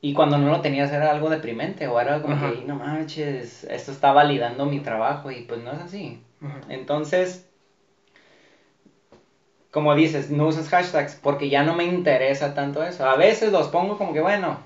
[0.01, 2.49] Y cuando no lo tenías era algo deprimente, o era como Ajá.
[2.49, 6.19] que, "Ay, no manches, esto está validando mi trabajo, y pues no es así.
[6.69, 7.43] Entonces,
[9.71, 13.05] como dices, no usas hashtags porque ya no me interesa tanto eso.
[13.07, 14.57] A veces los pongo como que bueno,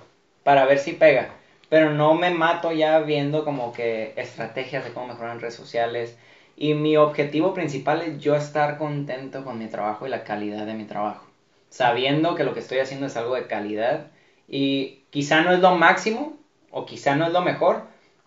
[0.46, 1.30] para ver si pega,
[1.70, 6.16] pero no me mato ya viendo como que estrategias de cómo mejorar en redes sociales.
[6.56, 10.76] Y mi objetivo principal es yo estar contento con mi trabajo y la calidad de
[10.76, 11.26] mi trabajo.
[11.70, 14.12] Sabiendo que lo que estoy haciendo es algo de calidad
[14.48, 16.38] y quizá no es lo máximo
[16.70, 17.82] o quizá no es lo mejor,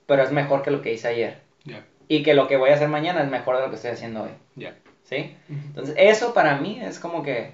[0.07, 1.41] pero es mejor que lo que hice ayer.
[2.09, 4.25] Y que lo que voy a hacer mañana es mejor de lo que estoy haciendo
[4.25, 4.31] hoy.
[5.05, 5.37] ¿Sí?
[5.49, 7.53] Entonces, eso para mí es como que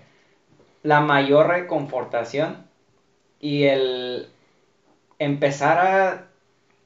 [0.82, 2.64] la mayor reconfortación
[3.40, 4.30] y el
[5.18, 6.26] empezar a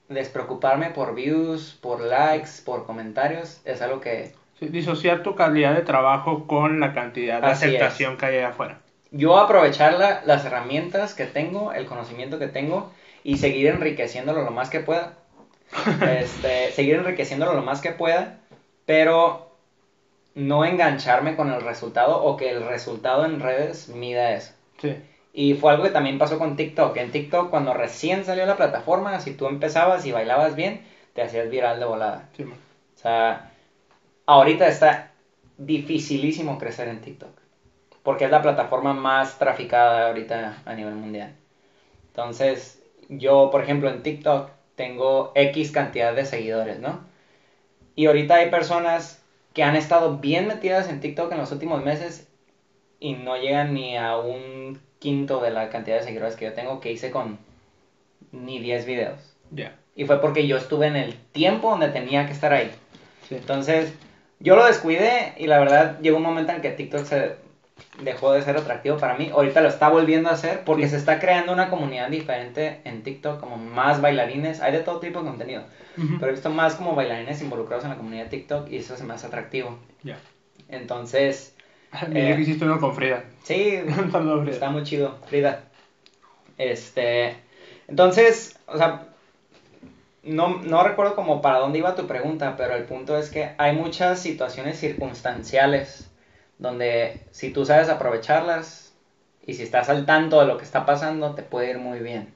[0.08, 5.82] despreocuparme por views, por likes, por comentarios, es algo que Sí, disociar tu calidad de
[5.82, 7.74] trabajo con la cantidad de Así es.
[7.82, 8.78] aceptación que hay allá afuera.
[9.10, 12.90] yo aprovechar la- las herramientas que tengo, el conocimiento que tengo
[13.24, 15.14] y seguir enriqueciéndolo lo más que pueda.
[16.02, 18.38] Este, seguir enriqueciéndolo lo más que pueda,
[18.86, 19.50] pero
[20.34, 24.52] no engancharme con el resultado o que el resultado en redes mida eso.
[24.80, 24.96] Sí.
[25.40, 26.96] Y fue algo que también pasó con TikTok.
[26.96, 30.82] En TikTok, cuando recién salió la plataforma, si tú empezabas y bailabas bien,
[31.12, 32.28] te hacías viral de volada.
[32.36, 32.42] Sí.
[32.42, 33.52] O sea,
[34.26, 35.12] ahorita está
[35.56, 37.30] dificilísimo crecer en TikTok.
[38.02, 41.32] Porque es la plataforma más traficada ahorita a nivel mundial.
[42.08, 46.98] Entonces, yo, por ejemplo, en TikTok tengo X cantidad de seguidores, ¿no?
[47.94, 49.22] Y ahorita hay personas
[49.54, 52.26] que han estado bien metidas en TikTok en los últimos meses
[52.98, 56.80] y no llegan ni a un quinto de la cantidad de seguidores que yo tengo
[56.80, 57.38] que hice con
[58.32, 59.20] ni 10 videos.
[59.94, 62.70] Y fue porque yo estuve en el tiempo donde tenía que estar ahí.
[63.28, 63.34] Sí.
[63.36, 63.92] Entonces,
[64.38, 67.36] yo lo descuidé y la verdad llegó un momento en que TikTok se
[68.02, 69.30] dejó de ser atractivo para mí.
[69.32, 70.90] Ahorita lo está volviendo a hacer porque Sí.
[70.90, 74.60] se está creando una comunidad diferente en TikTok, como más bailarines.
[74.60, 75.62] Hay de todo tipo de contenido.
[76.20, 79.02] Pero he visto más como bailarines involucrados en la comunidad de TikTok y eso se
[79.04, 79.78] me hace atractivo.
[80.04, 80.16] Ya.
[80.68, 81.56] Entonces,
[82.08, 82.36] Miré Eh.
[82.36, 83.24] que hiciste uno con Frida.
[83.42, 83.78] sí,
[84.10, 84.50] Frida.
[84.50, 85.64] Está muy chido, Frida.
[86.56, 87.36] Este,
[87.86, 89.08] entonces, o sea,
[90.22, 93.74] no, no recuerdo como para dónde iba tu pregunta, pero el punto es que hay
[93.74, 96.10] muchas situaciones circunstanciales
[96.58, 98.92] donde si tú sabes aprovecharlas
[99.46, 102.34] y si estás al tanto de lo que está pasando, te puede ir muy bien.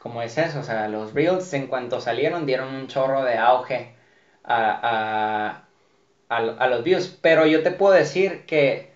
[0.00, 3.94] Como es eso, o sea, los Reels en cuanto salieron dieron un chorro de auge
[4.42, 5.62] a, a,
[6.36, 8.92] a, a los views, pero yo te puedo decir que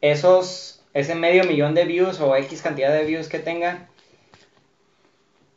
[0.00, 3.88] esos, ese medio millón de views o X cantidad de views que tenga,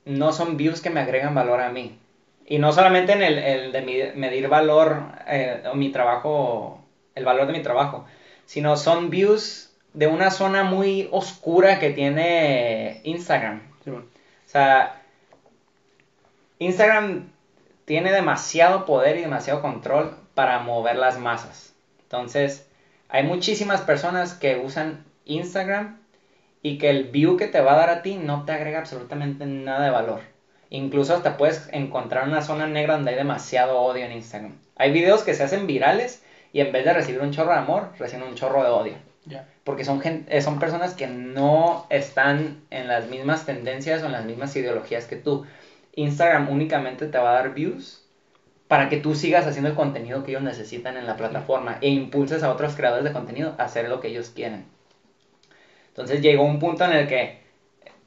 [0.06, 2.00] no son views que me agregan valor a mí.
[2.46, 6.82] Y no solamente en el, el de medir valor eh, o mi trabajo,
[7.14, 8.06] el valor de mi trabajo,
[8.46, 13.62] sino son views de una zona muy oscura que tiene Instagram.
[13.84, 13.92] Sí.
[13.92, 14.04] O
[14.46, 15.02] sea,
[16.60, 17.30] Instagram
[17.84, 21.74] tiene demasiado poder y demasiado control para mover las masas.
[22.04, 22.68] Entonces,
[23.10, 25.98] hay muchísimas personas que usan Instagram
[26.62, 29.48] y que el view que te va a dar a ti no te agrega absolutamente
[29.48, 30.20] nada de valor.
[30.70, 34.60] Incluso hasta puedes encontrar una zona negra donde hay demasiado odio en Instagram.
[34.76, 36.22] Hay videos que se hacen virales
[36.54, 38.94] y en vez de recibir un chorro de amor, reciben un chorro de odio.
[39.64, 44.26] Porque son, gente, son personas que no están en las mismas tendencias o en las
[44.26, 45.48] mismas ideologías que tú.
[45.96, 48.07] Instagram únicamente te va a dar views
[48.68, 52.44] para que tú sigas haciendo el contenido que ellos necesitan en la plataforma e impulses
[52.44, 54.66] a otros creadores de contenido a hacer lo que ellos quieren.
[55.90, 57.40] Entonces llegó un punto en el que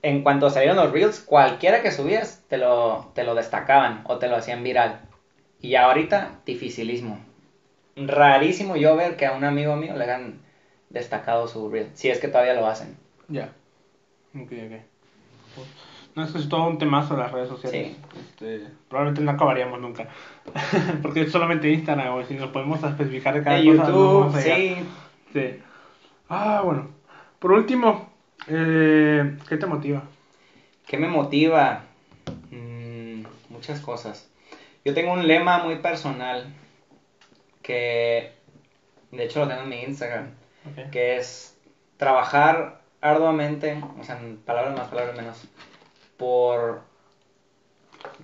[0.03, 4.29] en cuanto salieron los reels, cualquiera que subías te lo, te lo destacaban o te
[4.29, 5.01] lo hacían viral.
[5.61, 7.19] Y ahorita, dificilísimo.
[7.97, 10.41] Rarísimo yo ver que a un amigo mío le hagan
[10.89, 12.97] destacado su reel, si es que todavía lo hacen.
[13.29, 13.53] Ya.
[14.35, 14.81] Ok, ok.
[16.15, 17.97] No, es que es todo un temazo las redes sociales.
[18.19, 20.09] Este, probablemente no acabaríamos nunca.
[21.03, 24.77] Porque es solamente Instagram, o si nos podemos especificar de cada de YouTube, sí.
[25.33, 25.61] Sí.
[26.29, 26.89] Ah, bueno.
[27.39, 28.11] Por último,
[28.49, 30.03] eh, ¿qué te motiva?
[30.87, 31.85] ¿Qué me motiva?
[32.51, 34.29] Mm, muchas cosas.
[34.85, 36.47] Yo tengo un lema muy personal
[37.63, 38.33] que,
[39.13, 40.41] de hecho, lo tengo en mi Instagram
[40.91, 41.57] que es
[41.97, 45.45] trabajar arduamente, o sea, en palabras más, palabras menos,
[46.21, 46.83] por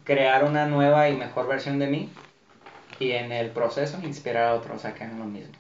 [0.04, 2.10] crear una nueva y mejor versión de mí
[2.98, 5.54] y en el proceso inspirar a otros a que hagan lo mismo.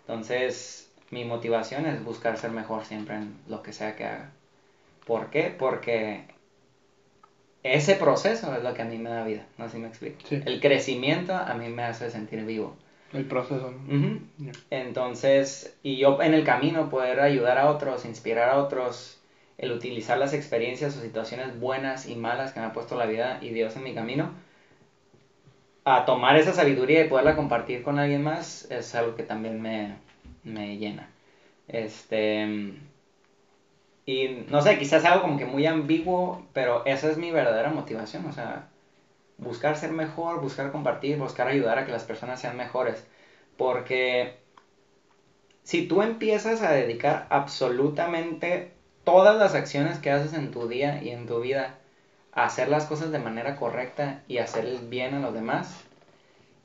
[0.00, 4.30] Entonces, mi motivación es buscar ser mejor siempre en lo que sea que haga.
[5.06, 5.54] ¿Por qué?
[5.56, 6.24] Porque
[7.62, 10.18] ese proceso es lo que a mí me da vida, no sé si me explico.
[10.30, 12.76] El crecimiento a mí me hace sentir vivo.
[13.12, 13.74] El proceso.
[14.70, 19.17] Entonces, y yo en el camino poder ayudar a otros, inspirar a otros,
[19.58, 23.38] el utilizar las experiencias o situaciones buenas y malas que me ha puesto la vida
[23.40, 24.32] y Dios en mi camino,
[25.84, 29.96] a tomar esa sabiduría y poderla compartir con alguien más es algo que también me,
[30.44, 31.10] me llena.
[31.66, 32.74] Este.
[34.06, 38.26] Y no sé, quizás algo como que muy ambiguo, pero esa es mi verdadera motivación.
[38.26, 38.68] O sea,
[39.38, 43.06] buscar ser mejor, buscar compartir, buscar ayudar a que las personas sean mejores.
[43.56, 44.34] Porque
[45.62, 48.72] si tú empiezas a dedicar absolutamente
[49.10, 51.74] todas las acciones que haces en tu día y en tu vida
[52.32, 55.84] hacer las cosas de manera correcta y hacer el bien a los demás,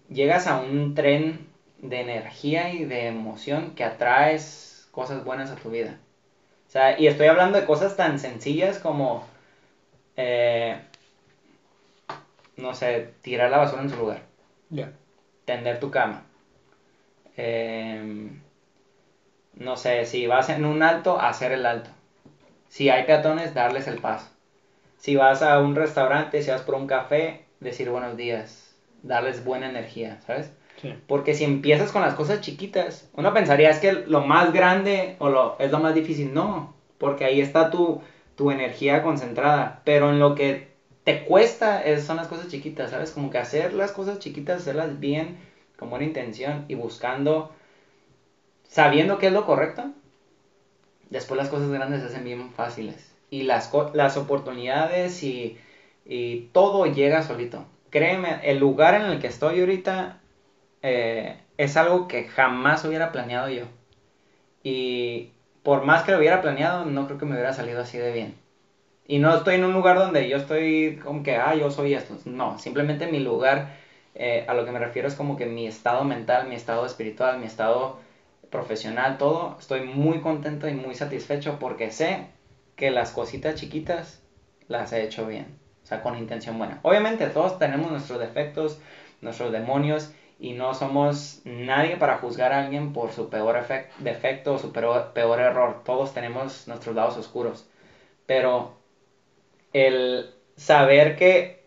[0.10, 1.48] llegas a un tren
[1.80, 5.98] de energía y de emoción que atraes cosas buenas a tu vida.
[6.68, 9.26] O sea, y estoy hablando de cosas tan sencillas como
[10.18, 10.78] eh,
[12.58, 14.24] no sé, tirar la basura en su lugar.
[14.70, 14.92] Ya.
[15.46, 16.24] Tender tu cama.
[17.36, 18.42] Em,
[19.56, 21.90] no sé, si vas en un alto, hacer el alto.
[22.74, 24.26] Si hay peatones, darles el paso.
[24.98, 28.76] Si vas a un restaurante, si vas por un café, decir buenos días.
[29.04, 30.52] Darles buena energía, ¿sabes?
[30.82, 30.96] Sí.
[31.06, 35.30] Porque si empiezas con las cosas chiquitas, uno pensaría es que lo más grande o
[35.30, 36.34] lo, es lo más difícil.
[36.34, 38.02] No, porque ahí está tu,
[38.36, 39.82] tu energía concentrada.
[39.84, 40.70] Pero en lo que
[41.04, 43.12] te cuesta son las cosas chiquitas, ¿sabes?
[43.12, 45.38] Como que hacer las cosas chiquitas, hacerlas bien,
[45.78, 47.52] con buena intención y buscando,
[48.68, 49.92] sabiendo qué es lo correcto,
[51.14, 53.14] después las cosas grandes se hacen bien fáciles.
[53.30, 55.58] Y las, las oportunidades y,
[56.06, 57.66] y todo llega solito.
[57.92, 60.20] Créeme, el lugar en el que estoy ahorita
[60.82, 63.66] eh, es algo que jamás hubiera planeado yo.
[64.64, 65.32] Y
[65.62, 68.36] por más que lo hubiera planeado, no creo que me hubiera salido así de bien.
[69.06, 72.18] Y no estoy en un lugar donde yo estoy como que, ah, yo soy esto.
[72.26, 73.76] No, simplemente mi lugar,
[74.16, 77.40] eh, a lo que me refiero es como que mi estado mental, mi estado espiritual,
[77.40, 78.00] mi estado
[78.54, 82.28] profesional, todo, estoy muy contento y muy satisfecho porque sé
[82.78, 84.22] que las cositas chiquitas
[84.68, 86.80] las he hecho bien, o sea, con intención buena.
[86.84, 88.80] Obviamente todos tenemos nuestros defectos,
[89.22, 93.66] nuestros demonios y no somos nadie para juzgar a alguien por su peor
[94.00, 95.82] defecto o su peor, peor error.
[95.84, 97.68] Todos tenemos nuestros lados oscuros.
[98.26, 98.78] Pero
[99.74, 101.66] el saber que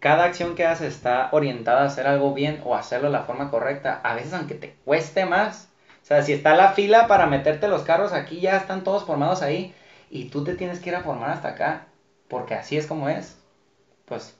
[0.00, 3.50] cada acción que haces está orientada a hacer algo bien o hacerlo de la forma
[3.50, 5.71] correcta, a veces aunque te cueste más,
[6.14, 9.74] sea, si está la fila para meterte los carros aquí, ya están todos formados ahí
[10.10, 11.86] y tú te tienes que ir a formar hasta acá,
[12.28, 13.36] porque así es como es,
[14.04, 14.36] pues,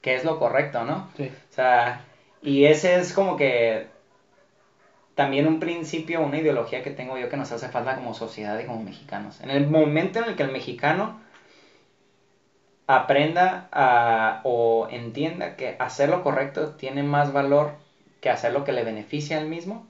[0.00, 1.08] ¿qué es lo correcto, no?
[1.16, 1.30] Sí.
[1.50, 2.02] O sea,
[2.42, 3.86] y ese es como que
[5.14, 8.64] también un principio, una ideología que tengo yo que nos hace falta como sociedad y
[8.64, 9.40] como mexicanos.
[9.40, 11.18] En el momento en el que el mexicano
[12.86, 17.72] aprenda a, o entienda que hacer lo correcto tiene más valor
[18.20, 19.86] que hacer lo que le beneficia al mismo,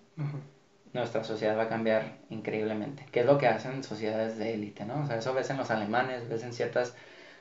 [0.92, 3.04] nuestra sociedad va a cambiar increíblemente.
[3.12, 5.02] ¿Qué es lo que hacen sociedades de élite, no?
[5.02, 6.94] O sea, eso ves en los alemanes, ves en ciertas...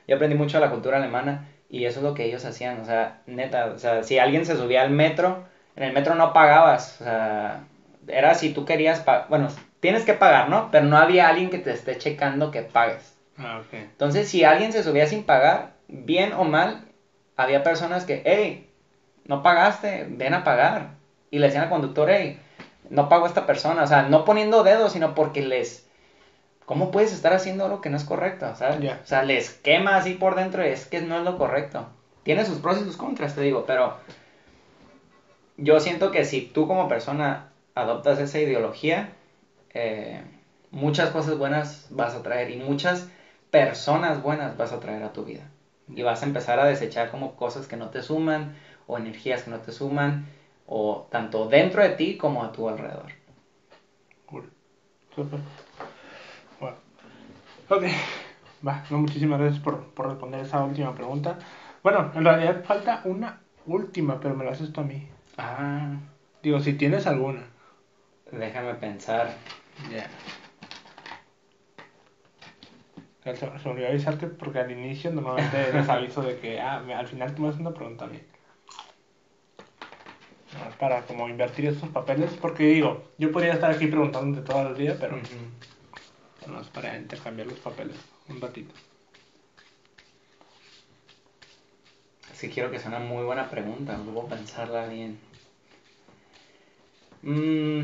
[0.07, 2.85] Yo aprendí mucho de la cultura alemana y eso es lo que ellos hacían, o
[2.85, 5.45] sea, neta, o sea, si alguien se subía al metro,
[5.75, 7.65] en el metro no pagabas, o sea,
[8.07, 9.49] era si tú querías, bueno,
[9.79, 10.71] tienes que pagar, ¿no?
[10.71, 13.17] Pero no había alguien que te esté checando que pagues.
[13.37, 13.73] Ah, ok.
[13.73, 16.85] Entonces, si alguien se subía sin pagar, bien o mal,
[17.35, 18.69] había personas que, hey,
[19.25, 20.91] no pagaste, ven a pagar.
[21.29, 22.39] Y le decían al conductor, hey,
[22.89, 23.83] no pago a esta persona.
[23.83, 25.87] O sea, no poniendo dedos, sino porque les...
[26.65, 28.49] ¿Cómo puedes estar haciendo algo que no es correcto?
[28.51, 31.87] O sea, les quema así por dentro y es que no es lo correcto.
[32.23, 33.95] Tiene sus pros y sus contras, te digo, pero
[35.55, 39.13] yo siento que si tú como persona adoptas esa ideología,
[39.73, 40.21] eh,
[40.71, 43.07] muchas cosas buenas vas a traer y muchas
[43.49, 45.49] personas buenas vas a traer a tu vida.
[45.87, 48.55] Y vas a empezar a desechar como cosas que no te suman
[48.87, 50.25] o energías que no te suman,
[50.67, 53.11] o tanto dentro de ti como a tu alrededor.
[54.25, 54.51] Cool.
[55.15, 55.39] Súper.
[56.59, 56.77] Bueno.
[57.69, 57.83] Ok.
[58.67, 61.37] Va, no, muchísimas gracias por, por responder esa última pregunta.
[61.83, 65.07] Bueno, en realidad falta una última, pero me la haces tú a mí.
[65.37, 65.95] Ah,
[66.43, 67.43] Digo, si tienes alguna.
[68.31, 69.29] déjame pensar.
[69.91, 70.07] Ya.
[73.23, 76.93] Se, se me olvidó avisarte porque al inicio normalmente les aviso de que ah, me-
[76.95, 78.19] al final tú me haces una pregunta a mí.
[80.79, 84.95] Para como invertir esos papeles, porque digo, yo podría estar aquí preguntándote todo el día,
[84.99, 85.17] pero
[86.47, 87.95] no es para intercambiar los papeles
[88.29, 88.73] un ratito.
[92.33, 95.19] Sí, quiero que sea una muy buena pregunta, luego pensarla bien.
[97.23, 97.81] Mm,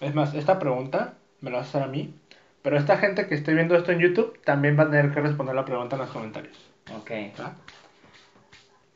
[0.00, 2.14] Es más, esta pregunta me la vas a hacer a mí,
[2.62, 5.54] pero esta gente que esté viendo esto en YouTube también va a tener que responder
[5.54, 6.56] la pregunta en los comentarios.
[6.94, 7.10] ok.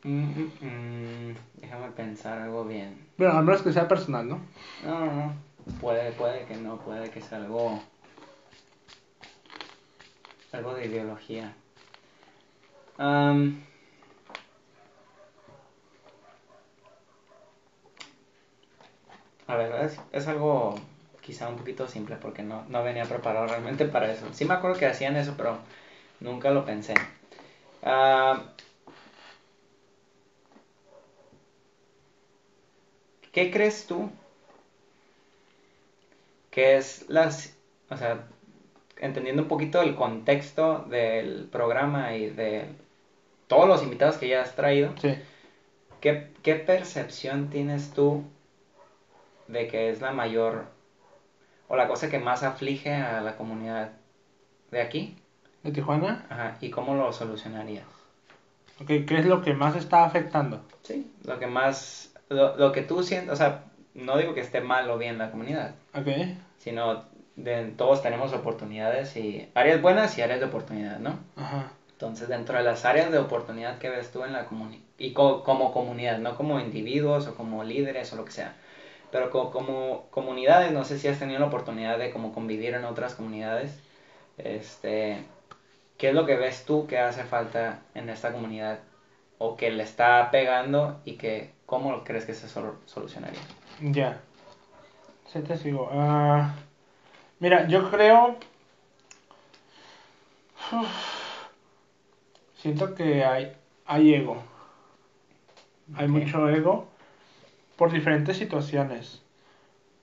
[0.04, 3.06] Mm, mm, mm, déjame pensar algo bien.
[3.16, 4.40] Bueno, al menos que sea personal, ¿no?
[4.84, 5.32] No, no, no.
[5.80, 7.80] Puede, puede que no, puede que sea algo.
[10.52, 11.54] Algo de ideología.
[19.48, 20.74] A ver, es, es algo
[21.20, 24.26] quizá un poquito simple porque no, no venía preparado realmente para eso.
[24.32, 25.58] Sí me acuerdo que hacían eso, pero
[26.20, 26.94] nunca lo pensé.
[27.82, 28.42] Ah,
[33.32, 34.10] ¿Qué crees tú
[36.50, 37.54] que es las,
[37.90, 38.24] o sea,
[38.96, 42.66] entendiendo un poquito el contexto del programa y de
[43.46, 45.14] todos los invitados que ya has traído, Sí.
[46.00, 48.24] ¿qué, qué percepción tienes tú
[49.46, 50.66] de que es la mayor
[51.68, 53.92] o la cosa que más aflige a la comunidad
[54.70, 55.16] de aquí?
[55.62, 56.26] ¿De Tijuana?
[56.30, 57.84] Ajá, ¿y cómo lo solucionarías?
[58.80, 60.62] Ok, ¿qué es lo que más está afectando?
[60.82, 63.64] Sí, lo que más, lo, lo que tú sientes, o sea,
[63.94, 66.08] no digo que esté mal o bien la comunidad, Ok.
[66.58, 67.04] sino
[67.36, 71.18] de, todos tenemos oportunidades y áreas buenas y áreas de oportunidad, ¿no?
[71.36, 71.72] Ajá.
[71.92, 75.42] Entonces, dentro de las áreas de oportunidad que ves tú en la comunidad, y co-
[75.42, 78.54] como comunidad, no como individuos o como líderes o lo que sea,
[79.10, 82.84] pero co- como comunidades, no sé si has tenido la oportunidad de como convivir en
[82.84, 83.78] otras comunidades,
[84.38, 85.22] este,
[85.98, 88.80] ¿qué es lo que ves tú que hace falta en esta comunidad
[89.38, 93.40] o que le está pegando y que cómo crees que se sol- solucionaría?
[93.82, 94.20] Ya.
[95.30, 95.90] Sí, te sigo.
[95.92, 96.54] Ah,
[97.40, 98.36] mira, yo creo.
[100.72, 100.88] Uf.
[102.56, 103.52] siento que hay,
[103.84, 104.42] hay ego.
[105.94, 106.88] Hay mucho ego
[107.76, 109.22] por diferentes situaciones.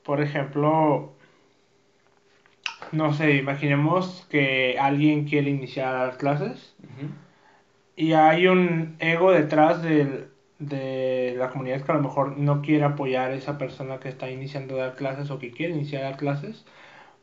[0.04, 1.14] Por ejemplo,
[2.92, 6.76] no sé, imaginemos que alguien quiere iniciar clases
[7.96, 10.30] y hay un ego detrás del-
[10.60, 14.30] de la comunidad que a lo mejor no quiere apoyar a esa persona que está
[14.32, 16.66] iniciando a dar clases o que quiere iniciar a dar clases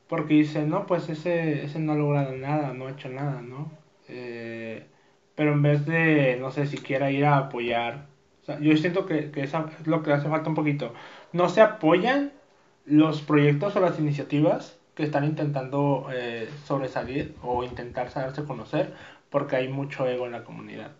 [0.08, 3.70] porque dice, no, pues ese, ese no ha logrado nada, no ha hecho nada, ¿no?
[4.08, 4.86] Eh,
[5.34, 8.06] pero en vez de, no sé, siquiera ir a apoyar,
[8.42, 10.92] o sea, yo siento que, que eso es lo que hace falta un poquito.
[11.32, 12.32] No se apoyan
[12.84, 18.94] los proyectos o las iniciativas que están intentando eh, sobresalir o intentar saberse conocer
[19.30, 20.92] porque hay mucho ego en la comunidad.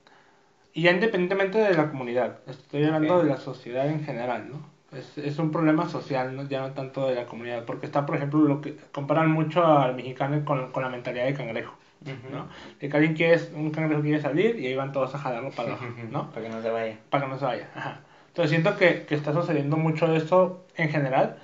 [0.74, 3.23] Y ya independientemente de la comunidad, estoy hablando Ok.
[3.24, 4.73] de la sociedad en general, ¿no?
[4.97, 6.47] Es, es un problema social, ¿no?
[6.49, 9.94] ya no tanto de la comunidad, porque está, por ejemplo, lo que comparan mucho al
[9.94, 12.35] mexicano con, con la mentalidad de cangrejo, Ujú.
[12.35, 12.49] ¿no?
[12.78, 15.70] De que alguien quiere, un cangrejo quiere salir y ahí van todos a jalarlo para
[15.70, 16.31] abajo, ¿no?
[16.31, 16.97] Para que no se vaya.
[17.09, 17.69] para que no se vaya.
[17.74, 18.01] Ajá.
[18.28, 21.36] Entonces siento que, que está sucediendo mucho esto en general.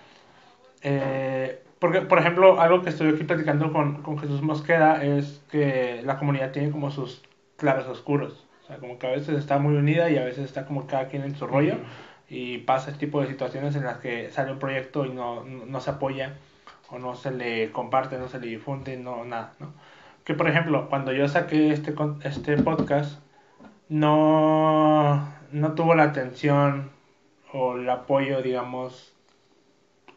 [0.83, 6.03] Eh, porque, por ejemplo, algo que estoy aquí platicando con, con Jesús Mosqueda es que
[6.05, 7.23] la comunidad tiene como sus
[7.57, 8.45] claros oscuros.
[8.69, 11.09] O sea, como que a veces está muy unida y a veces está como cada
[11.09, 11.77] quien en su rollo.
[12.29, 15.65] Y pasa este tipo de situaciones en las que sale un proyecto y no, no,
[15.65, 16.35] no se apoya
[16.91, 19.73] o no se le comparte, no se le difunde, no nada, ¿no?
[20.25, 23.23] Que por ejemplo, cuando yo saqué este, este podcast,
[23.89, 26.91] no, no tuvo la atención
[27.53, 29.15] o el apoyo, digamos,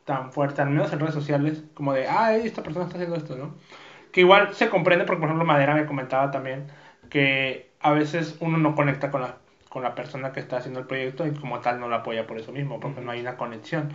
[0.04, 3.38] tan fuerte, al menos en redes sociales, como de, ah, esta persona está haciendo esto,
[3.38, 3.56] ¿no?
[4.12, 6.68] Que igual se comprende porque, por ejemplo, Madera me comentaba también
[7.10, 9.36] que a veces uno no conecta con la,
[9.70, 12.38] con la persona que está haciendo el proyecto y como tal no la apoya por
[12.38, 13.94] eso mismo, porque no hay una conexión.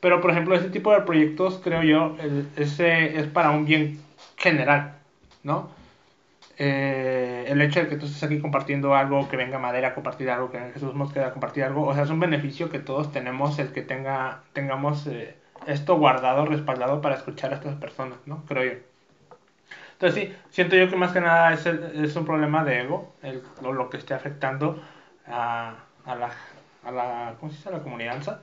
[0.00, 2.16] Pero, por ejemplo, ese tipo de proyectos, creo yo,
[2.56, 4.00] ese es para un bien
[4.36, 4.98] general,
[5.42, 5.70] ¿no?
[6.58, 10.30] Eh, el hecho de que tú estés aquí compartiendo algo, que venga Madera a compartir
[10.30, 13.58] algo, que Jesús Mosqueda a compartir algo, o sea, es un beneficio que todos tenemos
[13.58, 15.36] el que tenga, tengamos eh,
[15.66, 18.44] esto guardado, respaldado para escuchar a estas personas, ¿no?
[18.46, 18.95] Creo yo.
[19.98, 23.42] Entonces sí, siento yo que más que nada es, es un problema de ego, el,
[23.62, 24.78] lo, que esté afectando
[25.26, 25.74] a,
[26.04, 26.30] a, la,
[26.84, 27.68] a la, ¿cómo se dice?
[27.70, 28.42] A la comunidad.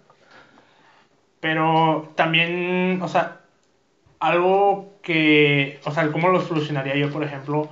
[1.40, 3.42] Pero también, o sea,
[4.20, 7.70] algo que, o sea, ¿cómo lo solucionaría yo, por ejemplo?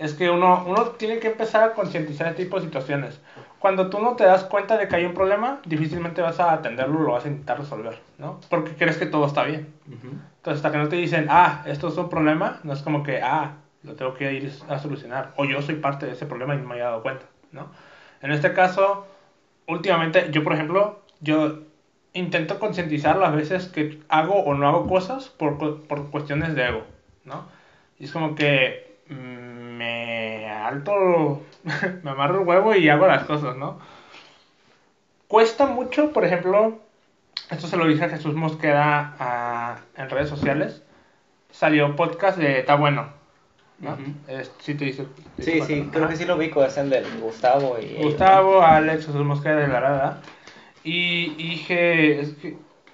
[0.00, 3.20] es que uno, uno tiene que empezar a concientizar este tipo de situaciones.
[3.58, 7.00] Cuando tú no te das cuenta de que hay un problema, difícilmente vas a atenderlo,
[7.00, 8.40] lo vas a intentar resolver, ¿no?
[8.48, 9.74] Porque crees que todo está bien.
[10.40, 13.20] Entonces, hasta que no te dicen, ah, esto es un problema, no es como que,
[13.22, 15.32] ah, lo tengo que ir a solucionar.
[15.36, 17.70] O yo soy parte de ese problema y no me he dado cuenta, ¿no?
[18.22, 19.06] En este caso,
[19.66, 21.60] últimamente, yo, por ejemplo, yo
[22.14, 26.84] intento concientizar las veces que hago o no hago cosas por, por cuestiones de ego,
[27.24, 27.44] ¿no?
[27.98, 28.98] Y es como que...
[29.08, 29.50] Mm,
[29.80, 31.42] me alto,
[32.02, 33.78] me amarro el huevo y hago las cosas, ¿no?
[35.26, 36.80] Cuesta mucho, por ejemplo,
[37.50, 40.82] esto se lo dice a Jesús Mosqueda a, en redes sociales,
[41.50, 43.08] salió podcast de Está Bueno,
[43.80, 43.96] ¿no?
[44.58, 45.06] sí, te dice,
[45.38, 48.02] sí, sí, creo que sí lo ubico, es el de Gustavo y...
[48.02, 50.22] Gustavo, Alex, Jesús Mosqueda de la Rada.
[50.84, 52.24] Y, y dije,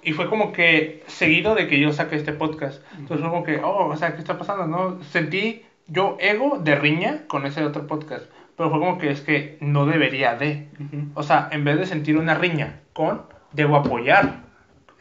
[0.03, 2.81] y fue como que seguido de que yo saqué este podcast.
[2.97, 4.65] Entonces fue como que, oh, o sea, ¿qué está pasando?
[4.65, 5.03] ¿No?
[5.03, 8.25] Sentí yo ego de riña con ese otro podcast.
[8.55, 10.69] Pero fue como que es que no debería de.
[11.13, 14.46] O sea, en vez de sentir una riña con, debo apoyar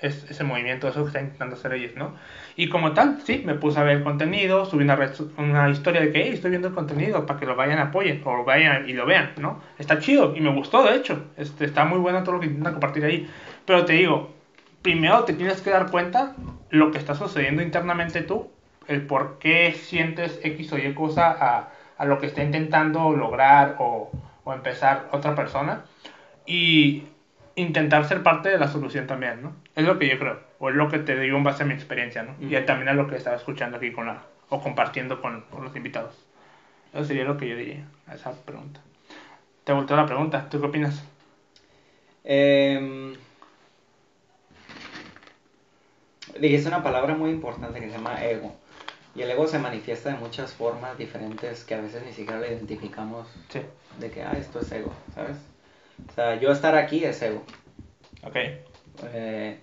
[0.01, 2.14] ese movimiento, eso que está intentando hacer ellos, ¿no?
[2.55, 4.98] Y como tal, sí, me puse a ver el contenido, subí una,
[5.39, 8.23] una historia de que hey, estoy viendo el contenido para que lo vayan a apoyen
[8.24, 9.60] o vayan y lo vean, ¿no?
[9.78, 11.24] Está chido y me gustó, de hecho.
[11.36, 13.28] Este, está muy bueno todo lo que intentan compartir ahí.
[13.64, 14.35] Pero te digo,
[14.82, 16.35] primero te tienes que dar cuenta
[16.70, 18.51] lo que está sucediendo internamente tú
[18.89, 23.77] el por qué sientes X o Y cosa a, a lo que está intentando lograr
[23.78, 24.10] o,
[24.44, 25.85] o, empezar otra persona
[26.47, 27.05] y
[27.56, 29.56] intentar ser parte de la solución también, ¿no?
[29.74, 31.74] Es lo que yo creo, o es lo que te digo en base a mi
[31.74, 32.36] experiencia, ¿no?
[32.40, 35.74] Y también a lo que estaba escuchando aquí con la, o compartiendo con, con los
[35.74, 36.14] invitados.
[36.92, 38.80] Eso sería lo que yo diría a esa pregunta.
[39.64, 41.02] Te volteo la pregunta, ¿tú qué opinas?
[42.24, 43.16] Eh,
[46.38, 48.54] dijiste una palabra muy importante que se llama ego.
[49.14, 52.46] Y el ego se manifiesta de muchas formas diferentes que a veces ni siquiera lo
[52.46, 53.26] identificamos
[53.98, 55.38] de que, ah, esto es ego, ¿sabes?
[56.09, 57.43] O sea, yo estar aquí es ego.
[58.23, 58.36] Ok.
[59.12, 59.59] Eh,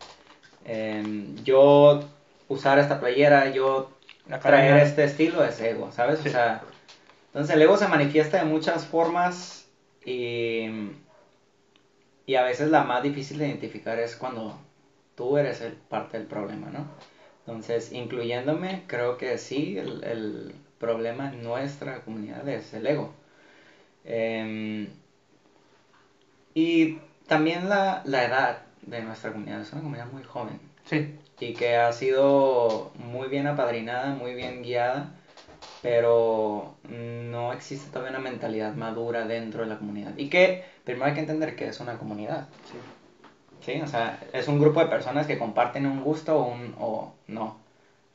[0.65, 2.01] em, yo
[2.47, 3.91] usar esta playera, yo
[4.41, 6.25] traer este estilo es ego, ¿sabes?
[6.25, 6.61] O sea,
[7.27, 9.67] entonces el ego se manifiesta de muchas formas
[10.05, 10.67] y,
[12.25, 14.57] y a veces la más difícil de identificar es cuando
[15.15, 16.87] tú eres el, parte del problema, ¿no?
[17.45, 23.13] Entonces, incluyéndome, creo que sí, el, el problema en nuestra comunidad es el ego.
[24.05, 24.89] Em,
[26.53, 30.59] y también la, la, edad de nuestra comunidad, es una comunidad muy joven.
[30.85, 31.15] Sí.
[31.39, 35.11] Y que ha sido muy bien apadrinada, muy bien guiada,
[35.81, 40.15] pero no existe todavía una mentalidad madura dentro de la comunidad.
[40.15, 42.47] Y que primero hay que entender que es una comunidad.
[42.71, 42.77] Sí.
[43.65, 43.81] ¿sí?
[43.81, 47.57] O sea, es un grupo de personas que comparten un gusto o, un, o no.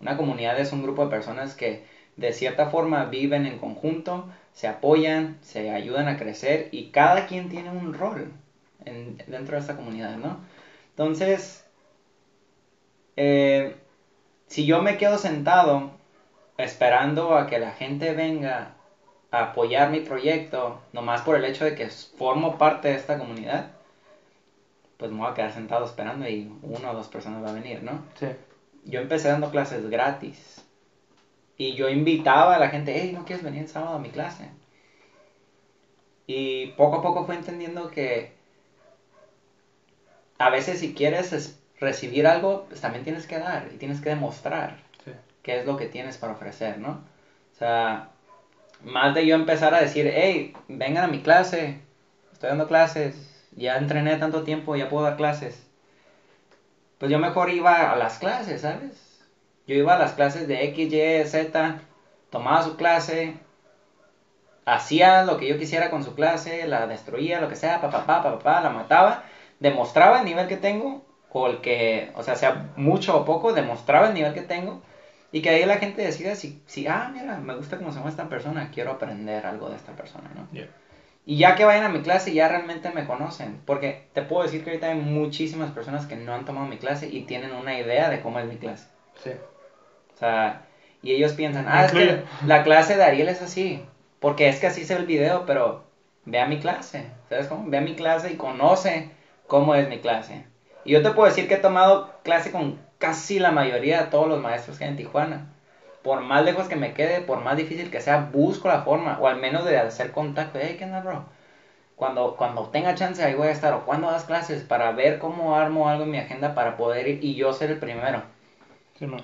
[0.00, 1.84] Una comunidad es un grupo de personas que
[2.16, 4.28] de cierta forma viven en conjunto,
[4.58, 8.32] se apoyan, se ayudan a crecer y cada quien tiene un rol
[8.84, 10.40] en, dentro de esta comunidad, ¿no?
[10.90, 11.64] Entonces,
[13.14, 13.76] eh,
[14.48, 15.92] si yo me quedo sentado
[16.56, 18.72] esperando a que la gente venga
[19.30, 23.70] a apoyar mi proyecto, nomás por el hecho de que formo parte de esta comunidad,
[24.96, 27.84] pues me voy a quedar sentado esperando y una o dos personas va a venir,
[27.84, 28.02] ¿no?
[28.18, 28.26] Sí.
[28.84, 30.57] Yo empecé dando clases gratis.
[31.58, 34.48] Y yo invitaba a la gente, hey, ¿no quieres venir el sábado a mi clase?
[36.26, 38.32] Y poco a poco fue entendiendo que
[40.38, 44.78] a veces si quieres recibir algo, pues también tienes que dar y tienes que demostrar
[45.42, 47.02] qué es lo que tienes para ofrecer, ¿no?
[47.54, 48.10] O sea,
[48.84, 51.80] más de yo empezar a decir, hey, vengan a mi clase,
[52.32, 55.66] estoy dando clases, ya entrené tanto tiempo, ya puedo dar clases.
[56.98, 59.17] Pues yo mejor iba a las clases, ¿sabes?
[59.68, 61.78] Yo iba a las clases de X, Y, Z,
[62.30, 63.34] tomaba su clase,
[64.64, 68.22] hacía lo que yo quisiera con su clase, la destruía, lo que sea, papá, papá,
[68.22, 69.24] papá, la mataba,
[69.60, 74.08] demostraba el nivel que tengo o el que, o sea, sea mucho o poco, demostraba
[74.08, 74.80] el nivel que tengo
[75.32, 78.08] y que ahí la gente decida si, si ah, mira, me gusta cómo se llama
[78.08, 80.48] esta persona, quiero aprender algo de esta persona, ¿no?
[81.26, 83.60] Y ya que vayan a mi clase, ya realmente me conocen.
[83.66, 87.06] Porque te puedo decir que ahorita hay muchísimas personas que no han tomado mi clase
[87.10, 88.88] y tienen una idea de cómo es mi clase.
[89.22, 89.32] Sí.
[90.18, 90.62] O sea,
[91.02, 93.82] y ellos piensan, ah, es que la clase de Ariel es así.
[94.18, 95.84] Porque es que así se ve el video, pero
[96.24, 97.06] ve a mi clase.
[97.28, 97.70] ¿Sabes cómo?
[97.70, 99.10] Ve a mi clase y conoce
[99.46, 100.44] cómo es mi clase.
[100.84, 104.26] Y yo te puedo decir que he tomado clase con casi la mayoría de todos
[104.28, 105.48] los maestros que hay en Tijuana
[106.02, 109.28] por más lejos que me quede, por más difícil que sea, busco la forma, o
[109.28, 110.58] al menos de hacer contacto.
[110.60, 111.24] Hey, ¿qué onda, bro?
[111.96, 113.74] Cuando, cuando tenga chance, ahí voy a estar.
[113.74, 117.24] O cuando das clases, para ver cómo armo algo en mi agenda para poder ir
[117.24, 118.22] y yo ser el primero.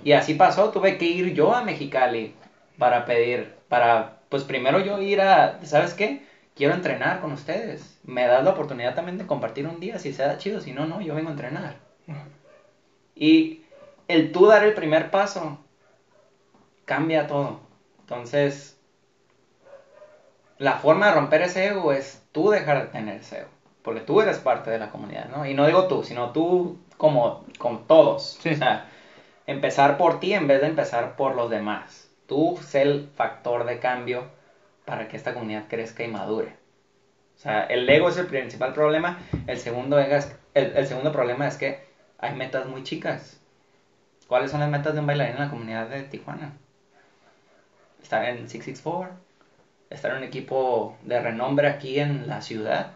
[0.02, 2.34] Y así pasó, tuve que ir yo a Mexicali
[2.78, 6.24] para pedir, para, pues primero yo ir a, ¿sabes qué?
[6.54, 7.98] Quiero entrenar con ustedes.
[8.04, 10.86] Me das la oportunidad también de compartir un día, si se da chido, si no,
[10.86, 11.76] no, yo vengo a entrenar.
[13.16, 13.62] Y
[14.06, 15.58] el tú dar el primer paso
[16.84, 17.58] cambia todo.
[18.00, 18.78] Entonces,
[20.58, 23.48] la forma de romper ese ego es tú dejar de tener ese ego.
[23.82, 25.44] Porque tú eres parte de la comunidad, ¿no?
[25.46, 28.38] Y no digo tú, sino tú como con todos.
[28.38, 28.88] O sea,
[29.46, 32.10] empezar por ti en vez de empezar por los demás.
[32.26, 34.24] Tú sé el factor de cambio
[34.84, 36.56] para que esta comunidad crezca y madure.
[37.36, 39.18] O sea, el ego es el principal problema.
[39.46, 41.84] El segundo, es, el, el segundo problema es que
[42.18, 43.40] hay metas muy chicas.
[44.28, 46.52] ¿Cuáles son las metas de un bailarín en la comunidad de Tijuana?
[48.04, 49.16] estar en 664,
[49.90, 52.92] estar en un equipo de renombre aquí en la ciudad.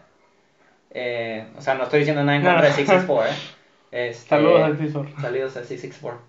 [0.91, 3.31] Eh, o sea, no estoy diciendo nada en contra de 664.
[3.31, 3.35] ¿eh?
[3.91, 5.19] Este, saludos al 664.
[5.19, 6.21] Saludos al 664.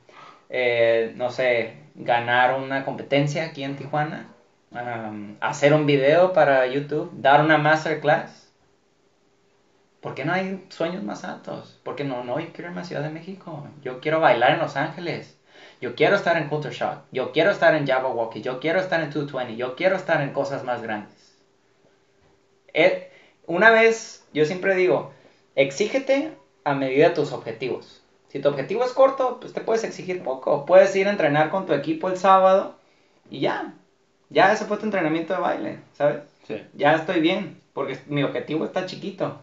[0.51, 4.29] Eh, no sé, ganar una competencia aquí en Tijuana,
[5.41, 8.53] hacer un video para YouTube, dar una masterclass.
[10.01, 11.79] ¿Por qué no hay sueños más altos?
[11.85, 13.67] Porque no, no, yo quiero irme a Ciudad de México.
[13.83, 15.41] Yo quiero bailar en Los Ángeles.
[15.81, 19.01] Yo quiero estar en Culture Shock, yo quiero estar en Java Walkie, yo quiero estar
[19.01, 21.39] en 220, yo quiero estar en cosas más grandes.
[22.75, 23.11] Eh,
[23.47, 25.13] una vez, yo siempre digo,
[25.55, 26.33] exígete
[26.65, 28.00] a medida de tus objetivos.
[28.31, 30.65] Si tu objetivo es corto, pues te puedes exigir poco.
[30.65, 32.77] Puedes ir a entrenar con tu equipo el sábado
[33.29, 33.75] y ya.
[34.31, 36.23] Ya ese fue tu entrenamiento de baile, ¿sabes?
[36.47, 36.63] Sí.
[36.75, 39.41] Ya estoy bien, porque mi objetivo está chiquito.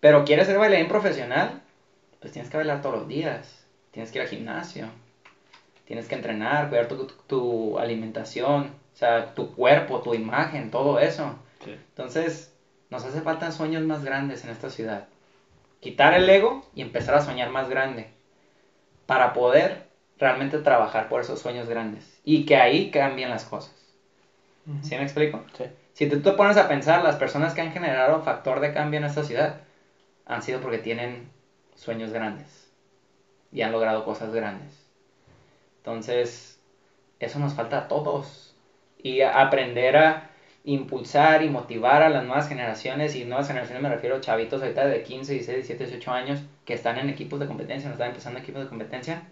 [0.00, 1.62] Pero quieres ser bailarín profesional,
[2.20, 3.64] pues tienes que bailar todos los días.
[3.92, 4.88] Tienes que ir al gimnasio
[5.92, 6.88] tienes que entrenar, cuidar
[7.26, 11.34] tu, alimentación, o sea, tu cuerpo, tu imagen, todo eso.
[11.66, 12.50] Entonces,
[12.88, 15.06] nos hace falta sueños más grandes en esta ciudad.
[15.82, 18.08] Quitar el ego y empezar a soñar más grande
[19.04, 19.82] para poder
[20.16, 23.74] realmente trabajar por esos sueños grandes y que ahí cambien las cosas.
[24.82, 25.42] ¿Sí me explico?
[25.58, 25.64] Sí.
[25.92, 29.04] Si tú te pones a pensar, las personas que han generado factor de cambio en
[29.04, 29.56] esta ciudad
[30.24, 31.26] han sido porque tienen
[31.74, 32.70] sueños grandes
[33.50, 34.86] y han logrado cosas grandes.
[35.78, 36.60] Entonces,
[37.18, 38.54] eso nos falta a todos.
[39.02, 40.30] Y aprender a
[40.64, 44.86] impulsar y motivar a las nuevas generaciones, y nuevas generaciones me refiero a chavitos ahorita
[44.86, 48.38] de 15, 16, 17, 18 años, que están en equipos de competencia, no están empezando
[48.38, 49.22] equipos de competencia,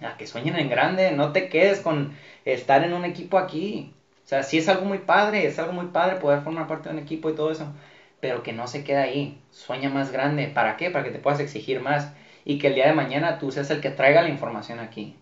[0.00, 2.14] a que sueñen en grande, no te quedes con
[2.44, 3.92] estar en un equipo aquí.
[4.24, 6.94] O sea, sí es algo muy padre, es algo muy padre poder formar parte de
[6.96, 7.72] un equipo y todo eso,
[8.20, 10.48] pero que no se quede ahí, sueña más grande.
[10.48, 10.90] ¿Para qué?
[10.90, 12.12] Para que te puedas exigir más
[12.44, 15.16] y que el día de mañana tú seas el que traiga la información aquí.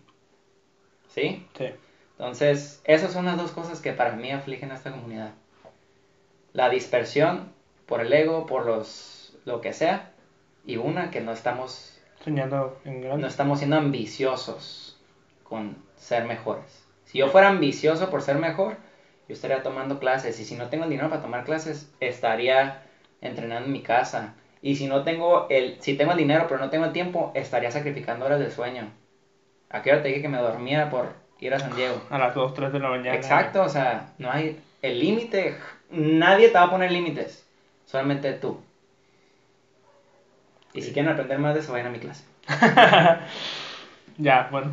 [1.09, 1.47] ¿Sí?
[1.57, 1.65] Sí.
[2.17, 5.31] Entonces, esas son las dos cosas que para mí afligen a esta comunidad.
[6.57, 7.53] La dispersión
[7.85, 10.09] por el ego, por los lo que sea,
[10.65, 13.21] y una que no estamos soñando en grande.
[13.21, 14.99] No estamos siendo ambiciosos
[15.43, 16.83] con ser mejores.
[17.05, 18.77] Si yo fuera ambicioso por ser mejor,
[19.27, 22.81] yo estaría tomando clases y si no tengo el dinero para tomar clases, estaría
[23.21, 24.33] entrenando en mi casa.
[24.63, 27.69] Y si no tengo el si tengo el dinero pero no tengo el tiempo, estaría
[27.69, 28.89] sacrificando horas de sueño.
[29.69, 32.01] ¿A qué hora te dije que me dormía por ir a San Diego?
[32.09, 33.15] A las 2, 3 de la mañana.
[33.15, 35.55] Exacto, o sea, no hay el límite,
[35.89, 37.45] nadie te va a poner límites,
[37.85, 38.59] solamente tú.
[40.73, 42.23] Y si quieren aprender más de eso, vayan a mi clase.
[44.17, 44.71] ya, bueno,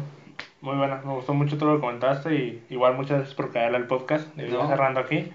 [0.61, 3.78] muy buena, me gustó mucho todo lo que comentaste y igual muchas gracias por caerle
[3.78, 4.27] al podcast.
[4.39, 5.32] Y cerrando aquí.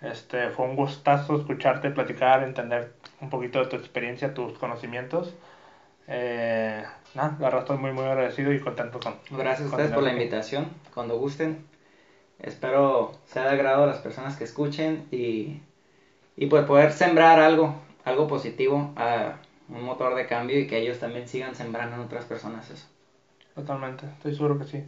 [0.00, 5.34] Este, fue un gustazo escucharte, platicar, entender un poquito de tu experiencia, tus conocimientos.
[6.08, 6.82] Eh,
[7.14, 9.14] nada, la verdad estoy muy, muy agradecido y contento con.
[9.30, 10.68] Gracias a ustedes por la invitación.
[10.92, 11.64] Cuando gusten,
[12.42, 15.60] espero sea de agrado a las personas que escuchen y,
[16.36, 17.74] y pues poder sembrar algo,
[18.04, 19.36] algo positivo, a
[19.68, 22.86] un motor de cambio y que ellos también sigan sembrando en otras personas eso.
[23.54, 24.84] Totalmente, estoy seguro que sí.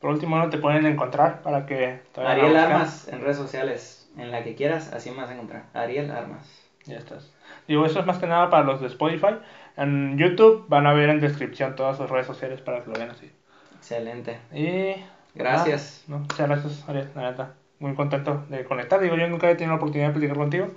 [0.00, 4.44] Por último, ¿no te pueden encontrar para que Ariel Armas en redes sociales, en la
[4.44, 5.64] que quieras, así me vas a encontrar.
[5.74, 6.66] Ariel Armas.
[6.84, 7.32] Ya estás.
[7.66, 9.38] Digo, eso es más que nada para los de Spotify.
[9.76, 13.10] En YouTube van a ver en descripción todas sus redes sociales para que lo vean
[13.10, 13.30] así.
[13.76, 14.38] Excelente.
[14.52, 14.94] Y.
[15.36, 16.02] Gracias.
[16.04, 17.54] ah, no, muchas gracias, Ariel, la neta.
[17.78, 19.00] Muy contento de conectar.
[19.00, 20.68] Digo, yo nunca he tenido la oportunidad de platicar contigo.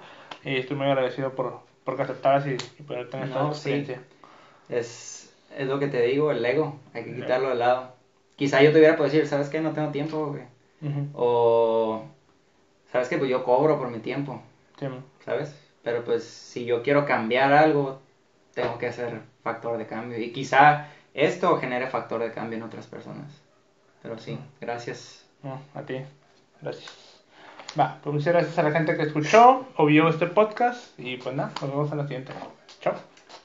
[0.43, 3.57] Y estoy muy agradecido por, por que aceptaras y, y poder tener esta No, sí.
[3.71, 4.01] experiencia.
[4.69, 6.77] Es, es lo que te digo, el ego.
[6.93, 7.93] Hay que quitarlo de lado.
[8.35, 9.61] Quizá yo te hubiera podido decir, ¿sabes qué?
[9.61, 10.43] No tengo tiempo, güey.
[11.13, 12.03] O,
[12.91, 13.17] ¿sabes qué?
[13.17, 14.41] Pues yo cobro por mi tiempo,
[14.79, 14.87] Sí.
[15.25, 15.53] ¿sabes?
[15.83, 17.99] Pero pues si yo quiero cambiar algo,
[18.53, 20.17] tengo que hacer factor de cambio.
[20.19, 23.41] Y quizá esto genere factor de cambio en otras personas.
[24.01, 25.25] Pero sí, gracias.
[25.43, 26.01] No, a ti.
[26.61, 27.09] Gracias.
[27.79, 30.99] Va, pues muchas gracias a la gente que escuchó o vio este podcast.
[30.99, 32.33] Y pues nada, nos vemos en la siguiente.
[32.81, 32.95] Chao.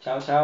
[0.01, 0.43] Chao, chao.